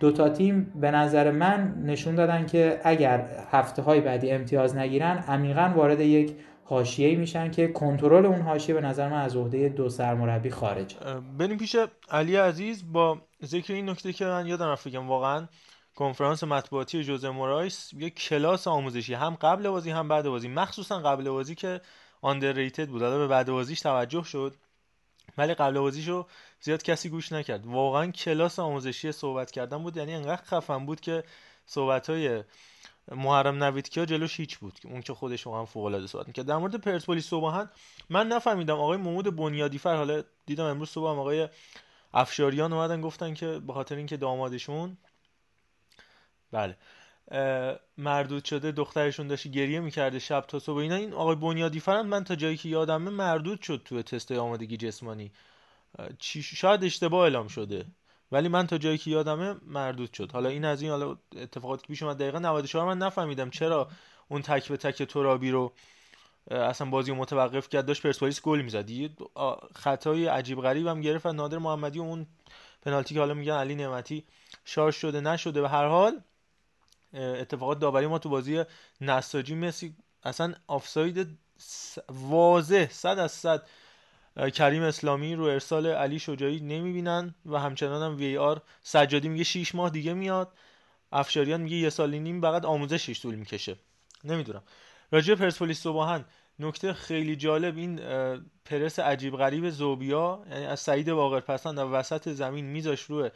[0.00, 5.24] دو تا تیم به نظر من نشون دادن که اگر هفته های بعدی امتیاز نگیرن
[5.28, 6.32] عمیقا وارد یک
[6.68, 10.96] حاشیه‌ای میشن که کنترل اون حاشیه به نظر من از عهده دو سرمربی خارج
[11.38, 11.76] بریم پیش
[12.10, 15.08] علی عزیز با ذکر این نکته که من یادم رفت بگم.
[15.08, 15.46] واقعا
[15.94, 20.48] کنفرانس مطبوعاتی جوزه مورایس یک کلاس آموزشی هم قبل بازی هم بعد بازی.
[20.48, 21.80] مخصوصا قبل بازی که
[22.20, 23.02] آندرریتد بود.
[23.02, 24.54] حالا به بعد بازیش توجه شد.
[25.38, 26.26] ولی قبل بازیشو
[26.60, 27.66] زیاد کسی گوش نکرد.
[27.66, 29.96] واقعا کلاس آموزشی صحبت کردن بود.
[29.96, 31.24] یعنی انقدر خفن بود که
[31.66, 32.42] صحبت های
[33.12, 34.78] محرم نویدکیا جلوش هیچ بود.
[34.84, 36.46] اون که خودش واقعا فوق العاده صحبت می‌کرد.
[36.46, 37.70] در مورد پرسپولیس صبحان
[38.10, 38.74] من نفهمیدم.
[38.74, 41.48] آقای محمود بنیادی فر حالا دیدم امروز صبح آقای
[42.14, 44.96] افشاریان اومدن گفتن که به خاطر اینکه دامادشون
[46.52, 46.76] بله.
[47.98, 50.78] مردود شده دخترشون داشت گریه می‌کرده شب تا صبح.
[50.78, 54.76] اینا این آقای بنیادی فرند من تا جایی که یادمه مردود شد تو تست آمادگی
[54.76, 55.32] جسمانی.
[56.42, 57.84] شاید اشتباه اعلام شده.
[58.32, 60.32] ولی من تا جایی که یادمه مردود شد.
[60.32, 63.50] حالا این از این حالا اتفاقاتی که پیش اومد دقیقا 94 من نفهمیدم.
[63.50, 63.88] چرا
[64.28, 65.72] اون تک به تک ترابی رو
[66.50, 68.90] اصلا بازی متوقف کرد داشت پرسپولیس گل می‌زد.
[68.90, 69.10] یه
[69.74, 72.26] خطای عجیب غریب هم گرفت نادر محمدی اون
[72.82, 74.24] پنالتی که حالا میگن علی نعمتی
[74.64, 75.60] شارژ شده نشده.
[75.60, 76.20] به هر حال
[77.14, 78.64] اتفاقات داوری ما تو بازی
[79.00, 81.38] نساجی مسی اصلا آفساید
[82.08, 83.66] واضح صد از صد
[84.54, 89.74] کریم اسلامی رو ارسال علی شجاعی نمی‌بینن و همچنان هم وی آر سجادی میگه 6
[89.74, 90.52] ماه دیگه میاد.
[91.12, 93.76] افشاریان میگه یه سال نیم فقط آموزشش طول می‌کشه.
[94.24, 94.62] نمی‌دونم.
[95.12, 96.24] راجع پرسپولیس صبحان
[96.58, 98.00] نکته خیلی جالب این
[98.64, 103.30] پرس عجیب غریب زوبیا یعنی از سعید واقر پسند و وسط زمین میذاش روی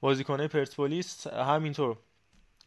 [0.00, 1.26] بازیکنه پرسپولیس.
[1.26, 1.96] همینطور.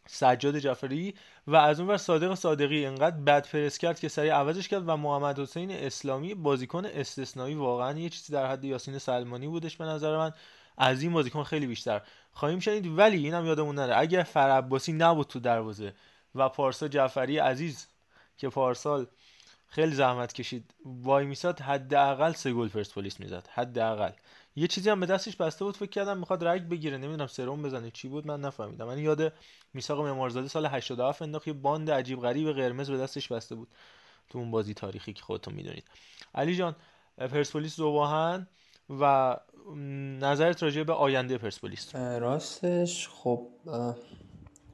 [0.07, 1.15] سجاد جعفری
[1.47, 4.97] و از اون ور صادق صادقی انقدر بد پرس کرد که سریع عوضش کرد و
[4.97, 10.17] محمد حسین اسلامی بازیکن استثنایی واقعا یه چیزی در حد یاسین سلمانی بودش به نظر
[10.17, 10.31] من.
[10.77, 12.01] از این بازیکن خیلی بیشتر.
[12.31, 15.93] خواهیم شنید ولی اینم یادمون نره اگر فرعباسی نبود تو دروازه
[16.35, 17.87] و پارسا جعفری عزیز
[18.37, 19.07] که پارسال
[19.67, 23.47] خیلی زحمت کشید وای میساد حداقل سه گل پرسپولیس می‌زد.
[23.53, 24.11] حداقل.
[24.55, 26.97] یه چیزی هم به دستش بسته بود فکر کردم می‌خواد رگ بگیره.
[26.97, 28.85] نمی‌دونم سرم بزنه چی بود من نفهمیدم.
[28.85, 29.33] من یاد
[29.73, 33.67] میثاق معمارزاده سال 87 انداخت یه باند عجیب غریب قرمز به دستش بسته بود.
[34.29, 35.83] تو اون بازی تاریخی که خودتون می‌دونید.
[36.35, 36.75] علی جان
[37.17, 38.47] پرسپولیس زواهن
[38.89, 39.35] و
[40.19, 41.95] نظرت راجع به آینده پرسپولیس.
[41.95, 43.47] راستش خب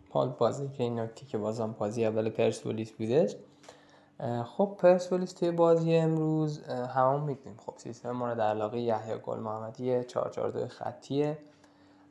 [0.10, 3.36] حال بازی که این نکته که بازم بازی اول پرسپولیس بودش
[4.46, 10.68] خب پرسپولیس توی بازی امروز همون می‌دونیم خب سیستم مورد علاقه یحیی گل محمدی 442
[10.68, 11.38] خطیه.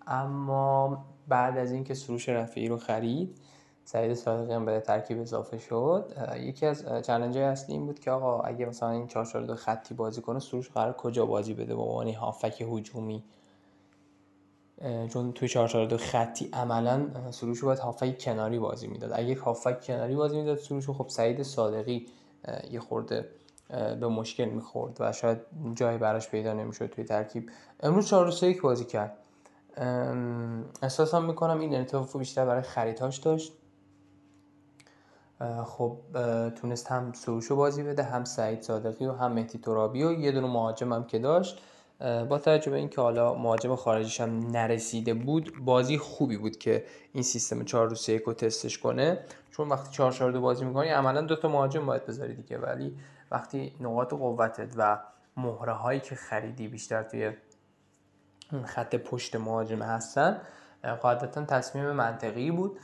[0.07, 3.39] اما بعد از اینکه سروش رفیعی رو خرید
[3.85, 8.41] سعید صادقی هم به ترکیب اضافه شد یکی از چالش اصلی این بود که آقا
[8.41, 12.61] اگه مثلا این 4 خطی بازی کنه سروش قرار کجا بازی بده؟ به عنوان هافک
[12.61, 13.25] هجومی.
[15.09, 19.11] چون توی 4 خطی عملا سروش رو باید هافک کناری بازی می‌داد.
[19.15, 22.07] اگه هافک کناری بازی می‌داد سروش خب سعید صادقی
[22.71, 23.29] یه خورده
[23.71, 25.39] به مشکل می‌خورد و شاید
[25.75, 27.51] جایی براش پیدا نمی‌شد توی ترکیب.
[27.81, 29.17] امروز 4 3 بازی کرد.
[30.83, 33.53] احساسم می‌کنم این اتفاق بیشتر برای خریدهاش داشت.
[35.65, 35.99] خب
[36.55, 40.47] تونست هم سروشو بازی بده هم سعید صادقی و هم مهدی ترابی و یه دونه
[40.47, 41.63] مهاجم هم که داشت.
[42.01, 47.23] با توجه به اینکه حالا مهاجم خارجیش هم نرسیده بود بازی خوبی بود که این
[47.23, 49.19] سیستم 4 2 3 رو تستش کنه.
[49.51, 52.59] چون وقتی 4 4 2 بازی می‌کنی عملا دو تا مهاجم باید بذاری دیگه.
[52.59, 52.97] ولی
[53.31, 54.99] وقتی نقاط قوتت و
[55.37, 57.33] مهره هایی که خریدی بیشتر توی
[58.65, 60.41] خط پشت مهاجم هستن
[61.03, 62.79] قاعدتا تصمیم منطقی بود.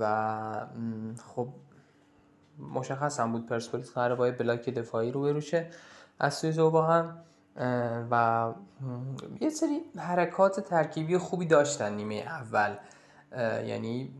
[0.00, 0.66] و
[1.34, 1.48] خب
[2.58, 5.70] مشخص هم بود پرسپولیس قرار با بلاک دفاعی رو بروشه
[6.20, 7.16] از سوی زوباهن
[8.10, 8.52] و
[9.40, 12.76] یه سری حرکات ترکیبی خوبی داشتن نیمه اول.
[13.66, 14.10] یعنی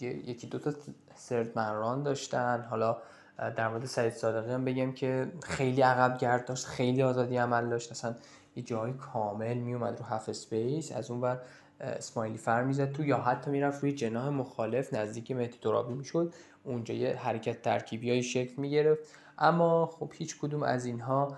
[0.00, 0.72] یکی دوتا
[1.14, 2.66] سرد منران داشتن.
[2.70, 2.96] حالا
[3.38, 7.90] در مورد سعید صادقی هم بگم که خیلی عقب گرد داشت خیلی آزادی عمل داشت.
[7.90, 8.14] اصلا
[8.56, 11.38] یه جای کامل میومد رو هف اسپیس از اون بر
[11.80, 16.34] اسمایلی فر می‌زد تو یا حتی می‌رفت روی جناح مخالف نزدیک مهدی ترابی می‌شد.
[16.64, 19.02] اونجا یه حرکت ترکیبی های شکل می‌گرفت.
[19.38, 21.36] اما خب هیچ کدوم از اینها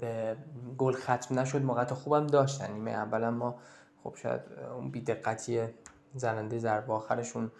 [0.00, 0.36] به
[0.78, 3.58] گل ختم نشد موقعیت خوبم داشتن نیمه اول ما
[4.04, 4.40] خب شاید
[4.74, 5.60] اون بیدقتی
[6.14, 7.50] زننده ضربه آخرشون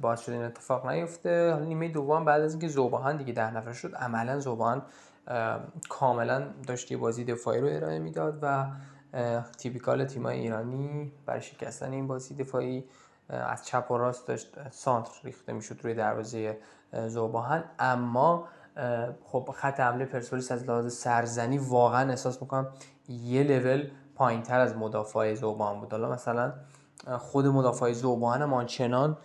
[0.00, 1.52] باعث شد این اتفاق نیفته.
[1.52, 4.82] حالا نیمه دوم بعد از اینکه زوباهن دیگه ده نفر شد عملا زوباهن
[5.88, 8.66] کاملا داشت یه بازی دفاعی رو ارائه می‌داد و
[9.58, 12.84] تیپیکال تیمای ایرانی برای شکستن این بازی دفاعی
[13.28, 16.58] از چپ و راست داشت سانتر ریخته می‌شد روی دروازه
[17.06, 17.64] زوباهن.
[17.78, 18.48] اما
[19.24, 22.66] خب خط حمله پرسپولیس از لحاظ سرزنی واقعا احساس می‌کنم
[23.08, 25.92] یه لول پایین تر از مدافع زوبان بود.
[25.92, 26.52] حالا مثلا
[27.18, 29.16] خود مدافع زوبان هم آنچنان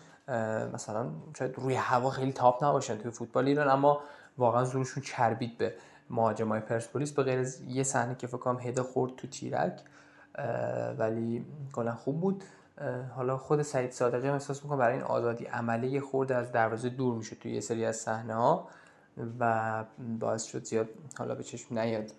[0.73, 1.09] مثلا
[1.39, 3.99] شاید روی هوا خیلی تاپ نباشن توی فوتبال ایران اما
[4.37, 5.73] واقعا زورشون چربید به
[6.09, 7.11] مهاجمای پرسپولیس.
[7.11, 9.81] به غیر از یه صحنه که فکر کنم خورد تو تیرک
[10.97, 12.43] ولی کلا خوب بود.
[13.15, 16.89] حالا خود سعید صادقی هم احساس می‌کنم برای این آزادی عملی یه خورده از دروازه
[16.89, 18.67] دور میشه توی یه سری از صحنه ها
[19.39, 19.85] و
[20.19, 22.11] باعث شد زیاد حالا به چشم نیاد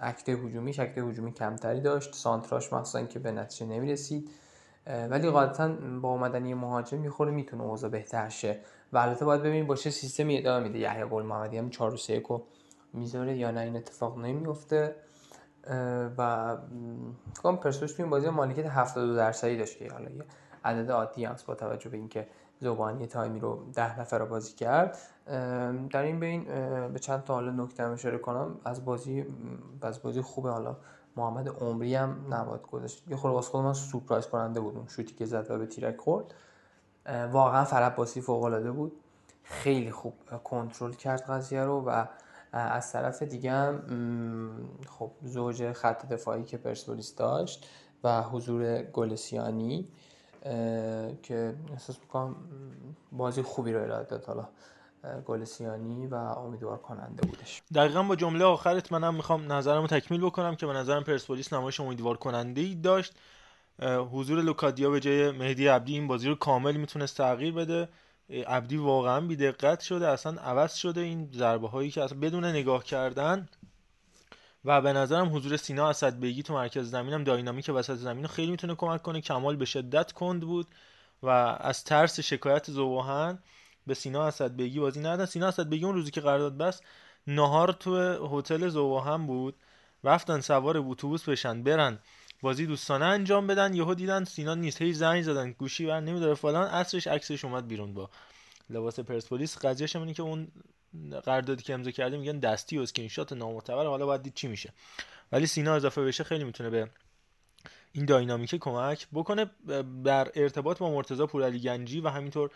[0.00, 2.14] اکت هجومی اکت هجومی کمتری داشت.
[2.14, 4.30] سانتراش مثلا که به نتیجه نمی‌رسید.
[4.86, 5.68] ولی غالبا
[6.02, 8.60] با اومدن یه مهاجم یه خورده می‌تونه اوضاع بهتر شه.
[8.92, 10.78] و البته باید ببینیم با چه سیستمی ادامه میده.
[10.78, 12.46] یحیی گل محمدی هم 4 3 رو
[12.92, 14.96] می‌ذاره یا نه این اتفاق نمیفته
[16.18, 16.56] و
[17.42, 20.24] کام پرسپولیس تو این بازی مالکیت 72 درصدی داشت که حالا یه
[20.64, 22.26] عدد عادی هم با توجه به اینکه
[22.62, 24.98] زبانی تایمی رو ده نفر رو بازی کرد.
[25.90, 26.44] در این بین
[26.92, 28.60] به چند تا حالا نکته اشاره کنم.
[28.64, 29.26] از بازی
[29.82, 30.50] از بازی خوبه.
[30.50, 30.76] حالا
[31.16, 33.04] محمد عمری هم نباید گذاشت.
[33.08, 35.96] یه خورده واسه خود من سورپرایز کننده بود اون شوتی که زد و به تیرک
[35.96, 36.34] خورد.
[37.32, 38.92] واقعا فرق باسی فوق العاده بود.
[39.42, 40.14] خیلی خوب
[40.44, 42.06] کنترل کرد قضیه رو و
[42.52, 43.82] از طرف دیگه هم
[44.88, 47.68] خب زوج خط دفاعی که پرسپولیس داشت
[48.04, 49.88] و حضور گلسیانی
[51.22, 52.36] که احساس می‌کنم
[53.12, 54.24] بازی خوبی رو ارائه داد.
[54.24, 54.48] حالا
[55.26, 57.62] گلسیانی و امیدوار کننده بودش.
[57.74, 61.80] دقیقا با جمله آخرت منم می‌خوام نظرم رو تکمیل بکنم که به نظرم پرسپولیس نمایش
[61.80, 63.14] امیدوار کننده ای داشت
[64.12, 67.88] حضور لوکادیا به جای مهدی عبدی این بازی رو کامل می‌تونست تغییر بده.
[68.46, 73.48] عبدی واقعا بیدقت شده اصلا عوض شده این ضربه هایی که اصلا بدون نگاه کردن.
[74.64, 79.02] و به نظرم حضور سینا اسدبگی تو مرکز زمینم داینامیک وسط زمین خیلی می‌تونه کمک
[79.02, 79.20] کنه.
[79.20, 80.66] کمال به شدت کند بود
[81.22, 81.28] و
[81.60, 83.38] از ترس شکایت زوباهن
[83.86, 86.80] به سینا اسدبگی بازی ندادن سینا اسدبگی اون روزی که قرارداد بس
[87.26, 87.96] نهار تو
[88.38, 89.54] هتل زوباهن بود.
[90.04, 91.98] رفتن سوار اتوبوس بشن برن
[92.42, 93.74] بازی دوستانه انجام بدن.
[93.74, 97.94] یهو دیدن سینا نیست هی زنگ زدن گوشی بر نمیداره فلان اصرش عکسش اومد بیرون
[97.94, 98.10] با
[98.70, 99.58] لباس پرسپولیس.
[99.58, 100.48] قضیهش اینه که اون
[101.24, 103.86] قراردادی که امضا کرده میگن دستی و اسکرین شات نامعتبر.
[103.86, 104.72] حالا باید چی میشه.
[105.32, 106.90] ولی سینا اضافه بشه خیلی می‌تونه به
[107.92, 109.50] این dynamic کمک بکنه.
[110.04, 112.50] در ارتباط با مرتضی پورعلی گنجی و همینطور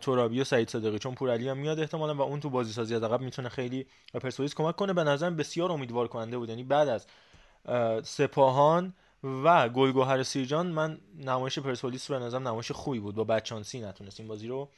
[0.00, 0.98] ترابی و سعید صادقی.
[0.98, 4.18] چون پورعلی هم میاد احتمالا و اون تو بازی سازی از عقب می‌تونه خیلی به
[4.18, 4.92] پرسپولیس کمک کنه.
[4.92, 6.48] به نظرم بسیار امیدوار کننده بود.
[6.48, 7.06] یعنی بعد از
[8.06, 8.94] سپاهان
[9.44, 13.14] و گلگوهر سیرجان من نمایش پرسپولیس به نظرم نمایش خوبی بود.
[13.14, 14.68] با بدشانسی نتونست این بازی رو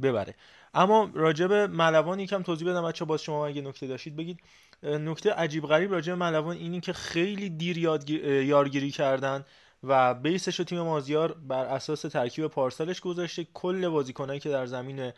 [0.00, 0.34] ببره.
[0.74, 4.40] اما راجب ملوان یکم توضیح بدم بچه باز شما اگه نکته داشتید بگید.
[4.82, 7.78] نکته عجیب غریب راجب ملوان اینی که خیلی دیر.
[7.78, 9.44] یارگیری کردن
[9.84, 13.46] و بیسش رو تیم مازیار بر اساس ترکیب پارسالش گذاشته.
[13.54, 15.12] کل بازیکنایی که در زمین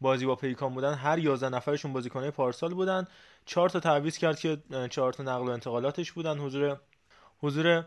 [0.00, 3.06] بازی با پیکان بودن هر 11 نفرشون بازیکنای پارسال بودن.
[3.46, 4.58] چهار تا تعویض کرد که
[4.90, 6.38] چهار تا نقل و انتقالاتش بودن.
[6.38, 6.80] حضور
[7.42, 7.84] حضور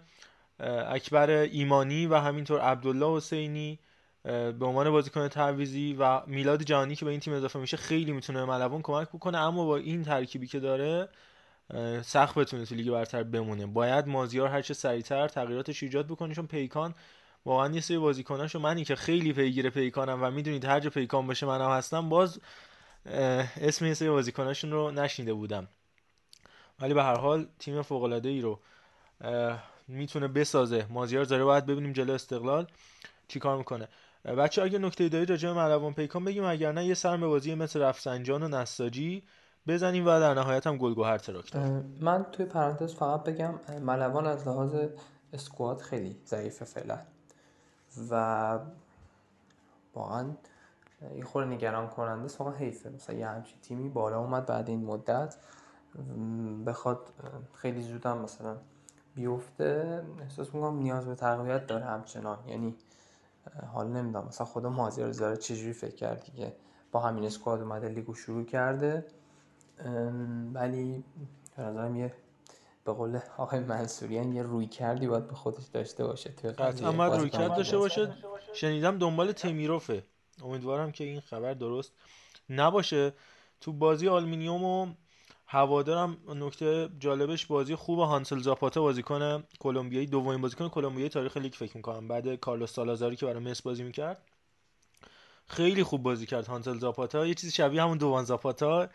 [0.60, 3.80] اکبر ایمانی و همینطور عبدالله حسینی
[4.28, 8.46] به عنوان بازیکن تعویزی و میلاد جهانی که به این تیم اضافه میشه خیلی می‌تونه
[8.46, 11.10] ملوان کمک بکنه اما با این ترکیبی که داره
[12.02, 13.66] سخت بتونه تو لیگ برتر بمونه.
[13.66, 16.96] باید مازیار هرچه سریعتر تغییراتش ایجاد بکنه چون پیکان
[17.46, 21.46] واقعا یه سری بازیکناشو منی که خیلی پیگیر پیکانم و می‌دونید هر جا پیکان باشه
[21.46, 22.40] منم هستم باز
[23.62, 25.68] اسم یه سری بازیکناشون رو نشنیده بودم.
[26.80, 28.60] ولی به هر حال تیم فوق العاده ای رو
[29.88, 30.86] می‌تونه بسازه.
[30.90, 32.68] مازیار داره باید ببینیم جلو استقلال
[33.28, 33.88] چیکار می‌کنه.
[34.28, 37.82] بچه اگه نکته داری راجع به ملوان پیکان بگیم اگر نه یه سرم بازی مثل
[37.82, 39.24] رفسنجان و نساجی
[39.68, 41.84] بزنیم و در نهایت هم گلگوهر تراکتور.
[42.02, 44.76] من توی پرانتز فقط بگم ملوان از لحاظ
[45.34, 47.00] اسکواد خیلی ضعیفه فعلا.
[48.12, 48.60] و
[49.96, 50.26] واقعا
[51.16, 52.90] یه خورده نگران کننده است واقعا حیفه.
[52.90, 55.36] مثلا یه همچین تیمی بالا اومد بعد این مدت.
[56.66, 57.10] بخواد
[57.54, 58.58] خیلی زود هم مثلا
[59.16, 62.38] بیفته احساس می‌کنم نیاز به تقویت داره همچنان.
[62.48, 62.76] یعنی
[63.74, 66.56] حالا نمی‌دونم مثلا خدا مازیار زاره چجوری فکر کردی که
[66.92, 69.06] با همین اسکواد اومده لیگو شروع کرده.
[70.54, 71.04] ولی
[71.58, 72.14] به نظرم یه
[72.86, 76.92] به قول آقای منصوریان یه روی کردی باید به خودش داشته باشه توی قطعا.
[76.92, 78.14] باید روی کرد داشته باشه.
[78.54, 80.04] شنیدم دنبال تمیروفه
[80.44, 81.92] امیدوارم که این خبر درست
[82.50, 83.14] نباشه.
[83.62, 84.88] تو بازی آلومینیوم و
[85.50, 91.78] هوادارم نکته جالبش بازی خوب هانسل زاپاتا بازیکن کلمبیایی دومین بازیکن کلمبیایی تاریخ لیگ فکر
[91.78, 92.08] می‌کنم.
[92.08, 94.22] بعد کارلوس سالازاری که برای مس بازی می‌کرد.
[95.48, 97.28] خیلی خوب بازی کرد هانسل زاپاتا.
[97.28, 98.90] یه چیزی شبیه همون دوان زاپاتا.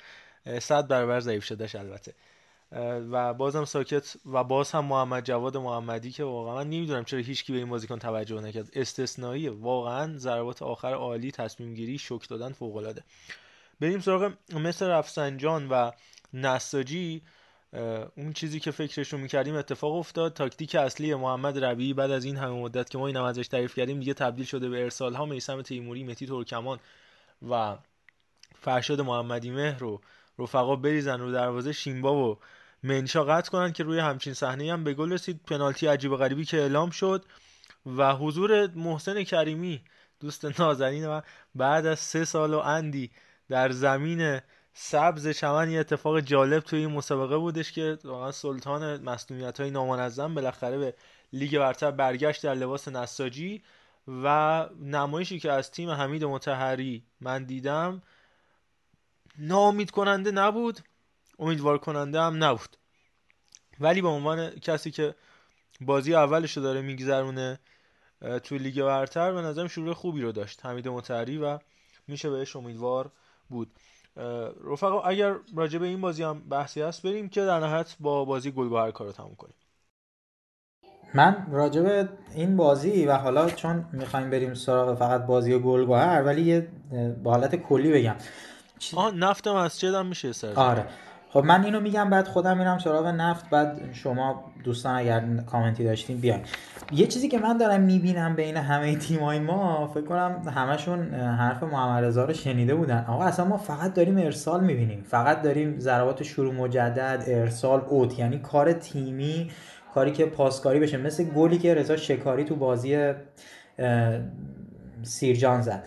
[0.60, 2.14] صد برابر ضعیف شدهش البته.
[3.10, 7.52] و بازم ساکت و باز هم محمد جواد محمدی که واقعا من نمی‌دونم چرا هیچکی
[7.52, 8.68] به این بازیکن توجه نکرد.
[8.72, 13.04] استثنایی واقعا ضربات آخر عالی تصمیم گیری شوت دادن فوق العاده
[13.80, 15.90] بریم سراغ مثل رفسنجان و
[16.34, 17.22] نساجی
[18.16, 20.32] اون چیزی که فکرش رو می‌کردیم اتفاق افتاد.
[20.32, 23.98] تاکتیک اصلی محمد ربیعی بعد از این همه مدت که ما این ازش تعریف کردیم
[23.98, 26.78] دیگه تبدیل شده به ارسال ها میسم تیموری متی ترکمان
[27.50, 27.76] و
[28.60, 30.00] فرشاد محمدی مهر رو
[30.38, 32.38] رفقا بریزن رو دروازه شیمبا و
[32.82, 35.40] منشا قطع کنن که روی همچین صحنه هم به گل رسید.
[35.46, 37.24] پنالتی عجیب و غریبی که اعلام شد
[37.86, 39.82] و حضور محسن کریمی
[40.20, 41.20] دوست نازنین و
[41.54, 43.10] بعد از سه سال و اندی
[43.48, 44.40] در زمین
[44.74, 50.34] سبز چمن یه اتفاق جالب توی این مسابقه بودش که واقعا سلطان مسئولیت های نامنظم
[50.34, 50.94] بالاخره به
[51.32, 53.62] لیگ برتر برگشت در لباس نساجی
[54.08, 58.02] و نمایشی که از تیم حمید متحری من دیدم
[59.38, 60.80] ناامید کننده نبود
[61.38, 62.76] امیدوار کننده هم نبود.
[63.80, 65.14] ولی به عنوان کسی که
[65.80, 67.58] بازی اولش رو داره میگذرونه
[68.42, 71.58] توی لیگ برتر به نظرم شروع خوبی رو داشت حمید متحری و
[72.08, 73.12] میشه بهش امیدوار
[73.48, 73.70] بود.
[74.64, 78.50] رفقا اگر راجع به این بازی هم بحثی هست بریم که در نهایت با بازی
[78.50, 79.54] گلگهر کار رو تموم کنیم.
[81.14, 86.42] من راجع به این بازی و حالا چون می‌خوایم بریم سراغ فقط بازی گلگهر ولی
[86.42, 86.68] یه
[87.24, 88.16] به حالت کلی بگم.
[88.96, 90.86] آه نفت مسجد هم میشه سر آره.
[91.32, 96.16] خب من اینو میگم بعد خودم میرم سراغ نفت بعد شما دوستان اگر کامنتی داشتین
[96.16, 96.40] بیاین.
[96.92, 102.04] یه چیزی که من دارم می‌بینم بین همه تیمای ما فکر کنم همشون حرف محمد
[102.04, 103.04] رضا رو شنیده بودن.
[103.08, 105.04] آقا اصلا ما فقط داریم ارسال می‌بینیم.
[105.08, 108.18] فقط داریم ضربات شروع مجدد ارسال اوت.
[108.18, 109.50] یعنی کار تیمی
[109.94, 110.96] کاری که پاسکاری بشه.
[110.96, 113.12] مثل گلی که رضا شکاری تو بازی
[115.02, 115.84] سیرجان زد.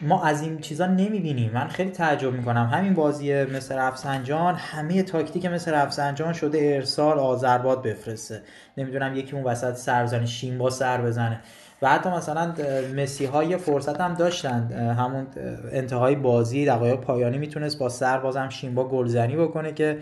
[0.00, 1.50] ما از این چیزا نمی‌بینیم.
[1.54, 2.70] من خیلی تعجب می‌کنم.
[2.72, 8.42] همین بازی مثل رفسنجان همه تاکتیک مثل رفسنجان شده ارسال آذرباد بفرسته.
[8.76, 11.40] نمی‌دونم یکی اون وسط سرزنی شین با سر بزنه.
[11.82, 12.54] و حتی مثلا
[12.96, 14.72] مسی های فرصت هم داشتن.
[14.98, 15.26] همون
[15.72, 19.98] انتهای بازی دقایق پایانی می‌تونست با سر بازم شینبا گلزنی بکنه که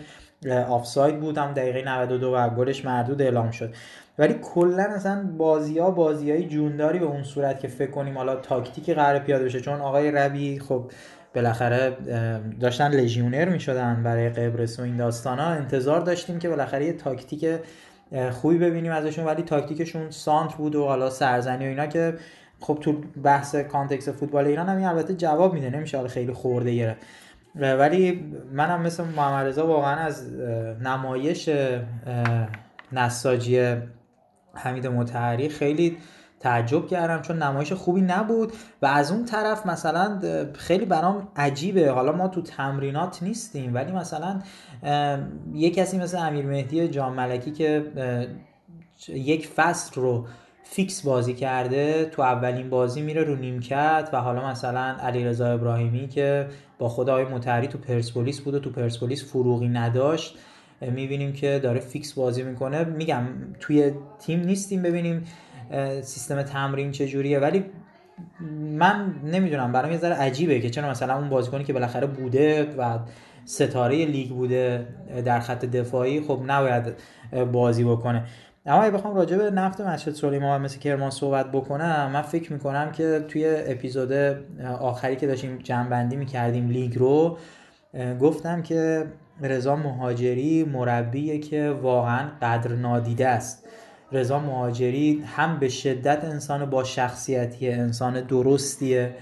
[0.69, 1.37] آفساید بود.
[1.37, 3.73] هم دقیقه 92 و گلش مردود اعلام شد.
[4.17, 8.35] ولی کلا اصلا بازی ها بازی های جونداری به اون صورت که فکر کنیم حالا
[8.35, 9.61] تاکتیکی قرار پیاده بشه.
[9.61, 10.91] چون آقای ربی خب
[11.35, 11.97] بالاخره
[12.59, 17.45] داشتن لژیونر می‌شدن برای قبرس و این داستان ها انتظار داشتیم که بالاخره یه تاکتیک
[18.31, 19.25] خوبی ببینیم ازشون.
[19.25, 22.13] ولی تاکتیکشون سانتر بود و حالا سرزنی و اینا که
[22.59, 25.69] خب تو بحث context فوتبال ایران هم البته جواب میده.
[25.69, 27.01] نمیشه خیلی خرده گرفت.
[27.55, 30.33] ولی منم مثل محمد رضا واقعا از
[30.83, 31.49] نمایش
[32.91, 33.75] نساجی
[34.53, 35.97] حمید مطهری خیلی
[36.39, 40.19] تعجب کردم چون نمایش خوبی نبود و از اون طرف مثلا
[40.53, 41.91] خیلی برام عجیبه.
[41.91, 44.39] حالا ما تو تمرینات نیستیم ولی مثلا
[45.53, 47.85] یه کسی مثل امیر مهدی جان ملکی که
[49.09, 50.25] یک فصل رو
[50.63, 56.47] فیکس بازی کرده تو اولین بازی میره رو نیمکت و حالا مثلا علیرضا ابراهیمی که
[56.79, 60.37] با خود آقای مطهری تو پرسپولیس بود و تو پرسپولیس فروغی نداشت.
[60.91, 62.83] می‌بینیم که داره فیکس بازی می‌کنه.
[62.83, 63.23] میگم
[63.59, 65.23] توی تیم نیستیم ببینیم
[66.01, 67.65] سیستم تمرین چجوریه ولی
[68.77, 72.99] من نمی‌دونم برام یه ذره عجیبه که چرا مثلا اون بازیکنی که بالاخره بوده و
[73.45, 74.87] ستاره لیگ بوده
[75.25, 76.93] در خط دفاعی خب نباید
[77.51, 78.23] بازی بکنه.
[78.65, 82.91] اما اگه بخوام راجع به نفت مسجد سلیمان مثل کرمان صحبت بکنم من فکر می‌کنم
[82.91, 84.11] که توی اپیزود
[84.79, 87.37] آخری که داشتیم جنبندی می‌کردیم لیگ رو
[88.21, 89.05] گفتم که
[89.41, 93.63] رضا مهاجری مربیه که واقعا قدر نادیده است.
[94.11, 99.15] رضا مهاجری هم به شدت انسان با شخصیتی انسان درستیه.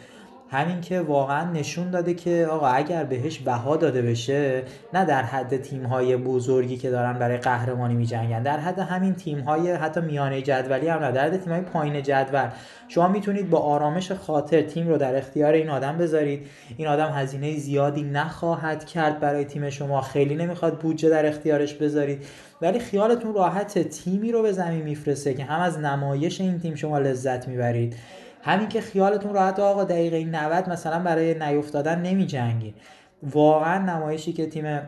[0.52, 4.64] همین که واقعا نشون داده که آقا اگر بهش بها داده بشه
[4.94, 10.02] نه در حد تیم‌های بزرگی که دارن برای قهرمانی می‌جنگن در حد همین تیم‌های حتی
[10.02, 12.48] میانه جدولی هم نه در حد تیم‌های پایین جدول.
[12.88, 16.48] شما می‌تونید با آرامش خاطر تیم رو در اختیار این آدم بذارید.
[16.78, 20.02] این آدم هزینه زیادی نخواهد کرد برای تیم شما.
[20.02, 22.26] خیلی نمی‌خواد بودجه در اختیارش بذارید.
[22.62, 27.00] ولی خیالتون راحت تیمی رو به زمین میفرسته که هم از نمایش این تیم شما
[27.00, 27.96] لذت می‌برید.
[28.44, 32.76] همین که خیالتون راحت آقا دقیقه 90 مثلا برای نیفتادن نمی جنگی
[33.24, 34.80] واقعا نمایشی که تیم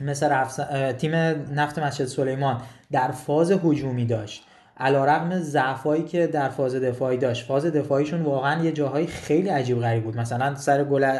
[0.00, 0.60] مثل رفس...
[0.98, 1.14] تیم
[1.54, 2.60] نفت مسجد سلیمان
[2.92, 4.46] در فاز هجومی داشت
[4.76, 9.80] علا رقم ضعفایی که در فاز دفاعی داشت فاز دفاعیشون واقعا یه جاهای خیلی عجیب
[9.80, 10.16] غریب بود.
[10.16, 11.16] مثلا سر گل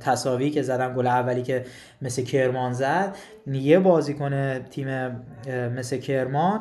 [0.00, 1.64] تساوی که زدن گل اولی که
[2.02, 3.16] مثل کرمان زد
[3.46, 4.88] یه بازیکن تیم
[5.76, 6.60] مثل کرمان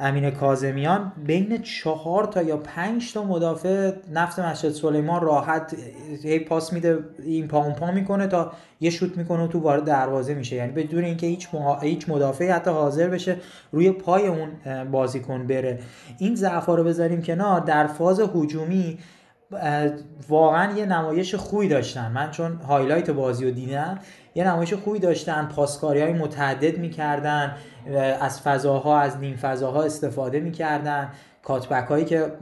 [0.00, 5.76] امین کازمیان بین چهار تا یا پنج تا مدافع نفت مسجد سلیمان راحت
[6.22, 9.84] هی پاس میده این پا اون پا می‌کنه تا یه شوت می‌کنه و تو وارد
[9.84, 10.56] دروازه میشه.
[10.56, 11.48] یعنی بدون اینکه هیچ
[11.82, 13.36] هیچ مدافعی حتی حاضر بشه
[13.72, 14.48] روی پای اون
[14.84, 15.78] بازیکن بره.
[16.18, 17.60] این ضعفا رو بذاریم کنار.
[17.60, 18.98] در فاز هجومی
[20.28, 22.12] واقعا یه نمایش خوبی داشتن.
[22.12, 23.98] من چون هایلایت بازی رو دیدم.
[24.34, 27.56] یه نمایش خوبی داشتن پاسکاری های متعدد می‌کردن
[28.20, 31.08] از فضاها از نیم فضاها استفاده می‌کردن
[31.42, 32.32] کاتبک هایی که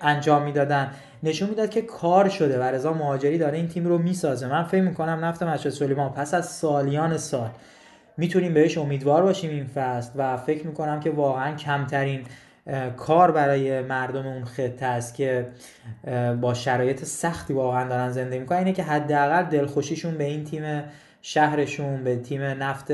[0.00, 0.90] انجام می‌دادن.
[1.22, 4.48] نشون می‌داد که کار شده و رضا مهاجری داره این تیم رو می‌سازه.
[4.48, 7.50] من فکر می‌کنم نفت مسجد سلیمان پس از سالیان سال
[8.16, 12.20] می‌تونیم بهش امیدوار باشیم این فصل و فکر می‌کنم که واقعا کمترین
[12.96, 15.46] کار برای مردم اون خطه است که
[16.40, 18.58] با شرایط سختی واقعا دارن زندگی می‌کنن.
[18.58, 20.82] اینه که حداقل دلخوشیشون به این تیم
[21.22, 22.92] شهرشون به تیم نفت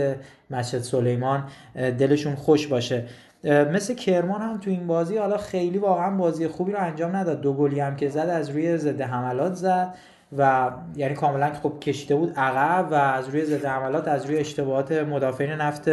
[0.51, 1.45] مسجد سلیمان
[1.75, 3.05] دلشون خوش باشه.
[3.45, 7.41] مثل کرمان هم تو این بازی حالا خیلی واقعا بازی خوبی رو انجام نداد.
[7.41, 9.95] دو گلی هم که زد از روی ضد حملات زد.
[10.39, 14.93] و یعنی کاملا خب کشیده بود عقب و از روی ضد حملات از روی اشتباهات
[14.93, 15.89] مدافعین نفت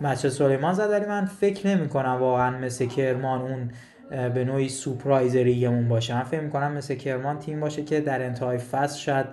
[0.00, 0.90] مسجد سلیمان زد.
[0.90, 3.70] ولی من فکر نمی کنم واقعا مثل کرمان اون
[4.30, 6.14] به نوعی سورپرایز ریگمون باشه.
[6.14, 9.26] من فکر می‌کنم مثل کرمان تیم باشه که در انتهای فصل شاید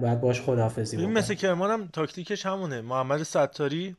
[0.00, 1.18] باید باش خداحافظی این بکنه.
[1.18, 2.80] مثل کرمان هم تاکتیکش همونه.
[2.80, 3.96] محمد ستاری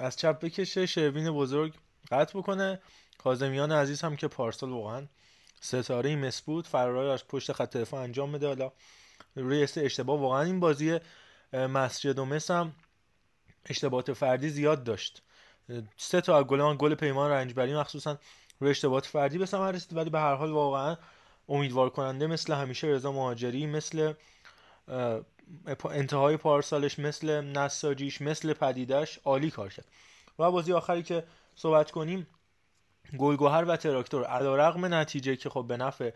[0.00, 1.74] از چپ بکشه شروین بزرگ
[2.10, 2.80] قطع بکنه.
[3.18, 5.02] کازمیان عزیز هم که پارسال واقعا
[5.60, 6.66] ستاره مس بود.
[6.66, 8.72] فرارای از پشت خط دفاع انجام بده حالا
[9.36, 10.20] روی است اشتباه.
[10.20, 10.98] واقعا این بازی
[11.52, 12.72] مسجد و مس هم
[13.66, 15.22] اشتباهات فردی زیاد داشت.
[15.96, 18.18] سه تا گل گل پیمان رنجبری مخصوصا
[18.60, 19.96] روی اشتباهات فردی به ثمر رسید.
[19.96, 20.96] ولی به هر حال واقعا
[21.48, 24.12] امیدوار کننده مثل همیشه رضا مهاجری مثل
[25.90, 29.86] انتهای پارسالش مثل نساجیش مثل پدیدش عالی کار کرد.
[30.38, 31.24] و بازی آخری که
[31.54, 32.26] صحبت کنیم
[33.18, 34.24] گلگوهر و تراکتور.
[34.24, 36.10] علیرغم نتیجه که خب به نفع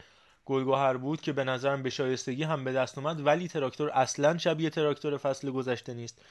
[0.44, 4.70] گلگوهر بود که به نظرم به شایستگی هم به دست اومد ولی تراکتور اصلا شبیه
[4.70, 6.22] تراکتور فصل گذشته نیست.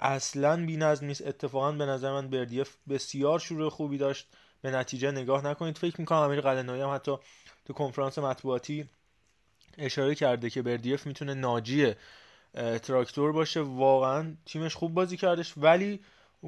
[0.00, 1.26] اصلا بی نظم نیست.
[1.26, 4.28] اتفاقا به نظر من بردیف بسیار شروع خوبی داشت.
[4.62, 5.78] به نتیجه نگاه نکنید.
[5.78, 7.16] فکر می‌کنم امیر قلعه‌نویی هم حتی
[7.64, 8.88] تو کنفرانس مطبوعاتی
[9.78, 11.94] اشاره کرده که بردیف می‌تونه ناجی
[12.82, 13.60] تراکتور باشه.
[13.60, 15.54] واقعا تیمش خوب بازی کردش.
[15.56, 16.00] ولی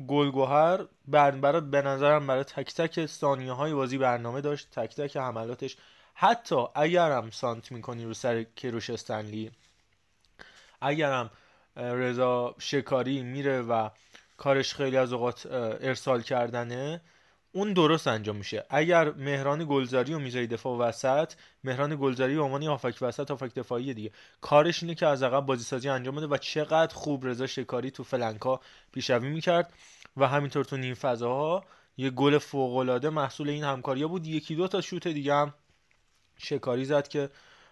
[0.08, 4.70] گلگوهر برای به نظرم برای تک تک ثانیه های بازی برنامه داشت.
[4.70, 5.76] تک تک حملاتش
[6.14, 9.50] حتی اگرم سانت می‌کنی رو سر کروش استنلی
[10.80, 11.30] اگرم
[11.76, 13.88] رضا شکاری میره و
[14.36, 17.00] کارش خیلی از اوقات ارسال کردنه
[17.52, 18.64] اون درست انجام میشه.
[18.70, 21.32] اگر مهران گلزاری رو می‌ذاری دفاع وسط
[21.64, 24.10] مهران گلزاری به عنوان هافک وسط هافک دفاعی دیگه.
[24.40, 28.04] کارش اینه که از عقب بازی سازی انجام بده و چقدر خوب رضا شکاری تو
[28.04, 28.60] فلنکا
[28.92, 29.72] پیشروی می‌کرد
[30.16, 31.64] و همینطور تو نیم فضاها
[31.96, 34.26] یه گل فوق العاده محصول این همکاری بود.
[34.26, 35.54] یکی دو تا شوت دیگه هم
[36.36, 37.30] شکاری زد که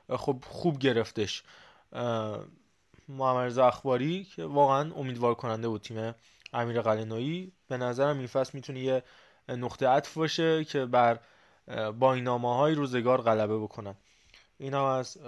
[0.09, 1.43] خب خوب گرفتش.
[3.09, 6.15] محمد اخباری که واقعا امیدوار کننده بود تیم
[6.53, 9.03] امیر قلنویی به نظرم این فصل می‌تونه یه
[9.49, 11.19] نقطه عطف باشه که بر
[11.99, 13.95] با این نامه های روزگار غلبه بکنن
[14.59, 15.19] این هم از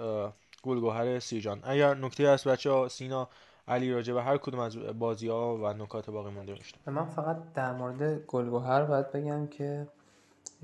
[0.63, 1.59] گلگوهر سیجان.
[1.63, 3.29] اگر نکته هست بچه ها سینا
[3.67, 7.53] علی راجع به هر کدوم از بازی ها و نکات باقی مونده میشتم من فقط
[7.53, 9.87] در مورد گلگوهر باید بگم که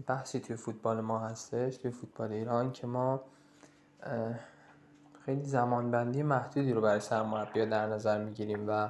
[0.08, 3.22] بحثی توی فوتبال ما هستش توی فوتبال ایران که ما
[5.26, 8.90] خیلی زمانبندی محدودی رو برای سرمربی در نظر می‌گیریم و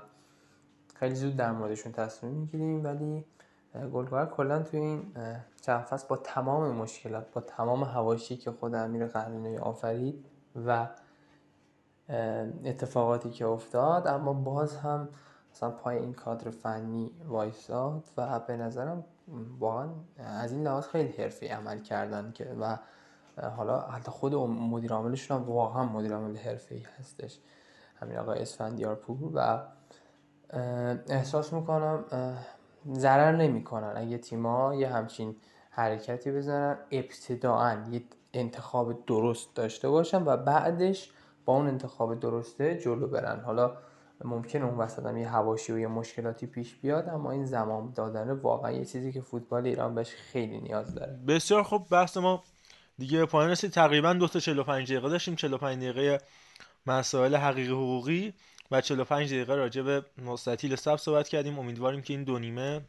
[0.95, 2.83] خیلی زود در موردشون تصمیم می‌گیریم.
[2.83, 3.25] ولی
[3.93, 5.13] گلگوهر کلا توی این
[5.61, 10.25] چند فصل با تمام مشکلات با تمام هواشی که خود امیر قهرمانی آفرید
[10.65, 10.87] و
[12.65, 15.09] اتفاقاتی که افتاد اما باز هم
[15.53, 19.03] مثلا پای این کادر فنی وایساد و به نظرم
[19.59, 22.77] واقعا از این لحاظ خیلی حرفی عمل کردن که و
[23.57, 27.39] حالا حتی خود مدیر عاملشون هم واقعا مدیر عامل حرفه‌ای هستش.
[27.99, 29.61] همین آقای اسفندیار پور و
[31.09, 32.03] احساس می‌کنم
[32.93, 33.93] ضرر نمی‌کنن.
[33.95, 35.35] اگه تیما یه همچین
[35.69, 38.03] حرکتی بزنن ابتداعا یه
[38.33, 41.11] انتخاب درست داشته باشن و بعدش
[41.45, 43.39] با اون انتخاب درسته جلو برن.
[43.39, 43.77] حالا
[44.25, 48.31] ممکنه اون وسط هم یه هواشی و یه مشکلاتی پیش بیاد اما این زمان دادن
[48.31, 51.19] واقعا یه چیزی که فوتبال ایران بهش خیلی نیاز داره.
[51.27, 52.43] بسیار خوب بحث ما
[52.97, 53.71] دیگه پایان رسید.
[53.71, 55.35] تقریبا دو تا 45 دقیقه داشتیم.
[55.35, 56.21] 45 دقیقه
[56.87, 58.33] مسائل حقیقی حقوقی
[58.71, 61.59] و 45 دقیقه راجع به مستطیل سب صحبت کردیم.
[61.59, 62.81] امیدواریم که این دو نیمه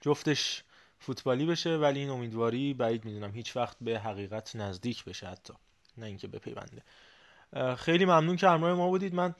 [0.00, 0.64] جفتش
[0.98, 5.54] فوتبالی بشه ولی این امیدواری بعید می‌دونم هیچ وقت به حقیقت نزدیک بشه حتی
[5.98, 6.82] نه اینکه بپیونده.
[7.76, 9.14] خیلی ممنون که همراه ما بودید.
[9.14, 9.34] من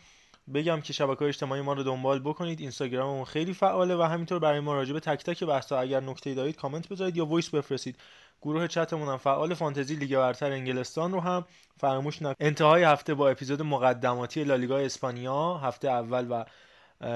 [0.54, 2.60] بگم که شبکه های اجتماعی ما رو دنبال بکنید.
[2.60, 6.56] اینستاگراممون خیلی فعاله و همینطور برای ما راجع به تک تک بحثا اگر نکته دارید
[6.56, 7.96] کامنت بذارید یا voice بفرستید.
[8.42, 11.44] گروه چتمون هم فعال فانتزی لیگ برتر انگلستان رو هم
[11.76, 12.36] فراموش نکنید.
[12.40, 15.58] انتهای هفته با اپیزود مقدماتی لالیگا اسپانیا.
[15.58, 16.44] هفته اول و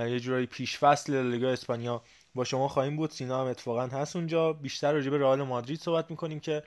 [0.09, 2.03] یه جورایی پیش فصل لالیگا اسپانیا
[2.35, 3.11] با شما خواهیم بود.
[3.11, 4.53] سینا هم اتفاقا هست اونجا.
[4.53, 6.63] بیشتر راجع به رئال مادرید صحبت می‌کنیم که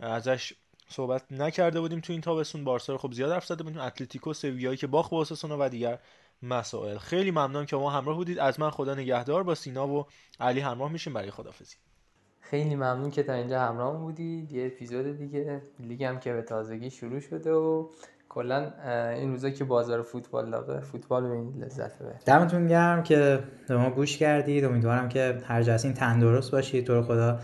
[0.00, 0.52] ازش
[0.88, 2.64] صحبت نکرده بودیم تو این تابستون.
[2.64, 3.80] بارسا رو خب زیاد حرف زده بودیم.
[3.80, 5.98] اتلتیکو سویایی که باخت با و دیگر
[6.42, 6.98] مسائل.
[6.98, 8.38] خیلی ممنون که ما همراه بودید.
[8.38, 9.42] از من خدا نگهدار.
[9.42, 10.06] با سینا و
[10.40, 11.76] علی همراه میشیم برای خدافزی
[12.40, 14.52] خیلی ممنون که تا اینجا همراه بودید.
[14.52, 15.62] یه اپیزود دیگه.
[15.80, 17.88] لیگ هم که به تازگی شروع شده و
[18.28, 18.72] کلا
[19.10, 22.20] این روزا که بازار فوتبال لاغه فوتبال ببینید لذت ببرید.
[22.26, 24.64] دمتون گرم که به ما گوش کردید.
[24.64, 26.86] امیدوارم که هر جاسین تندرست باشید.
[26.86, 27.38] تو خدا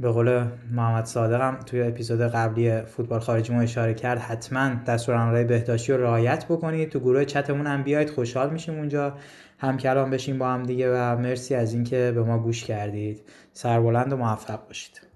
[0.00, 5.44] به قول محمد صادق هم توی اپیزود قبلی فوتبال خارجی ما اشاره کرد حتما دستورالعملهای
[5.44, 6.88] بهداشتی رو رعایت بکنید.
[6.88, 9.14] تو گروه چتمون هم بیاید خوشحال میشیم اونجا
[9.58, 13.22] هم کلام بشیم با هم دیگه و مرسی از اینکه به ما گوش کردید.
[13.52, 15.11] سربلند و موفق باشید.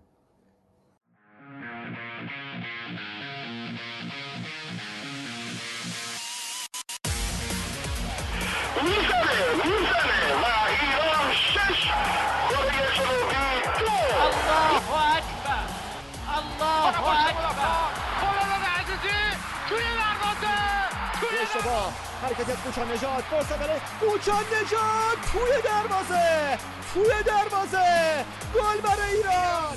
[21.57, 21.93] اشتباه
[22.23, 23.24] حرکت کوچان نجات.
[23.31, 25.19] فرصت برای کوچان نجات.
[25.33, 26.59] توی دروازه.
[26.95, 28.24] توی دروازه.
[28.55, 29.77] گل برای ایران.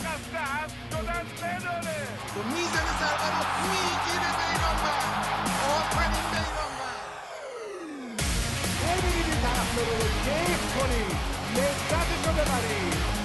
[2.53, 5.25] می‌زنه ضربه رو می‌گیره بیرانوند
[5.69, 7.01] آفرین بیرانوند
[8.81, 11.17] ببینید این طرفدارا رو کیف کنید
[11.55, 13.18] لذتش رو ببرید